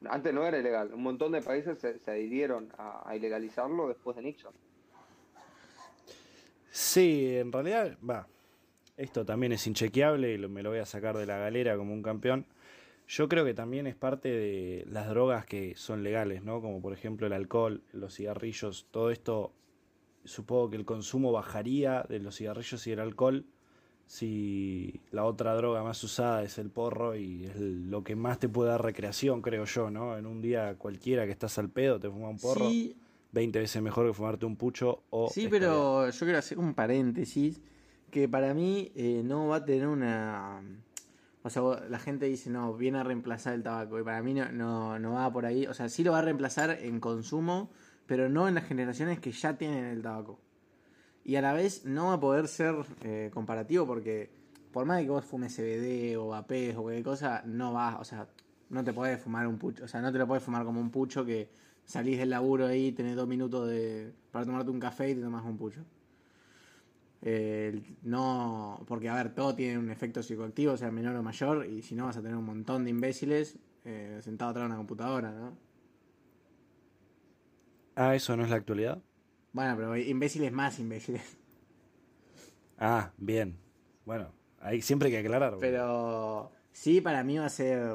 Antes 0.08 0.32
no 0.32 0.46
era 0.46 0.58
ilegal. 0.58 0.92
Un 0.94 1.02
montón 1.02 1.32
de 1.32 1.42
países 1.42 1.78
se, 1.78 1.98
se 1.98 2.10
adhirieron 2.10 2.70
a, 2.78 3.08
a 3.08 3.16
ilegalizarlo 3.16 3.88
después 3.88 4.16
de 4.16 4.22
Nixon. 4.22 4.52
Sí, 6.70 7.36
en 7.36 7.50
realidad, 7.52 7.96
va. 8.08 8.28
Esto 8.96 9.24
también 9.24 9.52
es 9.52 9.66
inchequeable 9.66 10.34
y 10.34 10.38
me 10.48 10.62
lo 10.62 10.70
voy 10.70 10.78
a 10.78 10.86
sacar 10.86 11.16
de 11.16 11.26
la 11.26 11.38
galera 11.38 11.76
como 11.76 11.92
un 11.92 12.02
campeón. 12.02 12.46
Yo 13.08 13.28
creo 13.28 13.44
que 13.44 13.54
también 13.54 13.86
es 13.86 13.94
parte 13.94 14.28
de 14.28 14.84
las 14.88 15.08
drogas 15.08 15.46
que 15.46 15.74
son 15.76 16.02
legales, 16.02 16.42
¿no? 16.42 16.60
Como 16.60 16.80
por 16.80 16.92
ejemplo 16.92 17.26
el 17.26 17.32
alcohol, 17.32 17.82
los 17.92 18.14
cigarrillos, 18.14 18.86
todo 18.90 19.10
esto. 19.10 19.52
Supongo 20.24 20.70
que 20.70 20.76
el 20.76 20.84
consumo 20.84 21.30
bajaría 21.30 22.04
de 22.08 22.18
los 22.18 22.36
cigarrillos 22.36 22.84
y 22.86 22.92
el 22.92 22.98
alcohol 22.98 23.46
si 24.06 25.00
la 25.10 25.24
otra 25.24 25.54
droga 25.54 25.82
más 25.82 26.02
usada 26.04 26.42
es 26.44 26.58
el 26.58 26.70
porro 26.70 27.16
y 27.16 27.46
es 27.46 27.56
lo 27.58 28.04
que 28.04 28.14
más 28.14 28.38
te 28.38 28.48
puede 28.48 28.70
dar 28.70 28.82
recreación, 28.82 29.42
creo 29.42 29.64
yo, 29.64 29.90
¿no? 29.90 30.16
En 30.16 30.26
un 30.26 30.40
día 30.40 30.76
cualquiera 30.76 31.26
que 31.26 31.32
estás 31.32 31.58
al 31.58 31.70
pedo 31.70 31.98
te 31.98 32.08
fuma 32.08 32.28
un 32.28 32.38
porro, 32.38 32.70
Sí, 32.70 32.96
20 33.32 33.58
veces 33.58 33.82
mejor 33.82 34.06
que 34.06 34.14
fumarte 34.14 34.46
un 34.46 34.56
pucho 34.56 35.02
o 35.10 35.28
Sí, 35.28 35.48
pero 35.50 36.08
yo 36.08 36.20
quiero 36.20 36.38
hacer 36.38 36.58
un 36.58 36.74
paréntesis 36.74 37.60
que 38.10 38.28
para 38.28 38.54
mí 38.54 38.92
eh, 38.94 39.22
no 39.24 39.48
va 39.48 39.56
a 39.56 39.64
tener 39.64 39.88
una... 39.88 40.62
O 41.46 41.50
sea, 41.50 41.62
la 41.88 42.00
gente 42.00 42.26
dice, 42.26 42.50
no, 42.50 42.74
viene 42.74 42.98
a 42.98 43.04
reemplazar 43.04 43.54
el 43.54 43.62
tabaco. 43.62 44.00
Y 44.00 44.02
para 44.02 44.20
mí 44.20 44.34
no, 44.34 44.50
no, 44.50 44.98
no 44.98 45.12
va 45.12 45.32
por 45.32 45.46
ahí. 45.46 45.64
O 45.68 45.74
sea, 45.74 45.88
sí 45.88 46.02
lo 46.02 46.10
va 46.10 46.18
a 46.18 46.22
reemplazar 46.22 46.70
en 46.70 46.98
consumo, 46.98 47.70
pero 48.06 48.28
no 48.28 48.48
en 48.48 48.56
las 48.56 48.64
generaciones 48.64 49.20
que 49.20 49.30
ya 49.30 49.56
tienen 49.56 49.84
el 49.84 50.02
tabaco. 50.02 50.40
Y 51.22 51.36
a 51.36 51.42
la 51.42 51.52
vez 51.52 51.84
no 51.84 52.06
va 52.06 52.14
a 52.14 52.20
poder 52.20 52.48
ser 52.48 52.74
eh, 53.02 53.30
comparativo 53.32 53.86
porque 53.86 54.28
por 54.72 54.86
más 54.86 54.98
de 54.98 55.04
que 55.04 55.10
vos 55.10 55.24
fumes 55.24 55.54
CBD 55.54 56.16
o 56.18 56.26
vapés 56.26 56.74
o 56.74 56.82
cualquier 56.82 57.04
cosa, 57.04 57.42
no 57.46 57.72
vas, 57.72 57.96
o 58.00 58.04
sea, 58.04 58.26
no 58.68 58.82
te 58.82 58.92
podés 58.92 59.20
fumar 59.20 59.46
un 59.46 59.56
pucho. 59.56 59.84
O 59.84 59.88
sea, 59.88 60.00
no 60.00 60.10
te 60.10 60.18
lo 60.18 60.26
podés 60.26 60.42
fumar 60.42 60.64
como 60.64 60.80
un 60.80 60.90
pucho 60.90 61.24
que 61.24 61.48
salís 61.84 62.18
del 62.18 62.30
laburo 62.30 62.66
ahí, 62.66 62.90
tenés 62.90 63.14
dos 63.14 63.28
minutos 63.28 63.68
de, 63.68 64.12
para 64.32 64.44
tomarte 64.44 64.72
un 64.72 64.80
café 64.80 65.10
y 65.10 65.14
te 65.14 65.20
tomas 65.20 65.44
un 65.44 65.56
pucho. 65.56 65.84
Eh, 67.22 67.82
no, 68.02 68.84
porque 68.86 69.08
a 69.08 69.14
ver, 69.14 69.34
todo 69.34 69.54
tiene 69.54 69.78
un 69.78 69.90
efecto 69.90 70.22
psicoactivo, 70.22 70.76
sea 70.76 70.90
menor 70.90 71.16
o 71.16 71.22
mayor, 71.22 71.66
y 71.66 71.82
si 71.82 71.94
no 71.94 72.06
vas 72.06 72.16
a 72.16 72.22
tener 72.22 72.36
un 72.36 72.44
montón 72.44 72.84
de 72.84 72.90
imbéciles 72.90 73.58
eh, 73.84 74.18
sentados 74.22 74.52
atrás 74.52 74.64
de 74.64 74.66
una 74.66 74.76
computadora, 74.76 75.32
¿no? 75.32 75.56
Ah, 77.94 78.14
eso 78.14 78.36
no 78.36 78.44
es 78.44 78.50
la 78.50 78.56
actualidad. 78.56 79.02
Bueno, 79.52 79.74
pero 79.76 79.96
imbéciles 79.96 80.52
más 80.52 80.78
imbéciles. 80.78 81.38
Ah, 82.78 83.10
bien. 83.16 83.56
Bueno, 84.04 84.32
ahí 84.60 84.82
siempre 84.82 85.06
hay 85.06 85.12
que 85.12 85.20
aclarar. 85.20 85.56
Pero 85.58 86.52
sí, 86.72 87.00
para 87.00 87.24
mí 87.24 87.38
va 87.38 87.46
a 87.46 87.48
ser. 87.48 87.88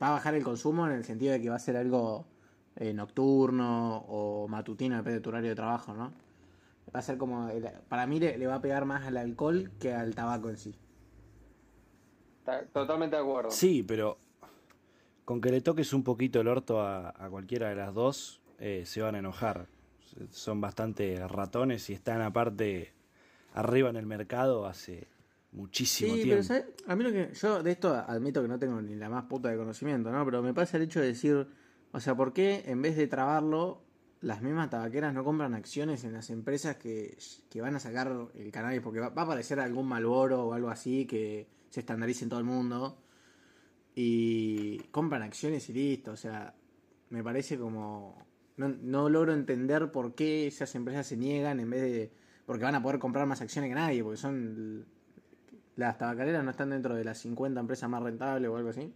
Va 0.00 0.08
a 0.08 0.10
bajar 0.12 0.36
el 0.36 0.44
consumo 0.44 0.86
en 0.86 0.92
el 0.92 1.04
sentido 1.04 1.32
de 1.32 1.40
que 1.40 1.50
va 1.50 1.56
a 1.56 1.58
ser 1.58 1.76
algo 1.76 2.26
eh, 2.76 2.92
nocturno 2.92 4.04
o 4.08 4.46
matutino, 4.46 4.96
depende 4.96 5.18
de 5.18 5.20
tu 5.20 5.30
horario 5.30 5.50
de 5.50 5.56
trabajo, 5.56 5.94
¿no? 5.94 6.12
Va 6.94 7.00
a 7.00 7.02
ser 7.02 7.16
como. 7.18 7.48
el- 7.48 7.68
para 7.88 8.06
mí 8.06 8.20
le, 8.20 8.38
le 8.38 8.46
va 8.46 8.56
a 8.56 8.60
pegar 8.60 8.84
más 8.84 9.04
al 9.06 9.16
alcohol 9.16 9.70
que 9.80 9.92
al 9.92 10.14
tabaco 10.14 10.48
en 10.50 10.56
sí. 10.56 10.74
Ta- 12.44 12.64
Totalmente 12.66 13.16
de 13.16 13.22
acuerdo. 13.22 13.50
Sí, 13.50 13.82
pero 13.82 14.18
con 15.24 15.40
que 15.40 15.50
le 15.50 15.60
toques 15.60 15.92
un 15.92 16.04
poquito 16.04 16.40
el 16.40 16.48
orto 16.48 16.80
a, 16.80 17.08
a 17.16 17.30
cualquiera 17.30 17.68
de 17.70 17.76
las 17.76 17.94
dos, 17.94 18.42
eh, 18.58 18.82
se 18.86 19.00
van 19.00 19.14
a 19.14 19.18
enojar. 19.18 19.66
Son 20.30 20.60
bastante 20.60 21.26
ratones 21.26 21.88
y 21.90 21.94
están 21.94 22.20
aparte 22.20 22.92
arriba 23.54 23.88
en 23.90 23.96
el 23.96 24.06
mercado 24.06 24.66
hace 24.66 25.08
muchísimo 25.52 26.14
Sí, 26.14 26.22
tiempo. 26.22 26.30
pero 26.30 26.42
¿sabes? 26.44 26.64
a 26.86 26.94
mí 26.94 27.02
lo 27.04 27.10
que. 27.10 27.32
Yo 27.34 27.62
de 27.62 27.70
esto 27.72 27.94
admito 27.94 28.42
que 28.42 28.48
no 28.48 28.58
tengo 28.58 28.80
ni 28.82 28.94
la 28.94 29.08
más 29.08 29.24
puta 29.24 29.48
de 29.48 29.56
conocimiento, 29.56 30.10
¿no? 30.12 30.24
Pero 30.24 30.42
me 30.42 30.54
pasa 30.54 30.76
el 30.76 30.84
hecho 30.84 31.00
de 31.00 31.06
decir. 31.08 31.46
O 31.92 32.00
sea, 32.00 32.16
¿por 32.16 32.32
qué 32.32 32.64
en 32.66 32.82
vez 32.82 32.96
de 32.96 33.06
trabarlo, 33.06 33.83
las 34.24 34.40
mismas 34.40 34.70
tabaqueras 34.70 35.12
no 35.12 35.22
compran 35.22 35.54
acciones 35.54 36.02
en 36.04 36.14
las 36.14 36.30
empresas 36.30 36.76
que, 36.76 37.16
que 37.50 37.60
van 37.60 37.76
a 37.76 37.80
sacar 37.80 38.10
el 38.34 38.50
cannabis? 38.50 38.80
Porque 38.80 39.00
va, 39.00 39.12
a 39.14 39.22
aparecer 39.22 39.60
algún 39.60 39.86
Malboro 39.86 40.46
o 40.46 40.52
algo 40.54 40.70
así 40.70 41.06
que 41.06 41.46
se 41.68 41.80
estandarice 41.80 42.24
en 42.24 42.30
todo 42.30 42.40
el 42.40 42.46
mundo. 42.46 42.98
Y 43.94 44.78
compran 44.90 45.22
acciones 45.22 45.68
y 45.68 45.74
listo. 45.74 46.12
O 46.12 46.16
sea, 46.16 46.54
me 47.10 47.22
parece 47.22 47.58
como. 47.58 48.26
No, 48.56 48.68
no 48.68 49.08
logro 49.08 49.34
entender 49.34 49.92
por 49.92 50.14
qué 50.14 50.46
esas 50.46 50.74
empresas 50.74 51.06
se 51.06 51.16
niegan 51.16 51.60
en 51.60 51.70
vez 51.70 51.82
de. 51.82 52.12
Porque 52.46 52.64
van 52.64 52.74
a 52.74 52.82
poder 52.82 52.98
comprar 52.98 53.26
más 53.26 53.42
acciones 53.42 53.70
que 53.70 53.74
nadie, 53.74 54.02
porque 54.02 54.16
son. 54.16 54.86
Las 55.76 55.98
tabacaleras 55.98 56.44
no 56.44 56.50
están 56.50 56.70
dentro 56.70 56.94
de 56.94 57.04
las 57.04 57.18
50 57.18 57.60
empresas 57.60 57.90
más 57.90 58.02
rentables 58.02 58.48
o 58.48 58.56
algo 58.56 58.70
así. 58.70 58.92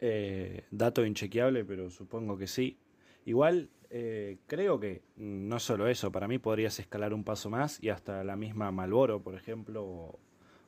Eh, 0.00 0.64
dato 0.70 1.04
inchequeable, 1.04 1.64
pero 1.64 1.90
supongo 1.90 2.36
que 2.36 2.46
sí. 2.46 2.78
Igual, 3.26 3.68
eh, 3.90 4.38
creo 4.46 4.80
que 4.80 5.02
no 5.16 5.58
solo 5.58 5.88
eso, 5.88 6.10
para 6.10 6.28
mí 6.28 6.38
podrías 6.38 6.78
escalar 6.80 7.12
un 7.12 7.24
paso 7.24 7.50
más 7.50 7.82
y 7.82 7.90
hasta 7.90 8.24
la 8.24 8.36
misma 8.36 8.70
Malboro, 8.72 9.20
por 9.20 9.34
ejemplo, 9.34 9.84
o, 9.84 10.18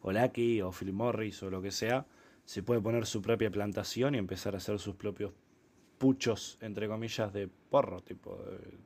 o 0.03 0.13
Lucky, 0.13 0.61
o 0.61 0.71
Philip 0.73 0.95
Morris, 0.95 1.43
o 1.43 1.51
lo 1.51 1.63
que 1.63 1.71
sea, 1.71 2.07
se 2.45 2.63
puede 2.63 2.81
poner 2.83 3.07
su 3.07 3.23
propia 3.23 3.51
plantación 3.51 4.15
y 4.15 4.19
empezar 4.19 4.55
a 4.55 4.59
hacer 4.59 4.79
sus 4.79 4.97
propios 4.97 5.33
puchos, 5.99 6.59
entre 6.61 6.89
comillas, 6.89 7.33
de 7.33 7.49
porro, 7.71 8.03
tipo. 8.03 8.39
eh, 8.51 8.79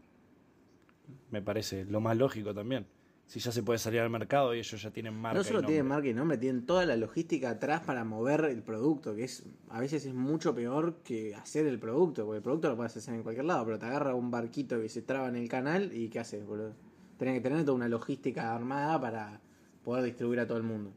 me 1.31 1.43
parece 1.43 1.85
lo 1.85 2.01
más 2.01 2.17
lógico 2.17 2.55
también. 2.55 2.87
Si 3.33 3.41
ya 3.41 3.51
se 3.51 3.63
puede 3.63 3.79
salir 3.79 4.01
al 4.01 4.11
mercado 4.11 4.55
y 4.55 4.59
ellos 4.59 4.83
ya 4.83 4.91
tienen 4.91 5.15
marca. 5.15 5.37
no 5.37 5.41
y 5.41 5.45
solo 5.45 5.63
tienen 5.63 5.87
marca 5.87 6.07
y 6.07 6.13
nombre, 6.13 6.37
tienen 6.37 6.67
toda 6.67 6.85
la 6.85 6.97
logística 6.97 7.49
atrás 7.49 7.81
para 7.81 8.05
mover 8.05 8.45
el 8.45 8.63
producto, 8.63 9.15
que 9.15 9.25
es 9.25 9.47
a 9.71 9.81
veces 9.81 10.05
es 10.05 10.13
mucho 10.13 10.55
peor 10.55 10.97
que 11.03 11.35
hacer 11.35 11.65
el 11.67 11.79
producto, 11.79 12.27
porque 12.27 12.37
el 12.37 12.43
producto 12.43 12.69
lo 12.69 12.77
puedes 12.77 12.95
hacer 12.95 13.15
en 13.15 13.23
cualquier 13.23 13.47
lado, 13.47 13.65
pero 13.65 13.79
te 13.79 13.87
agarra 13.87 14.15
un 14.15 14.31
barquito 14.31 14.79
que 14.79 14.91
se 14.91 15.01
traba 15.01 15.29
en 15.29 15.37
el 15.37 15.49
canal 15.49 15.95
y 15.95 16.11
¿qué 16.11 16.19
haces, 16.19 16.45
boludo? 16.47 16.75
Tenés 17.17 17.37
que 17.41 17.49
tener 17.49 17.65
toda 17.65 17.75
una 17.75 17.89
logística 17.89 18.55
armada 18.55 19.01
para 19.01 19.41
poder 19.83 20.05
distribuir 20.05 20.41
a 20.41 20.47
todo 20.47 20.59
el 20.59 20.65
mundo. 20.65 20.93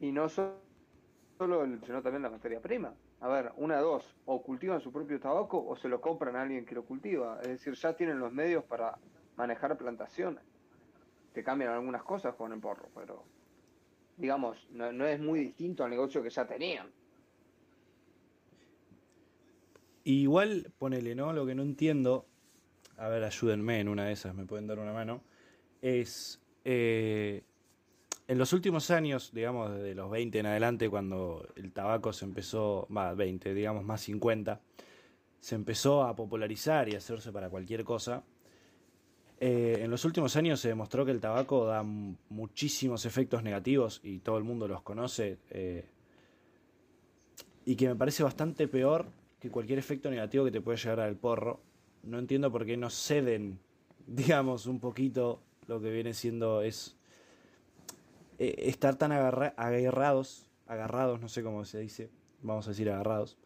Y 0.00 0.10
no 0.10 0.28
so- 0.28 0.56
solo, 1.38 1.62
el- 1.62 1.80
sino 1.86 2.02
también 2.02 2.22
la 2.22 2.30
materia 2.30 2.58
prima. 2.60 2.92
A 3.20 3.28
ver, 3.28 3.52
una 3.58 3.76
de 3.76 3.82
dos, 3.82 4.04
o 4.24 4.42
cultivan 4.42 4.80
su 4.80 4.90
propio 4.90 5.20
tabaco 5.20 5.64
o 5.64 5.76
se 5.76 5.88
lo 5.88 6.00
compran 6.00 6.34
a 6.34 6.42
alguien 6.42 6.64
que 6.64 6.74
lo 6.74 6.84
cultiva. 6.84 7.38
Es 7.42 7.48
decir, 7.48 7.74
ya 7.74 7.92
tienen 7.92 8.18
los 8.18 8.32
medios 8.32 8.64
para 8.64 8.98
manejar 9.36 9.78
plantaciones. 9.78 10.42
Te 11.32 11.44
cambian 11.44 11.72
algunas 11.72 12.02
cosas 12.02 12.34
con 12.34 12.52
el 12.52 12.60
porro, 12.60 12.88
pero 12.94 13.24
digamos, 14.16 14.66
no, 14.72 15.06
es 15.06 15.20
muy 15.20 15.40
distinto 15.40 15.84
al 15.84 15.90
negocio 15.90 16.22
que 16.22 16.30
ya 16.30 16.46
tenían. 16.46 16.88
Igual, 20.04 20.72
ponele, 20.78 21.14
¿no? 21.14 21.32
Lo 21.32 21.46
que 21.46 21.54
no 21.54 21.62
entiendo, 21.62 22.26
a 22.96 23.08
ver, 23.08 23.24
ayúdenme 23.24 23.80
en 23.80 23.88
una 23.88 24.06
de 24.06 24.12
esas, 24.12 24.34
me 24.34 24.44
pueden 24.44 24.66
dar 24.66 24.78
una 24.78 24.92
mano, 24.92 25.22
es, 25.80 26.40
eh, 26.64 27.44
en 28.26 28.38
los 28.38 28.52
últimos 28.52 28.90
años, 28.90 29.32
digamos, 29.32 29.72
desde 29.72 29.94
los 29.94 30.10
20 30.10 30.38
en 30.38 30.46
adelante, 30.46 30.88
cuando 30.88 31.48
el 31.56 31.72
tabaco 31.72 32.12
se 32.12 32.24
empezó, 32.24 32.86
va, 32.94 33.14
20, 33.14 33.54
digamos, 33.54 33.84
más 33.84 34.02
50, 34.02 34.60
se 35.40 35.54
empezó 35.54 36.04
a 36.04 36.14
popularizar 36.14 36.88
y 36.88 36.94
a 36.94 36.98
hacerse 36.98 37.32
para 37.32 37.50
cualquier 37.50 37.82
cosa. 37.84 38.22
Eh, 39.40 39.78
en 39.80 39.90
los 39.90 40.04
últimos 40.04 40.36
años 40.36 40.60
se 40.60 40.68
demostró 40.68 41.04
que 41.06 41.12
el 41.12 41.20
tabaco 41.20 41.64
da 41.64 41.82
muchísimos 41.82 43.06
efectos 43.06 43.42
negativos 43.42 44.00
y 44.04 44.18
todo 44.18 44.36
el 44.36 44.44
mundo 44.44 44.68
los 44.68 44.82
conoce. 44.82 45.38
eh, 45.50 45.86
y 47.64 47.76
que 47.76 47.88
me 47.88 47.94
parece 47.94 48.22
bastante 48.22 48.68
peor 48.68 49.06
que 49.38 49.50
cualquier 49.50 49.78
efecto 49.78 50.10
negativo 50.10 50.44
que 50.44 50.50
te 50.50 50.60
puede 50.60 50.78
llegar 50.78 51.00
al 51.00 51.16
porro. 51.16 51.60
No 52.02 52.18
entiendo 52.18 52.50
por 52.50 52.66
qué 52.66 52.76
no 52.76 52.90
ceden, 52.90 53.58
digamos, 54.06 54.66
un 54.66 54.80
poquito 54.80 55.40
lo 55.66 55.80
que 55.80 55.90
viene 55.90 56.12
siendo 56.14 56.62
es 56.62 56.96
eh, 58.38 58.54
estar 58.58 58.96
tan 58.96 59.12
agarra- 59.12 59.54
agarrados, 59.56 60.46
agarrados, 60.66 61.20
no 61.20 61.28
sé 61.28 61.42
cómo 61.42 61.64
se 61.64 61.78
dice, 61.78 62.10
vamos 62.42 62.66
a 62.66 62.70
decir 62.70 62.90
agarrados, 62.90 63.36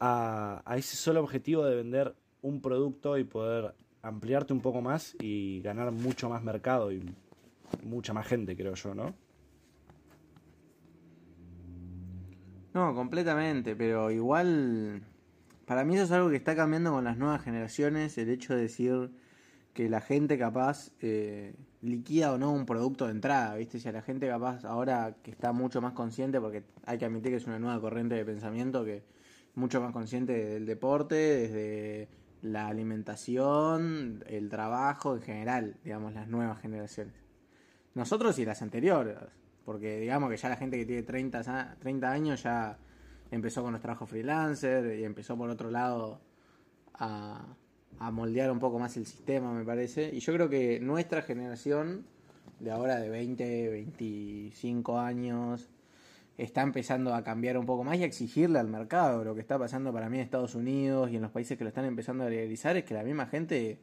a 0.00 0.74
ese 0.76 0.96
solo 0.96 1.20
objetivo 1.20 1.64
de 1.64 1.76
vender 1.76 2.14
un 2.42 2.60
producto 2.60 3.16
y 3.16 3.24
poder 3.24 3.74
ampliarte 4.04 4.52
un 4.52 4.60
poco 4.60 4.82
más 4.82 5.16
y 5.20 5.60
ganar 5.62 5.90
mucho 5.90 6.28
más 6.28 6.42
mercado 6.42 6.92
y 6.92 7.02
mucha 7.82 8.12
más 8.12 8.26
gente, 8.26 8.54
creo 8.56 8.74
yo, 8.74 8.94
¿no? 8.94 9.14
No, 12.74 12.94
completamente, 12.94 13.74
pero 13.74 14.10
igual 14.10 15.02
para 15.64 15.84
mí 15.84 15.94
eso 15.94 16.04
es 16.04 16.12
algo 16.12 16.28
que 16.28 16.36
está 16.36 16.54
cambiando 16.54 16.92
con 16.92 17.04
las 17.04 17.16
nuevas 17.16 17.42
generaciones, 17.42 18.18
el 18.18 18.28
hecho 18.28 18.54
de 18.54 18.62
decir 18.62 19.10
que 19.72 19.88
la 19.88 20.00
gente 20.00 20.38
capaz 20.38 20.90
eh, 21.00 21.54
liquida 21.80 22.32
o 22.32 22.38
no 22.38 22.52
un 22.52 22.66
producto 22.66 23.06
de 23.06 23.12
entrada, 23.12 23.56
¿viste? 23.56 23.80
Si 23.80 23.88
a 23.88 23.92
la 23.92 24.02
gente 24.02 24.28
capaz 24.28 24.64
ahora 24.64 25.16
que 25.22 25.30
está 25.30 25.52
mucho 25.52 25.80
más 25.80 25.92
consciente, 25.92 26.40
porque 26.40 26.64
hay 26.84 26.98
que 26.98 27.06
admitir 27.06 27.30
que 27.30 27.36
es 27.36 27.46
una 27.46 27.58
nueva 27.58 27.80
corriente 27.80 28.14
de 28.14 28.24
pensamiento 28.24 28.84
que 28.84 29.02
mucho 29.54 29.80
más 29.80 29.92
consciente 29.92 30.32
del 30.32 30.66
deporte, 30.66 31.14
desde 31.14 32.08
la 32.44 32.68
alimentación, 32.68 34.22
el 34.26 34.48
trabajo 34.50 35.16
en 35.16 35.22
general, 35.22 35.76
digamos, 35.82 36.12
las 36.12 36.28
nuevas 36.28 36.60
generaciones. 36.60 37.14
Nosotros 37.94 38.38
y 38.38 38.44
las 38.44 38.60
anteriores, 38.60 39.16
porque 39.64 39.98
digamos 40.00 40.28
que 40.30 40.36
ya 40.36 40.50
la 40.50 40.56
gente 40.56 40.76
que 40.76 40.84
tiene 40.84 41.02
30, 41.04 41.42
sa- 41.42 41.74
30 41.80 42.12
años 42.12 42.42
ya 42.42 42.76
empezó 43.30 43.62
con 43.62 43.72
los 43.72 43.80
trabajos 43.80 44.10
freelancer 44.10 44.98
y 44.98 45.04
empezó 45.04 45.36
por 45.38 45.48
otro 45.48 45.70
lado 45.70 46.20
a, 46.92 47.46
a 47.98 48.10
moldear 48.10 48.50
un 48.50 48.58
poco 48.58 48.78
más 48.78 48.96
el 48.98 49.06
sistema, 49.06 49.52
me 49.54 49.64
parece. 49.64 50.10
Y 50.12 50.20
yo 50.20 50.32
creo 50.34 50.50
que 50.50 50.80
nuestra 50.80 51.22
generación, 51.22 52.04
de 52.60 52.70
ahora 52.70 52.96
de 53.00 53.08
20, 53.08 53.68
25 53.70 54.98
años, 54.98 55.70
está 56.36 56.62
empezando 56.62 57.14
a 57.14 57.22
cambiar 57.22 57.58
un 57.58 57.66
poco 57.66 57.84
más 57.84 57.98
y 57.98 58.02
a 58.02 58.06
exigirle 58.06 58.58
al 58.58 58.68
mercado. 58.68 59.24
Lo 59.24 59.34
que 59.34 59.40
está 59.40 59.58
pasando 59.58 59.92
para 59.92 60.08
mí 60.08 60.18
en 60.18 60.24
Estados 60.24 60.54
Unidos 60.54 61.10
y 61.10 61.16
en 61.16 61.22
los 61.22 61.30
países 61.30 61.56
que 61.56 61.64
lo 61.64 61.68
están 61.68 61.84
empezando 61.84 62.24
a 62.24 62.28
legalizar 62.28 62.76
es 62.76 62.84
que 62.84 62.94
la 62.94 63.04
misma 63.04 63.26
gente 63.26 63.78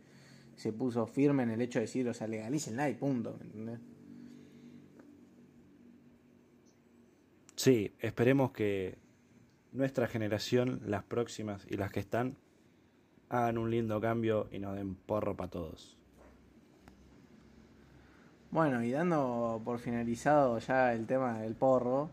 se 0.55 0.73
puso 0.73 1.07
firme 1.07 1.43
en 1.43 1.51
el 1.51 1.61
hecho 1.61 1.79
de 1.79 1.85
decir, 1.85 2.07
o 2.07 2.13
sea, 2.13 2.27
legalícenla 2.27 2.89
y 2.89 2.95
punto, 2.95 3.37
¿me 3.39 3.45
entendés? 3.45 3.79
Sí, 7.55 7.93
esperemos 7.99 8.51
que 8.51 8.97
nuestra 9.71 10.07
generación, 10.07 10.81
las 10.85 11.03
próximas 11.03 11.65
y 11.69 11.77
las 11.77 11.91
que 11.91 11.99
están, 11.99 12.35
hagan 13.29 13.57
un 13.57 13.71
lindo 13.71 14.01
cambio 14.01 14.47
y 14.51 14.59
nos 14.59 14.75
den 14.75 14.95
porro 14.95 15.37
para 15.37 15.49
todos. 15.49 15.97
Bueno, 18.51 18.83
y 18.83 18.91
dando 18.91 19.61
por 19.63 19.79
finalizado 19.79 20.59
ya 20.59 20.93
el 20.93 21.07
tema 21.07 21.39
del 21.39 21.55
porro, 21.55 22.09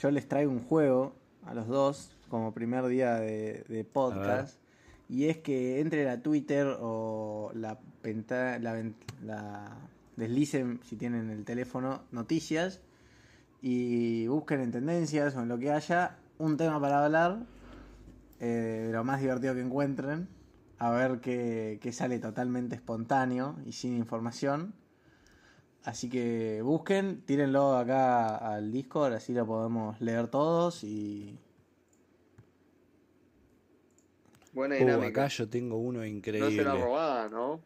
yo 0.00 0.10
les 0.10 0.28
traigo 0.28 0.50
un 0.50 0.60
juego 0.64 1.14
a 1.44 1.54
los 1.54 1.66
dos 1.68 2.16
como 2.28 2.52
primer 2.52 2.86
día 2.86 3.14
de, 3.16 3.86
podcast. 3.92 4.58
Y 5.08 5.26
es 5.26 5.38
que 5.38 5.80
entre 5.80 6.08
a 6.08 6.22
Twitter 6.22 6.66
o 6.80 7.50
la, 7.54 7.78
penta- 8.02 8.58
la, 8.58 8.82
la 9.22 9.76
deslicen, 10.16 10.80
si 10.84 10.96
tienen 10.96 11.28
el 11.30 11.44
teléfono, 11.44 12.02
noticias 12.12 12.80
y 13.60 14.26
busquen 14.28 14.60
en 14.60 14.70
tendencias 14.72 15.36
o 15.36 15.42
en 15.42 15.48
lo 15.48 15.58
que 15.58 15.70
haya 15.70 16.16
un 16.38 16.56
tema 16.56 16.80
para 16.80 17.04
hablar 17.04 17.40
eh, 18.40 18.88
lo 18.92 19.04
más 19.04 19.20
divertido 19.20 19.54
que 19.54 19.60
encuentren. 19.60 20.28
A 20.78 20.90
ver 20.90 21.20
qué, 21.20 21.78
qué 21.80 21.92
sale 21.92 22.18
totalmente 22.18 22.74
espontáneo 22.74 23.56
y 23.66 23.72
sin 23.72 23.96
información. 23.96 24.74
Así 25.84 26.08
que 26.08 26.62
busquen, 26.62 27.22
tírenlo 27.22 27.76
acá 27.76 28.36
al 28.36 28.70
Discord, 28.70 29.14
así 29.14 29.32
lo 29.32 29.46
podemos 29.46 30.00
leer 30.00 30.28
todos 30.28 30.84
y... 30.84 31.36
Buena 34.52 34.76
Uh, 34.76 34.78
dinámica. 34.84 35.22
acá 35.22 35.28
yo 35.28 35.48
tengo 35.48 35.76
uno 35.78 36.00
no 36.00 36.06
increíble. 36.06 36.50
será 36.50 36.74
robada, 36.74 37.28
¿no? 37.28 37.60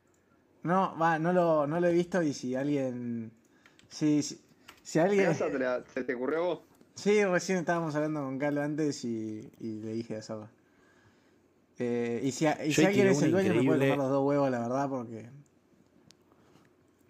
No, 0.62 0.97
va, 0.99 1.18
no 1.18 1.32
lo, 1.32 1.66
no 1.66 1.78
lo 1.80 1.86
he 1.86 1.93
visto 1.93 2.22
y 2.22 2.32
si 2.32 2.55
alguien... 2.55 3.30
Si, 3.88 4.22
si, 4.22 4.41
si 4.82 4.99
alguien... 4.99 5.30
¿Esa 5.30 5.51
te 5.51 5.59
la- 5.59 5.84
se 5.84 6.05
te 6.05 6.14
ocurrió 6.14 6.38
a 6.38 6.47
vos? 6.47 6.61
Sí, 6.95 7.22
recién 7.24 7.59
estábamos 7.59 7.95
hablando 7.95 8.20
con 8.22 8.38
Carlos 8.38 8.64
antes 8.64 9.05
y, 9.05 9.51
y 9.61 9.80
le 9.80 9.93
dije 9.93 10.16
hacerlo. 10.16 10.49
Eh, 11.78 12.20
y 12.24 12.32
si, 12.32 12.47
a- 12.47 12.64
y 12.64 12.72
si 12.72 12.84
alguien 12.86 13.07
es 13.09 13.22
el 13.22 13.30
dueño 13.30 13.55
me 13.55 13.62
puede 13.62 13.78
increíble. 13.78 13.78
comer 13.78 13.99
los 13.99 14.09
dos 14.11 14.24
huevos, 14.26 14.51
la 14.51 14.61
verdad, 14.61 14.88
porque... 14.88 15.30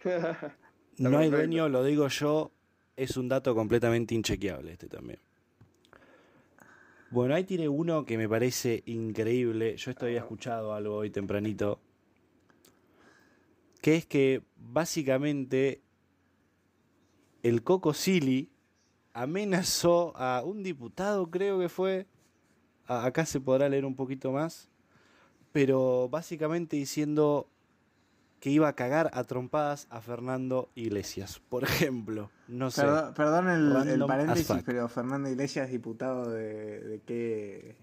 No 0.98 1.18
hay 1.18 1.30
dueño, 1.30 1.68
lo 1.68 1.84
digo 1.84 2.08
yo, 2.08 2.52
es 2.96 3.16
un 3.16 3.28
dato 3.28 3.54
completamente 3.54 4.14
inchequeable 4.14 4.72
este 4.72 4.88
también. 4.88 5.20
Bueno, 7.10 7.34
ahí 7.34 7.44
tiré 7.44 7.68
uno 7.68 8.04
que 8.04 8.18
me 8.18 8.28
parece 8.28 8.82
increíble. 8.86 9.76
Yo 9.76 9.90
esto 9.90 10.06
había 10.06 10.18
escuchado 10.18 10.74
algo 10.74 10.96
hoy 10.96 11.10
tempranito. 11.10 11.80
Que 13.80 13.96
es 13.96 14.06
que 14.06 14.42
básicamente 14.56 15.82
el 17.42 17.62
Coco 17.62 17.94
Silly 17.94 18.50
amenazó 19.12 20.16
a 20.16 20.42
un 20.44 20.62
diputado, 20.62 21.30
creo 21.30 21.60
que 21.60 21.68
fue. 21.68 22.06
acá 22.86 23.24
se 23.24 23.40
podrá 23.40 23.68
leer 23.68 23.84
un 23.84 23.94
poquito 23.94 24.32
más. 24.32 24.68
Pero 25.52 26.08
básicamente 26.08 26.76
diciendo 26.76 27.48
que 28.46 28.50
iba 28.50 28.68
a 28.68 28.74
cagar 28.74 29.10
a 29.12 29.24
trompadas 29.24 29.88
a 29.90 30.00
Fernando 30.00 30.70
Iglesias, 30.76 31.40
por 31.48 31.64
ejemplo. 31.64 32.30
No 32.46 32.70
sé. 32.70 32.82
Perdón, 33.16 33.48
el, 33.48 34.04
paréntesis, 34.06 34.62
pero 34.64 34.88
Fernando 34.88 35.28
Iglesias, 35.28 35.68
diputado 35.68 36.30
de, 36.30 36.78
de 36.78 37.00
qué 37.00 37.74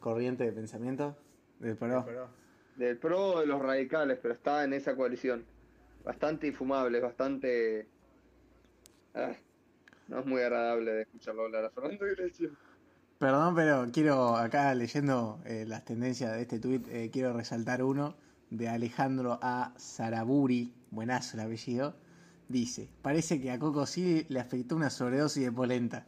corriente 0.00 0.44
de 0.44 0.52
pensamiento? 0.52 1.16
Del 1.58 1.76
PRO. 1.76 2.04
Del 2.76 2.98
PRO. 2.98 3.40
de 3.40 3.46
los 3.46 3.62
radicales, 3.62 4.18
pero 4.20 4.34
está 4.34 4.62
en 4.64 4.74
esa 4.74 4.94
coalición. 4.94 5.46
Bastante 6.04 6.48
infumable, 6.48 7.00
bastante... 7.00 7.88
Ah, 9.14 9.32
no 10.08 10.18
es 10.18 10.26
muy 10.26 10.42
agradable 10.42 10.92
de 10.92 11.02
escucharlo 11.04 11.44
hablar 11.44 11.64
a 11.64 11.70
Fernando 11.70 12.06
Iglesias. 12.06 12.52
Perdón, 13.16 13.54
pero 13.54 13.86
quiero, 13.90 14.36
acá 14.36 14.74
leyendo 14.74 15.40
eh, 15.46 15.64
las 15.66 15.82
tendencias 15.86 16.34
de 16.34 16.42
este 16.42 16.58
tuit, 16.58 16.86
eh, 16.88 17.08
quiero 17.10 17.32
resaltar 17.32 17.82
uno 17.82 18.22
de 18.56 18.68
Alejandro 18.68 19.38
A. 19.42 19.74
Saraburi, 19.76 20.72
buenazo 20.90 21.36
el 21.36 21.44
apellido, 21.44 21.96
dice, 22.48 22.88
parece 23.02 23.40
que 23.40 23.50
a 23.50 23.58
Coco 23.58 23.86
sí 23.86 24.26
le 24.28 24.40
afectó 24.40 24.76
una 24.76 24.90
sobredosis 24.90 25.44
de 25.44 25.52
polenta. 25.52 26.06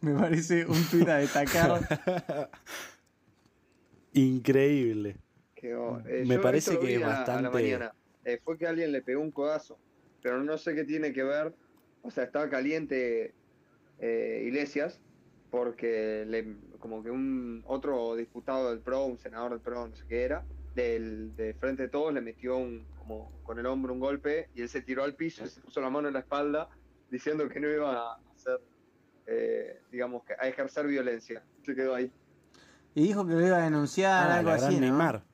Me 0.00 0.14
parece 0.14 0.64
un 0.66 0.82
tuit 0.84 1.08
a 1.08 1.16
destacar. 1.16 1.80
Increíble. 4.12 5.16
Eh, 5.62 6.24
Me 6.26 6.38
parece 6.38 6.78
que 6.78 6.96
es 6.96 7.00
bastante... 7.00 7.78
Eh, 8.24 8.40
fue 8.44 8.58
que 8.58 8.66
alguien 8.66 8.92
le 8.92 9.00
pegó 9.00 9.22
un 9.22 9.30
codazo, 9.30 9.78
pero 10.22 10.42
no 10.44 10.58
sé 10.58 10.74
qué 10.74 10.84
tiene 10.84 11.12
que 11.12 11.22
ver. 11.22 11.54
O 12.02 12.10
sea, 12.10 12.24
estaba 12.24 12.48
caliente 12.48 13.32
eh, 13.98 14.44
Iglesias 14.46 15.00
porque 15.50 16.24
le, 16.26 16.56
como 16.78 17.02
que 17.02 17.10
un 17.10 17.62
otro 17.66 18.14
diputado 18.16 18.70
del 18.70 18.80
PRO, 18.80 19.06
un 19.06 19.18
senador 19.18 19.52
del 19.52 19.60
PRO, 19.60 19.88
no 19.88 19.96
sé 19.96 20.04
qué 20.06 20.22
era, 20.22 20.44
del, 20.74 21.34
de 21.36 21.54
frente 21.54 21.84
de 21.84 21.88
todos 21.88 22.12
le 22.12 22.20
metió 22.20 22.56
un, 22.56 22.86
como 22.98 23.32
con 23.42 23.58
el 23.58 23.66
hombro 23.66 23.92
un 23.92 24.00
golpe 24.00 24.48
y 24.54 24.62
él 24.62 24.68
se 24.68 24.82
tiró 24.82 25.04
al 25.04 25.14
piso 25.14 25.44
y 25.44 25.48
se 25.48 25.60
puso 25.60 25.80
la 25.80 25.90
mano 25.90 26.08
en 26.08 26.14
la 26.14 26.20
espalda 26.20 26.68
diciendo 27.10 27.48
que 27.48 27.60
no 27.60 27.68
iba 27.68 28.12
a 28.12 28.18
hacer, 28.34 28.60
eh, 29.26 29.80
digamos, 29.90 30.24
que 30.24 30.34
a 30.34 30.48
ejercer 30.48 30.86
violencia. 30.86 31.42
Se 31.64 31.74
quedó 31.74 31.94
ahí. 31.94 32.12
Y 32.94 33.02
dijo 33.02 33.26
que 33.26 33.34
lo 33.34 33.46
iba 33.46 33.58
a 33.58 33.64
denunciar, 33.64 34.30
ah, 34.30 34.38
algo 34.38 34.50
así. 34.50 34.78
Neymar. 34.78 35.24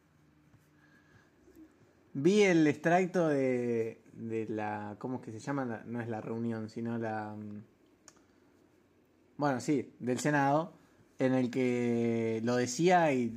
Vi 2.13 2.43
el 2.43 2.67
extracto 2.67 3.29
de, 3.29 4.03
de 4.13 4.47
la. 4.49 4.97
¿Cómo 4.99 5.17
es 5.17 5.23
que 5.23 5.33
se 5.33 5.39
llama? 5.39 5.83
No 5.85 6.01
es 6.01 6.09
la 6.09 6.21
reunión, 6.21 6.69
sino 6.69 6.99
la. 6.99 7.35
Mm, 7.35 7.65
bueno, 9.37 9.61
sí, 9.61 9.95
del 9.99 10.21
Senado, 10.21 10.75
en 11.19 11.33
el 11.33 11.51
que 11.51 12.41
lo 12.45 12.57
decía 12.57 13.13
y 13.13 13.35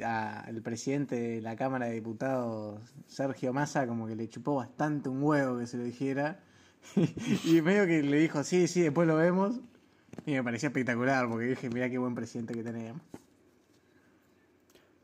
el 0.47 0.61
presidente 0.61 1.15
de 1.15 1.41
la 1.41 1.55
Cámara 1.55 1.87
de 1.87 1.93
Diputados, 1.93 2.81
Sergio 3.07 3.53
Massa, 3.53 3.87
como 3.87 4.07
que 4.07 4.15
le 4.15 4.29
chupó 4.29 4.55
bastante 4.55 5.09
un 5.09 5.21
huevo 5.21 5.59
que 5.59 5.67
se 5.67 5.77
lo 5.77 5.83
dijera. 5.83 6.39
y 7.45 7.61
medio 7.61 7.85
que 7.85 8.01
le 8.01 8.17
dijo, 8.17 8.43
sí, 8.43 8.67
sí, 8.67 8.81
después 8.81 9.07
lo 9.07 9.15
vemos. 9.15 9.59
Y 10.25 10.31
me 10.31 10.43
pareció 10.43 10.67
espectacular, 10.67 11.29
porque 11.29 11.45
dije, 11.47 11.69
mira 11.69 11.89
qué 11.89 11.97
buen 11.97 12.15
presidente 12.15 12.53
que 12.53 12.63
tenemos. 12.63 13.01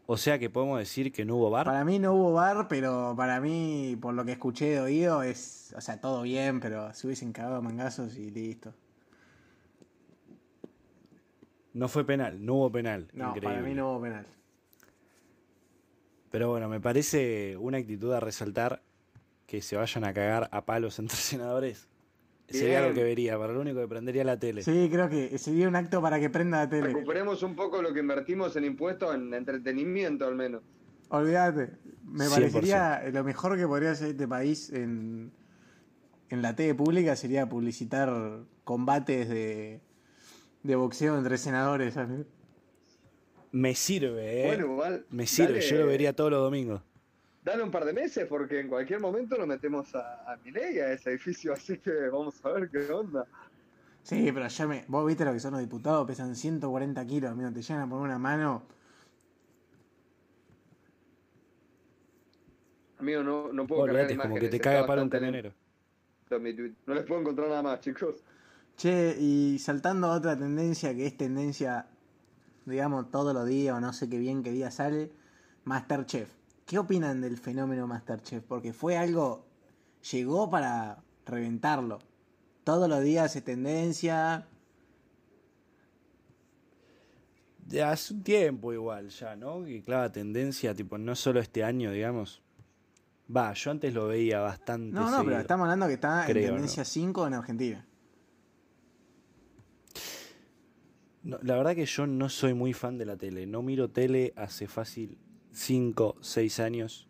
O 0.05 0.17
sea 0.17 0.37
que 0.37 0.49
podemos 0.49 0.79
decir 0.79 1.13
que 1.13 1.23
no 1.23 1.37
hubo 1.37 1.49
bar. 1.49 1.65
Para 1.65 1.85
mí 1.85 1.97
no 1.97 2.13
hubo 2.13 2.33
bar, 2.33 2.67
pero 2.67 3.13
para 3.15 3.39
mí, 3.39 3.97
por 4.01 4.13
lo 4.13 4.25
que 4.25 4.33
escuché 4.33 4.71
de 4.71 4.79
oído, 4.81 5.23
es, 5.23 5.73
o 5.77 5.81
sea, 5.81 6.01
todo 6.01 6.23
bien, 6.23 6.59
pero 6.59 6.93
se 6.93 7.07
hubiesen 7.07 7.31
cagado 7.31 7.61
mangazos 7.61 8.17
y 8.17 8.29
listo. 8.29 8.73
No 11.73 11.87
fue 11.87 12.05
penal, 12.05 12.43
no 12.45 12.55
hubo 12.55 12.71
penal. 12.71 13.07
No, 13.13 13.33
para 13.41 13.61
mí 13.61 13.73
no 13.73 13.91
hubo 13.91 14.01
penal. 14.01 14.25
Pero 16.29 16.49
bueno, 16.49 16.69
me 16.69 16.79
parece 16.79 17.57
una 17.57 17.77
actitud 17.77 18.11
a 18.13 18.19
resaltar 18.19 18.81
que 19.47 19.61
se 19.61 19.75
vayan 19.75 20.03
a 20.03 20.13
cagar 20.13 20.49
a 20.51 20.65
palos 20.65 20.99
entre 20.99 21.17
senadores. 21.17 21.87
Sería 22.47 22.87
lo 22.87 22.93
que 22.93 23.03
vería, 23.03 23.37
para 23.39 23.53
lo 23.53 23.61
único 23.61 23.79
que 23.79 23.87
prendería 23.87 24.23
la 24.23 24.37
tele. 24.37 24.61
Sí, 24.61 24.89
creo 24.91 25.09
que 25.09 25.37
sería 25.39 25.67
un 25.67 25.75
acto 25.75 26.01
para 26.01 26.19
que 26.19 26.29
prenda 26.29 26.59
la 26.59 26.69
tele. 26.69 26.87
Recuperemos 26.87 27.41
un 27.41 27.55
poco 27.55 27.81
lo 27.81 27.93
que 27.93 28.01
invertimos 28.01 28.55
en 28.55 28.65
impuestos 28.65 29.15
en 29.15 29.33
entretenimiento 29.33 30.27
al 30.27 30.35
menos. 30.35 30.61
Olvídate, 31.09 31.71
me 32.03 32.29
parecería 32.29 33.03
lo 33.11 33.23
mejor 33.23 33.57
que 33.57 33.65
podría 33.65 33.91
hacer 33.91 34.09
este 34.09 34.27
país 34.27 34.71
en, 34.71 35.31
en 36.29 36.41
la 36.41 36.55
tele 36.55 36.75
pública 36.75 37.15
sería 37.15 37.47
publicitar 37.47 38.43
combates 38.63 39.29
de, 39.29 39.79
de 40.63 40.75
boxeo 40.75 41.17
entre 41.17 41.37
senadores. 41.37 41.95
Me 43.51 43.75
sirve, 43.75 44.43
¿eh? 44.43 44.47
Bueno, 44.47 44.65
igual, 44.65 45.05
Me 45.11 45.27
sirve, 45.27 45.61
yo 45.61 45.77
lo 45.77 45.87
vería 45.87 46.15
todos 46.15 46.31
los 46.31 46.41
domingos. 46.41 46.81
Dale 47.43 47.61
un 47.61 47.71
par 47.71 47.83
de 47.85 47.93
meses 47.93 48.25
porque 48.27 48.61
en 48.61 48.69
cualquier 48.69 49.01
momento 49.01 49.37
lo 49.37 49.45
metemos 49.45 49.93
a, 49.95 50.31
a 50.31 50.37
Miley 50.37 50.79
a 50.79 50.93
ese 50.93 51.11
edificio, 51.11 51.53
así 51.53 51.77
que 51.77 51.91
vamos 52.09 52.43
a 52.43 52.49
ver 52.49 52.69
qué 52.69 52.91
onda. 52.91 53.27
Sí, 54.01 54.31
pero 54.33 54.47
ya 54.47 54.67
me. 54.67 54.85
Vos 54.87 55.05
viste 55.05 55.23
lo 55.23 55.33
que 55.33 55.39
son 55.39 55.51
los 55.51 55.61
diputados, 55.61 56.07
pesan 56.07 56.35
140 56.35 57.05
kilos, 57.05 57.31
amigo, 57.31 57.51
te 57.51 57.61
llegan 57.61 57.83
a 57.83 57.89
poner 57.89 58.05
una 58.05 58.19
mano. 58.19 58.63
Amigo, 62.97 63.21
no, 63.21 63.51
no 63.51 63.67
puedo 63.67 63.85
creer 63.85 64.17
como 64.17 64.35
que 64.35 64.47
te 64.47 64.59
caga 64.59 64.85
para 64.85 65.03
un 65.03 65.09
camionero. 65.09 65.53
No 66.29 66.93
les 66.95 67.03
puedo 67.03 67.21
encontrar 67.21 67.49
nada 67.49 67.61
más, 67.61 67.79
chicos. 67.81 68.23
Che, 68.77 69.15
y 69.19 69.59
saltando 69.59 70.07
a 70.07 70.15
otra 70.15 70.37
tendencia 70.37 70.93
que 70.95 71.05
es 71.05 71.15
tendencia, 71.15 71.87
digamos, 72.65 73.11
todos 73.11 73.33
los 73.33 73.47
días 73.47 73.75
o 73.77 73.79
no 73.79 73.93
sé 73.93 74.09
qué 74.09 74.17
bien 74.17 74.43
qué 74.43 74.51
día 74.51 74.71
sale, 74.71 75.11
Masterchef. 75.63 76.29
¿Qué 76.65 76.79
opinan 76.79 77.21
del 77.21 77.37
fenómeno 77.37 77.87
Masterchef? 77.87 78.43
Porque 78.43 78.73
fue 78.73 78.97
algo, 78.97 79.45
llegó 80.11 80.49
para 80.49 81.03
reventarlo. 81.25 81.99
Todos 82.63 82.89
los 82.89 83.01
días 83.03 83.35
es 83.35 83.43
tendencia. 83.43 84.47
De 87.65 87.83
hace 87.83 88.13
un 88.13 88.23
tiempo 88.23 88.73
igual 88.73 89.09
ya, 89.09 89.35
¿no? 89.35 89.63
Que 89.63 89.83
clava 89.83 90.11
tendencia, 90.11 90.73
tipo, 90.73 90.97
no 90.97 91.15
solo 91.15 91.39
este 91.39 91.63
año, 91.63 91.91
digamos. 91.91 92.41
Va, 93.35 93.53
yo 93.53 93.71
antes 93.71 93.93
lo 93.93 94.07
veía 94.07 94.41
bastante. 94.41 94.93
No, 94.93 95.09
no, 95.09 95.23
pero 95.23 95.39
estamos 95.39 95.65
hablando 95.65 95.87
que 95.87 95.93
está 95.93 96.27
en 96.27 96.33
tendencia 96.33 96.83
5 96.83 97.27
en 97.27 97.33
Argentina. 97.33 97.85
La 101.23 101.55
verdad 101.55 101.75
que 101.75 101.85
yo 101.85 102.05
no 102.05 102.29
soy 102.29 102.53
muy 102.53 102.73
fan 102.73 102.97
de 102.97 103.05
la 103.05 103.17
tele. 103.17 103.45
No 103.45 103.61
miro 103.61 103.89
tele 103.89 104.33
hace 104.35 104.67
fácil 104.67 105.17
5, 105.51 106.17
6 106.19 106.59
años. 106.59 107.07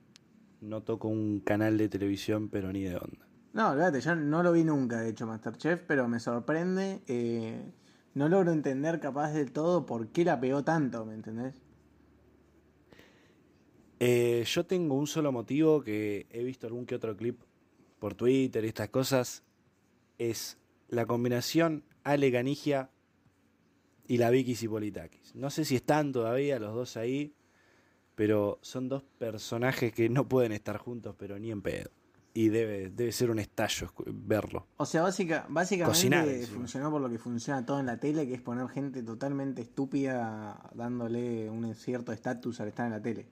No 0.62 0.82
toco 0.84 1.08
un 1.08 1.40
canal 1.40 1.78
de 1.78 1.90
televisión, 1.90 2.50
pero 2.50 2.72
ni 2.72 2.84
de 2.84 2.96
onda. 2.96 3.28
No, 3.54 3.74
fíjate, 3.74 4.02
yo 4.02 4.16
no 4.16 4.44
lo 4.44 4.52
vi 4.52 4.64
nunca, 4.64 5.02
de 5.02 5.10
hecho, 5.10 5.28
Masterchef, 5.28 5.82
pero 5.88 6.08
me 6.08 6.20
sorprende. 6.20 7.02
Eh, 7.08 7.72
no 8.14 8.30
logro 8.30 8.52
entender 8.52 9.00
capaz 9.00 9.32
del 9.32 9.52
todo 9.52 9.86
por 9.86 10.08
qué 10.10 10.26
la 10.26 10.40
pegó 10.40 10.64
tanto, 10.64 11.06
¿me 11.06 11.14
entendés? 11.14 11.62
Eh, 14.00 14.44
yo 14.46 14.66
tengo 14.66 14.96
un 14.96 15.08
solo 15.08 15.32
motivo 15.32 15.84
que 15.84 16.28
he 16.32 16.44
visto 16.44 16.68
algún 16.68 16.86
que 16.86 16.96
otro 16.96 17.16
clip 17.16 17.42
por 18.00 18.16
Twitter 18.16 18.66
y 18.66 18.68
estas 18.68 18.90
cosas. 18.90 19.44
Es 20.18 20.58
la 20.90 21.06
combinación 21.06 21.84
Ale 22.04 22.32
Canigia 22.32 22.90
y 24.08 24.18
la 24.18 24.30
Vicky 24.30 24.56
Cipolitakis. 24.56 25.36
No 25.36 25.50
sé 25.50 25.66
si 25.66 25.76
están 25.76 26.12
todavía 26.12 26.60
los 26.60 26.74
dos 26.74 26.98
ahí, 26.98 27.34
pero 28.16 28.60
son 28.62 28.90
dos 28.90 29.04
personajes 29.18 29.94
que 29.94 30.10
no 30.10 30.28
pueden 30.28 30.52
estar 30.52 30.78
juntos, 30.78 31.16
pero 31.18 31.40
ni 31.40 31.52
en 31.52 31.62
pedo. 31.62 31.90
Y 32.36 32.50
debe, 32.50 32.90
debe 32.90 33.12
ser 33.12 33.30
un 33.30 33.38
estallo 33.38 33.94
verlo. 34.08 34.66
O 34.78 34.88
sea, 34.88 35.04
básica, 35.04 35.46
básicamente 35.50 36.48
funcionó 36.48 36.90
por 36.90 37.00
lo 37.00 37.08
que 37.08 37.20
funciona 37.20 37.64
todo 37.64 37.80
en 37.80 37.86
la 37.86 38.00
tele, 38.00 38.28
que 38.28 38.34
es 38.34 38.42
poner 38.42 38.68
gente 38.70 39.04
totalmente 39.04 39.62
estúpida 39.62 40.60
dándole 40.74 41.48
un 41.50 41.76
cierto 41.76 42.12
estatus 42.12 42.60
al 42.60 42.70
estar 42.70 42.88
en 42.88 42.92
la 42.94 43.02
tele. 43.02 43.28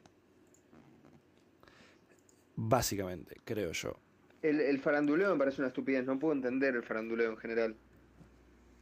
Básicamente, 2.56 3.38
creo 3.44 3.72
yo. 3.72 3.98
El, 4.44 4.60
el 4.60 4.80
faranduleo 4.80 5.32
me 5.32 5.38
parece 5.38 5.62
una 5.62 5.70
estupidez, 5.70 6.06
no 6.06 6.20
puedo 6.20 6.34
entender 6.34 6.76
el 6.76 6.84
faranduleo 6.84 7.32
en 7.32 7.38
general. 7.38 7.76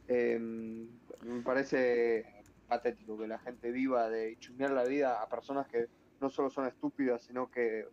Eh, 0.06 0.86
me 1.22 1.42
parece 1.42 2.24
patético 2.68 3.18
que 3.18 3.26
la 3.26 3.38
gente 3.38 3.70
viva 3.70 4.08
de 4.08 4.36
chusmear 4.38 4.70
la 4.70 4.84
vida 4.84 5.22
a 5.22 5.28
personas 5.28 5.66
que 5.66 5.86
no 6.20 6.30
solo 6.30 6.50
son 6.50 6.66
estúpidas, 6.66 7.22
sino 7.22 7.50
que 7.50 7.86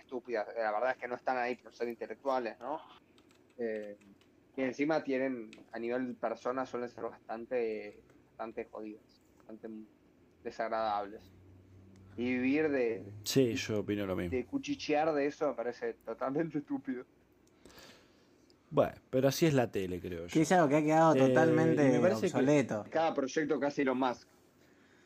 estúpidas, 0.00 0.46
la 0.56 0.72
verdad 0.72 0.92
es 0.92 0.96
que 0.96 1.08
no 1.08 1.14
están 1.14 1.36
ahí 1.36 1.56
por 1.56 1.72
ser 1.72 1.88
intelectuales, 1.88 2.58
¿no? 2.60 2.80
Eh, 3.58 3.96
y 4.56 4.62
encima 4.62 5.02
tienen, 5.02 5.50
a 5.72 5.78
nivel 5.78 6.14
persona, 6.16 6.66
suelen 6.66 6.88
ser 6.88 7.04
bastante, 7.04 8.00
bastante 8.30 8.64
jodidas, 8.66 9.22
bastante 9.38 9.68
desagradables. 10.42 11.22
Y 12.16 12.24
vivir 12.34 12.70
de... 12.70 13.04
Sí, 13.24 13.54
yo 13.54 13.80
opino 13.80 14.04
lo 14.06 14.16
mismo. 14.16 14.36
De 14.36 14.44
cuchichear 14.46 15.12
de 15.14 15.26
eso 15.26 15.48
me 15.48 15.54
parece 15.54 15.94
totalmente 15.94 16.58
estúpido. 16.58 17.04
Bueno, 18.70 18.92
pero 19.10 19.28
así 19.28 19.46
es 19.46 19.54
la 19.54 19.70
tele, 19.70 20.00
creo 20.00 20.26
Que 20.28 20.36
yo. 20.36 20.42
es 20.42 20.52
algo 20.52 20.68
que 20.68 20.76
ha 20.76 20.82
quedado 20.82 21.14
Eh, 21.16 21.18
totalmente 21.28 21.88
y 21.88 21.90
me 21.92 21.98
parece 22.00 22.20
que- 22.22 22.26
obsoleto. 22.28 22.84
Cada 22.90 23.12
proyecto 23.12 23.58
casi 23.58 23.82
Elon 23.82 23.98
Musk. 23.98 24.28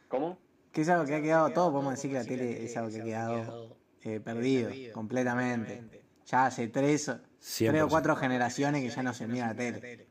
¿Cómo? 0.09 0.39
Que 0.71 0.83
es 0.83 0.89
algo 0.91 1.07
que 1.07 1.15
ha 1.15 1.23
quedado, 1.23 1.51
todo 1.53 1.73
podemos 1.73 1.95
decir 1.95 2.11
que 2.11 2.17
la 2.19 2.25
tele 2.25 2.65
es 2.65 2.77
algo 2.77 2.91
que 2.91 3.01
ha 3.01 3.05
quedado 3.05 3.77
eh, 4.03 4.21
perdido 4.21 4.71
completamente. 4.93 5.83
Ya 6.27 6.47
hace 6.47 6.69
tres, 6.69 7.07
tres 7.07 7.21
100%. 7.41 7.85
o 7.85 7.89
cuatro 7.89 8.17
generaciones 8.17 8.83
que 8.83 8.91
ya 8.91 9.03
no 9.03 9.15
se 9.15 9.27
mira 9.27 9.47
la 9.49 9.55
tele. 9.55 10.07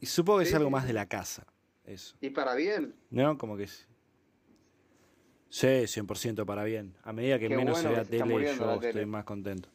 Y 0.00 0.06
supongo 0.06 0.38
que 0.40 0.44
es 0.44 0.54
algo 0.54 0.70
más 0.70 0.86
de 0.86 0.92
la 0.92 1.06
casa. 1.06 1.46
Eso. 1.84 2.16
Y 2.20 2.30
para 2.30 2.54
bien. 2.54 2.94
¿No? 3.10 3.38
Como 3.38 3.56
que 3.56 3.64
es. 3.64 3.88
Sí, 5.48 5.66
100% 5.86 6.44
para 6.44 6.64
bien. 6.64 6.94
A 7.02 7.12
medida 7.12 7.38
que 7.38 7.48
Qué 7.48 7.56
menos 7.56 7.80
bueno 7.80 7.88
se 7.88 7.94
vea 7.94 8.04
que 8.04 8.18
tele, 8.18 8.56
yo 8.56 8.66
la 8.66 8.74
tele. 8.78 8.88
estoy 8.88 9.06
más 9.06 9.24
contento. 9.24 9.68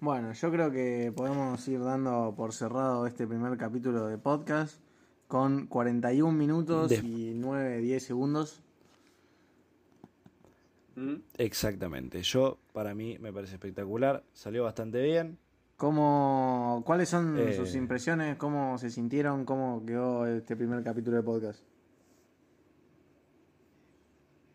Bueno, 0.00 0.32
yo 0.32 0.50
creo 0.50 0.70
que 0.70 1.12
podemos 1.14 1.66
ir 1.68 1.80
dando 1.82 2.32
por 2.36 2.52
cerrado 2.54 3.06
este 3.06 3.26
primer 3.26 3.56
capítulo 3.58 4.06
de 4.06 4.16
podcast 4.16 4.80
con 5.28 5.66
41 5.66 6.32
minutos 6.36 6.88
De- 6.90 6.96
y 6.96 7.32
9, 7.36 7.78
10 7.78 8.02
segundos. 8.02 8.62
¿Mm? 10.96 11.16
Exactamente. 11.36 12.22
Yo, 12.22 12.58
para 12.72 12.94
mí, 12.94 13.18
me 13.18 13.32
parece 13.32 13.54
espectacular. 13.54 14.22
Salió 14.32 14.64
bastante 14.64 15.02
bien. 15.02 15.38
¿Cómo, 15.76 16.82
¿Cuáles 16.84 17.08
son 17.08 17.38
Eh. 17.38 17.52
sus 17.54 17.74
impresiones? 17.74 18.36
¿Cómo 18.36 18.76
se 18.78 18.90
sintieron? 18.90 19.44
¿Cómo 19.44 19.84
quedó 19.86 20.26
este 20.26 20.56
primer 20.56 20.82
capítulo 20.82 21.16
de 21.18 21.22
podcast? 21.22 21.62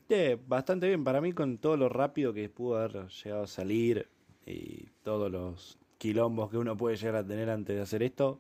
Eh, 0.10 0.40
bastante 0.48 0.88
bien. 0.88 1.04
Para 1.04 1.22
mí, 1.22 1.34
con 1.34 1.58
todo 1.58 1.78
lo 1.78 1.90
rápido 1.90 2.32
que 2.34 2.48
pudo 2.50 2.78
haber 2.78 3.08
llegado 3.08 3.44
a 3.44 3.48
salir 3.48 4.08
y 4.46 4.86
todos 5.04 5.32
los 5.32 5.80
quilombos 5.98 6.52
que 6.52 6.58
uno 6.58 6.78
puede 6.78 6.96
llegar 6.98 7.16
a 7.16 7.26
tener 7.26 7.50
antes 7.50 7.76
de 7.76 7.82
hacer 7.82 8.04
esto, 8.04 8.40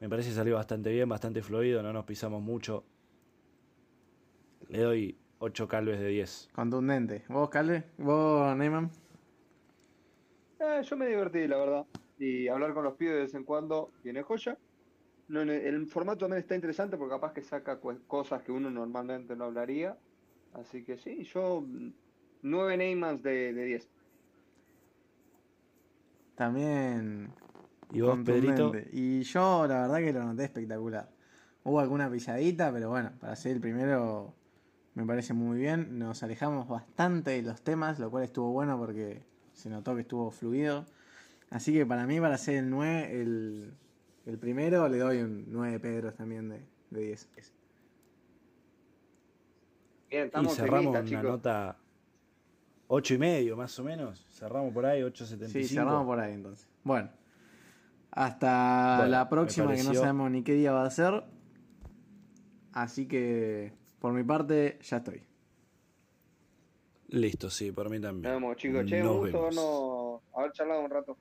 me 0.00 0.08
parece 0.08 0.28
que 0.30 0.34
salió 0.36 0.54
bastante 0.54 0.90
bien, 0.90 1.08
bastante 1.08 1.42
fluido. 1.42 1.82
No 1.82 1.92
nos 1.92 2.04
pisamos 2.04 2.42
mucho. 2.42 2.84
Le 4.68 4.80
doy 4.82 5.18
8 5.38 5.66
calves 5.66 5.98
de 5.98 6.08
10. 6.08 6.50
Contundente. 6.52 7.24
¿Vos, 7.28 7.48
Calve? 7.48 7.84
¿Vos, 7.98 8.56
Neyman? 8.56 8.90
Eh, 10.60 10.82
yo 10.82 10.96
me 10.96 11.06
divertí, 11.06 11.46
la 11.48 11.56
verdad. 11.56 11.86
Y 12.18 12.48
hablar 12.48 12.74
con 12.74 12.84
los 12.84 12.94
pibes 12.94 13.14
de 13.14 13.20
vez 13.22 13.34
en 13.34 13.44
cuando 13.44 13.90
tiene 14.02 14.22
joya. 14.22 14.58
No, 15.28 15.42
el 15.42 15.86
formato 15.86 16.20
también 16.20 16.40
está 16.40 16.54
interesante 16.54 16.96
porque 16.96 17.14
capaz 17.14 17.32
que 17.32 17.42
saca 17.42 17.78
cosas 17.80 18.42
que 18.42 18.52
uno 18.52 18.70
normalmente 18.70 19.36
no 19.36 19.44
hablaría. 19.44 19.96
Así 20.54 20.84
que 20.84 20.96
sí, 20.96 21.24
yo 21.24 21.60
mm, 21.60 21.92
nueve 22.42 22.76
Neymans 22.76 23.22
de, 23.22 23.52
de 23.52 23.64
10. 23.64 23.88
También 26.38 27.32
¿Y 27.90 28.00
vos, 28.00 28.16
Pedrito? 28.24 28.72
Y 28.92 29.22
yo 29.22 29.66
la 29.66 29.82
verdad 29.82 29.98
que 29.98 30.12
lo 30.12 30.22
noté 30.24 30.44
espectacular. 30.44 31.10
Hubo 31.64 31.80
alguna 31.80 32.08
pilladita, 32.08 32.72
pero 32.72 32.90
bueno, 32.90 33.10
para 33.18 33.34
ser 33.34 33.52
el 33.56 33.60
primero 33.60 34.32
me 34.94 35.04
parece 35.04 35.34
muy 35.34 35.58
bien. 35.58 35.98
Nos 35.98 36.22
alejamos 36.22 36.68
bastante 36.68 37.32
de 37.32 37.42
los 37.42 37.60
temas, 37.62 37.98
lo 37.98 38.08
cual 38.08 38.22
estuvo 38.22 38.52
bueno 38.52 38.78
porque 38.78 39.24
se 39.52 39.68
notó 39.68 39.96
que 39.96 40.02
estuvo 40.02 40.30
fluido. 40.30 40.86
Así 41.50 41.72
que 41.72 41.84
para 41.84 42.06
mí, 42.06 42.20
para 42.20 42.38
ser 42.38 42.58
el 42.58 42.70
9, 42.70 43.20
el, 43.20 43.74
el 44.26 44.38
primero, 44.38 44.88
le 44.88 44.98
doy 44.98 45.18
un 45.18 45.44
9 45.48 45.80
Pedros 45.80 46.14
también 46.14 46.48
de, 46.50 46.62
de 46.90 47.00
10. 47.00 47.28
Bien, 50.08 50.24
Y 50.24 50.26
estamos 50.26 50.54
cerramos 50.54 50.96
optimistas, 50.96 51.02
una 51.02 51.04
chicos. 51.04 51.24
nota 51.24 51.76
8 52.88 53.14
y 53.14 53.18
medio, 53.18 53.56
más 53.56 53.78
o 53.78 53.84
menos. 53.84 54.26
Cerramos 54.32 54.72
por 54.72 54.86
ahí, 54.86 55.02
8.75. 55.02 55.46
Sí, 55.48 55.64
cerramos 55.64 56.04
por 56.06 56.18
ahí 56.20 56.32
entonces. 56.34 56.66
Bueno, 56.84 57.10
hasta 58.10 58.96
Bueno, 58.98 59.10
la 59.10 59.28
próxima 59.28 59.74
que 59.74 59.82
no 59.84 59.94
sabemos 59.94 60.30
ni 60.30 60.42
qué 60.42 60.54
día 60.54 60.72
va 60.72 60.84
a 60.84 60.90
ser. 60.90 61.22
Así 62.72 63.06
que 63.06 63.72
por 63.98 64.12
mi 64.12 64.24
parte 64.24 64.78
ya 64.82 64.98
estoy. 64.98 65.22
Listo, 67.08 67.48
sí, 67.50 67.72
por 67.72 67.88
mí 67.90 68.00
también. 68.00 68.22
Nos 68.22 68.40
vemos, 68.40 68.56
chicos. 68.56 68.84
Che, 68.86 69.02
Nos 69.02 69.12
un 69.12 69.18
gusto 69.20 69.38
vemos. 69.38 69.54
vernos, 69.56 70.22
haber 70.34 70.52
charlado 70.52 70.80
un 70.82 70.90
rato. 70.90 71.16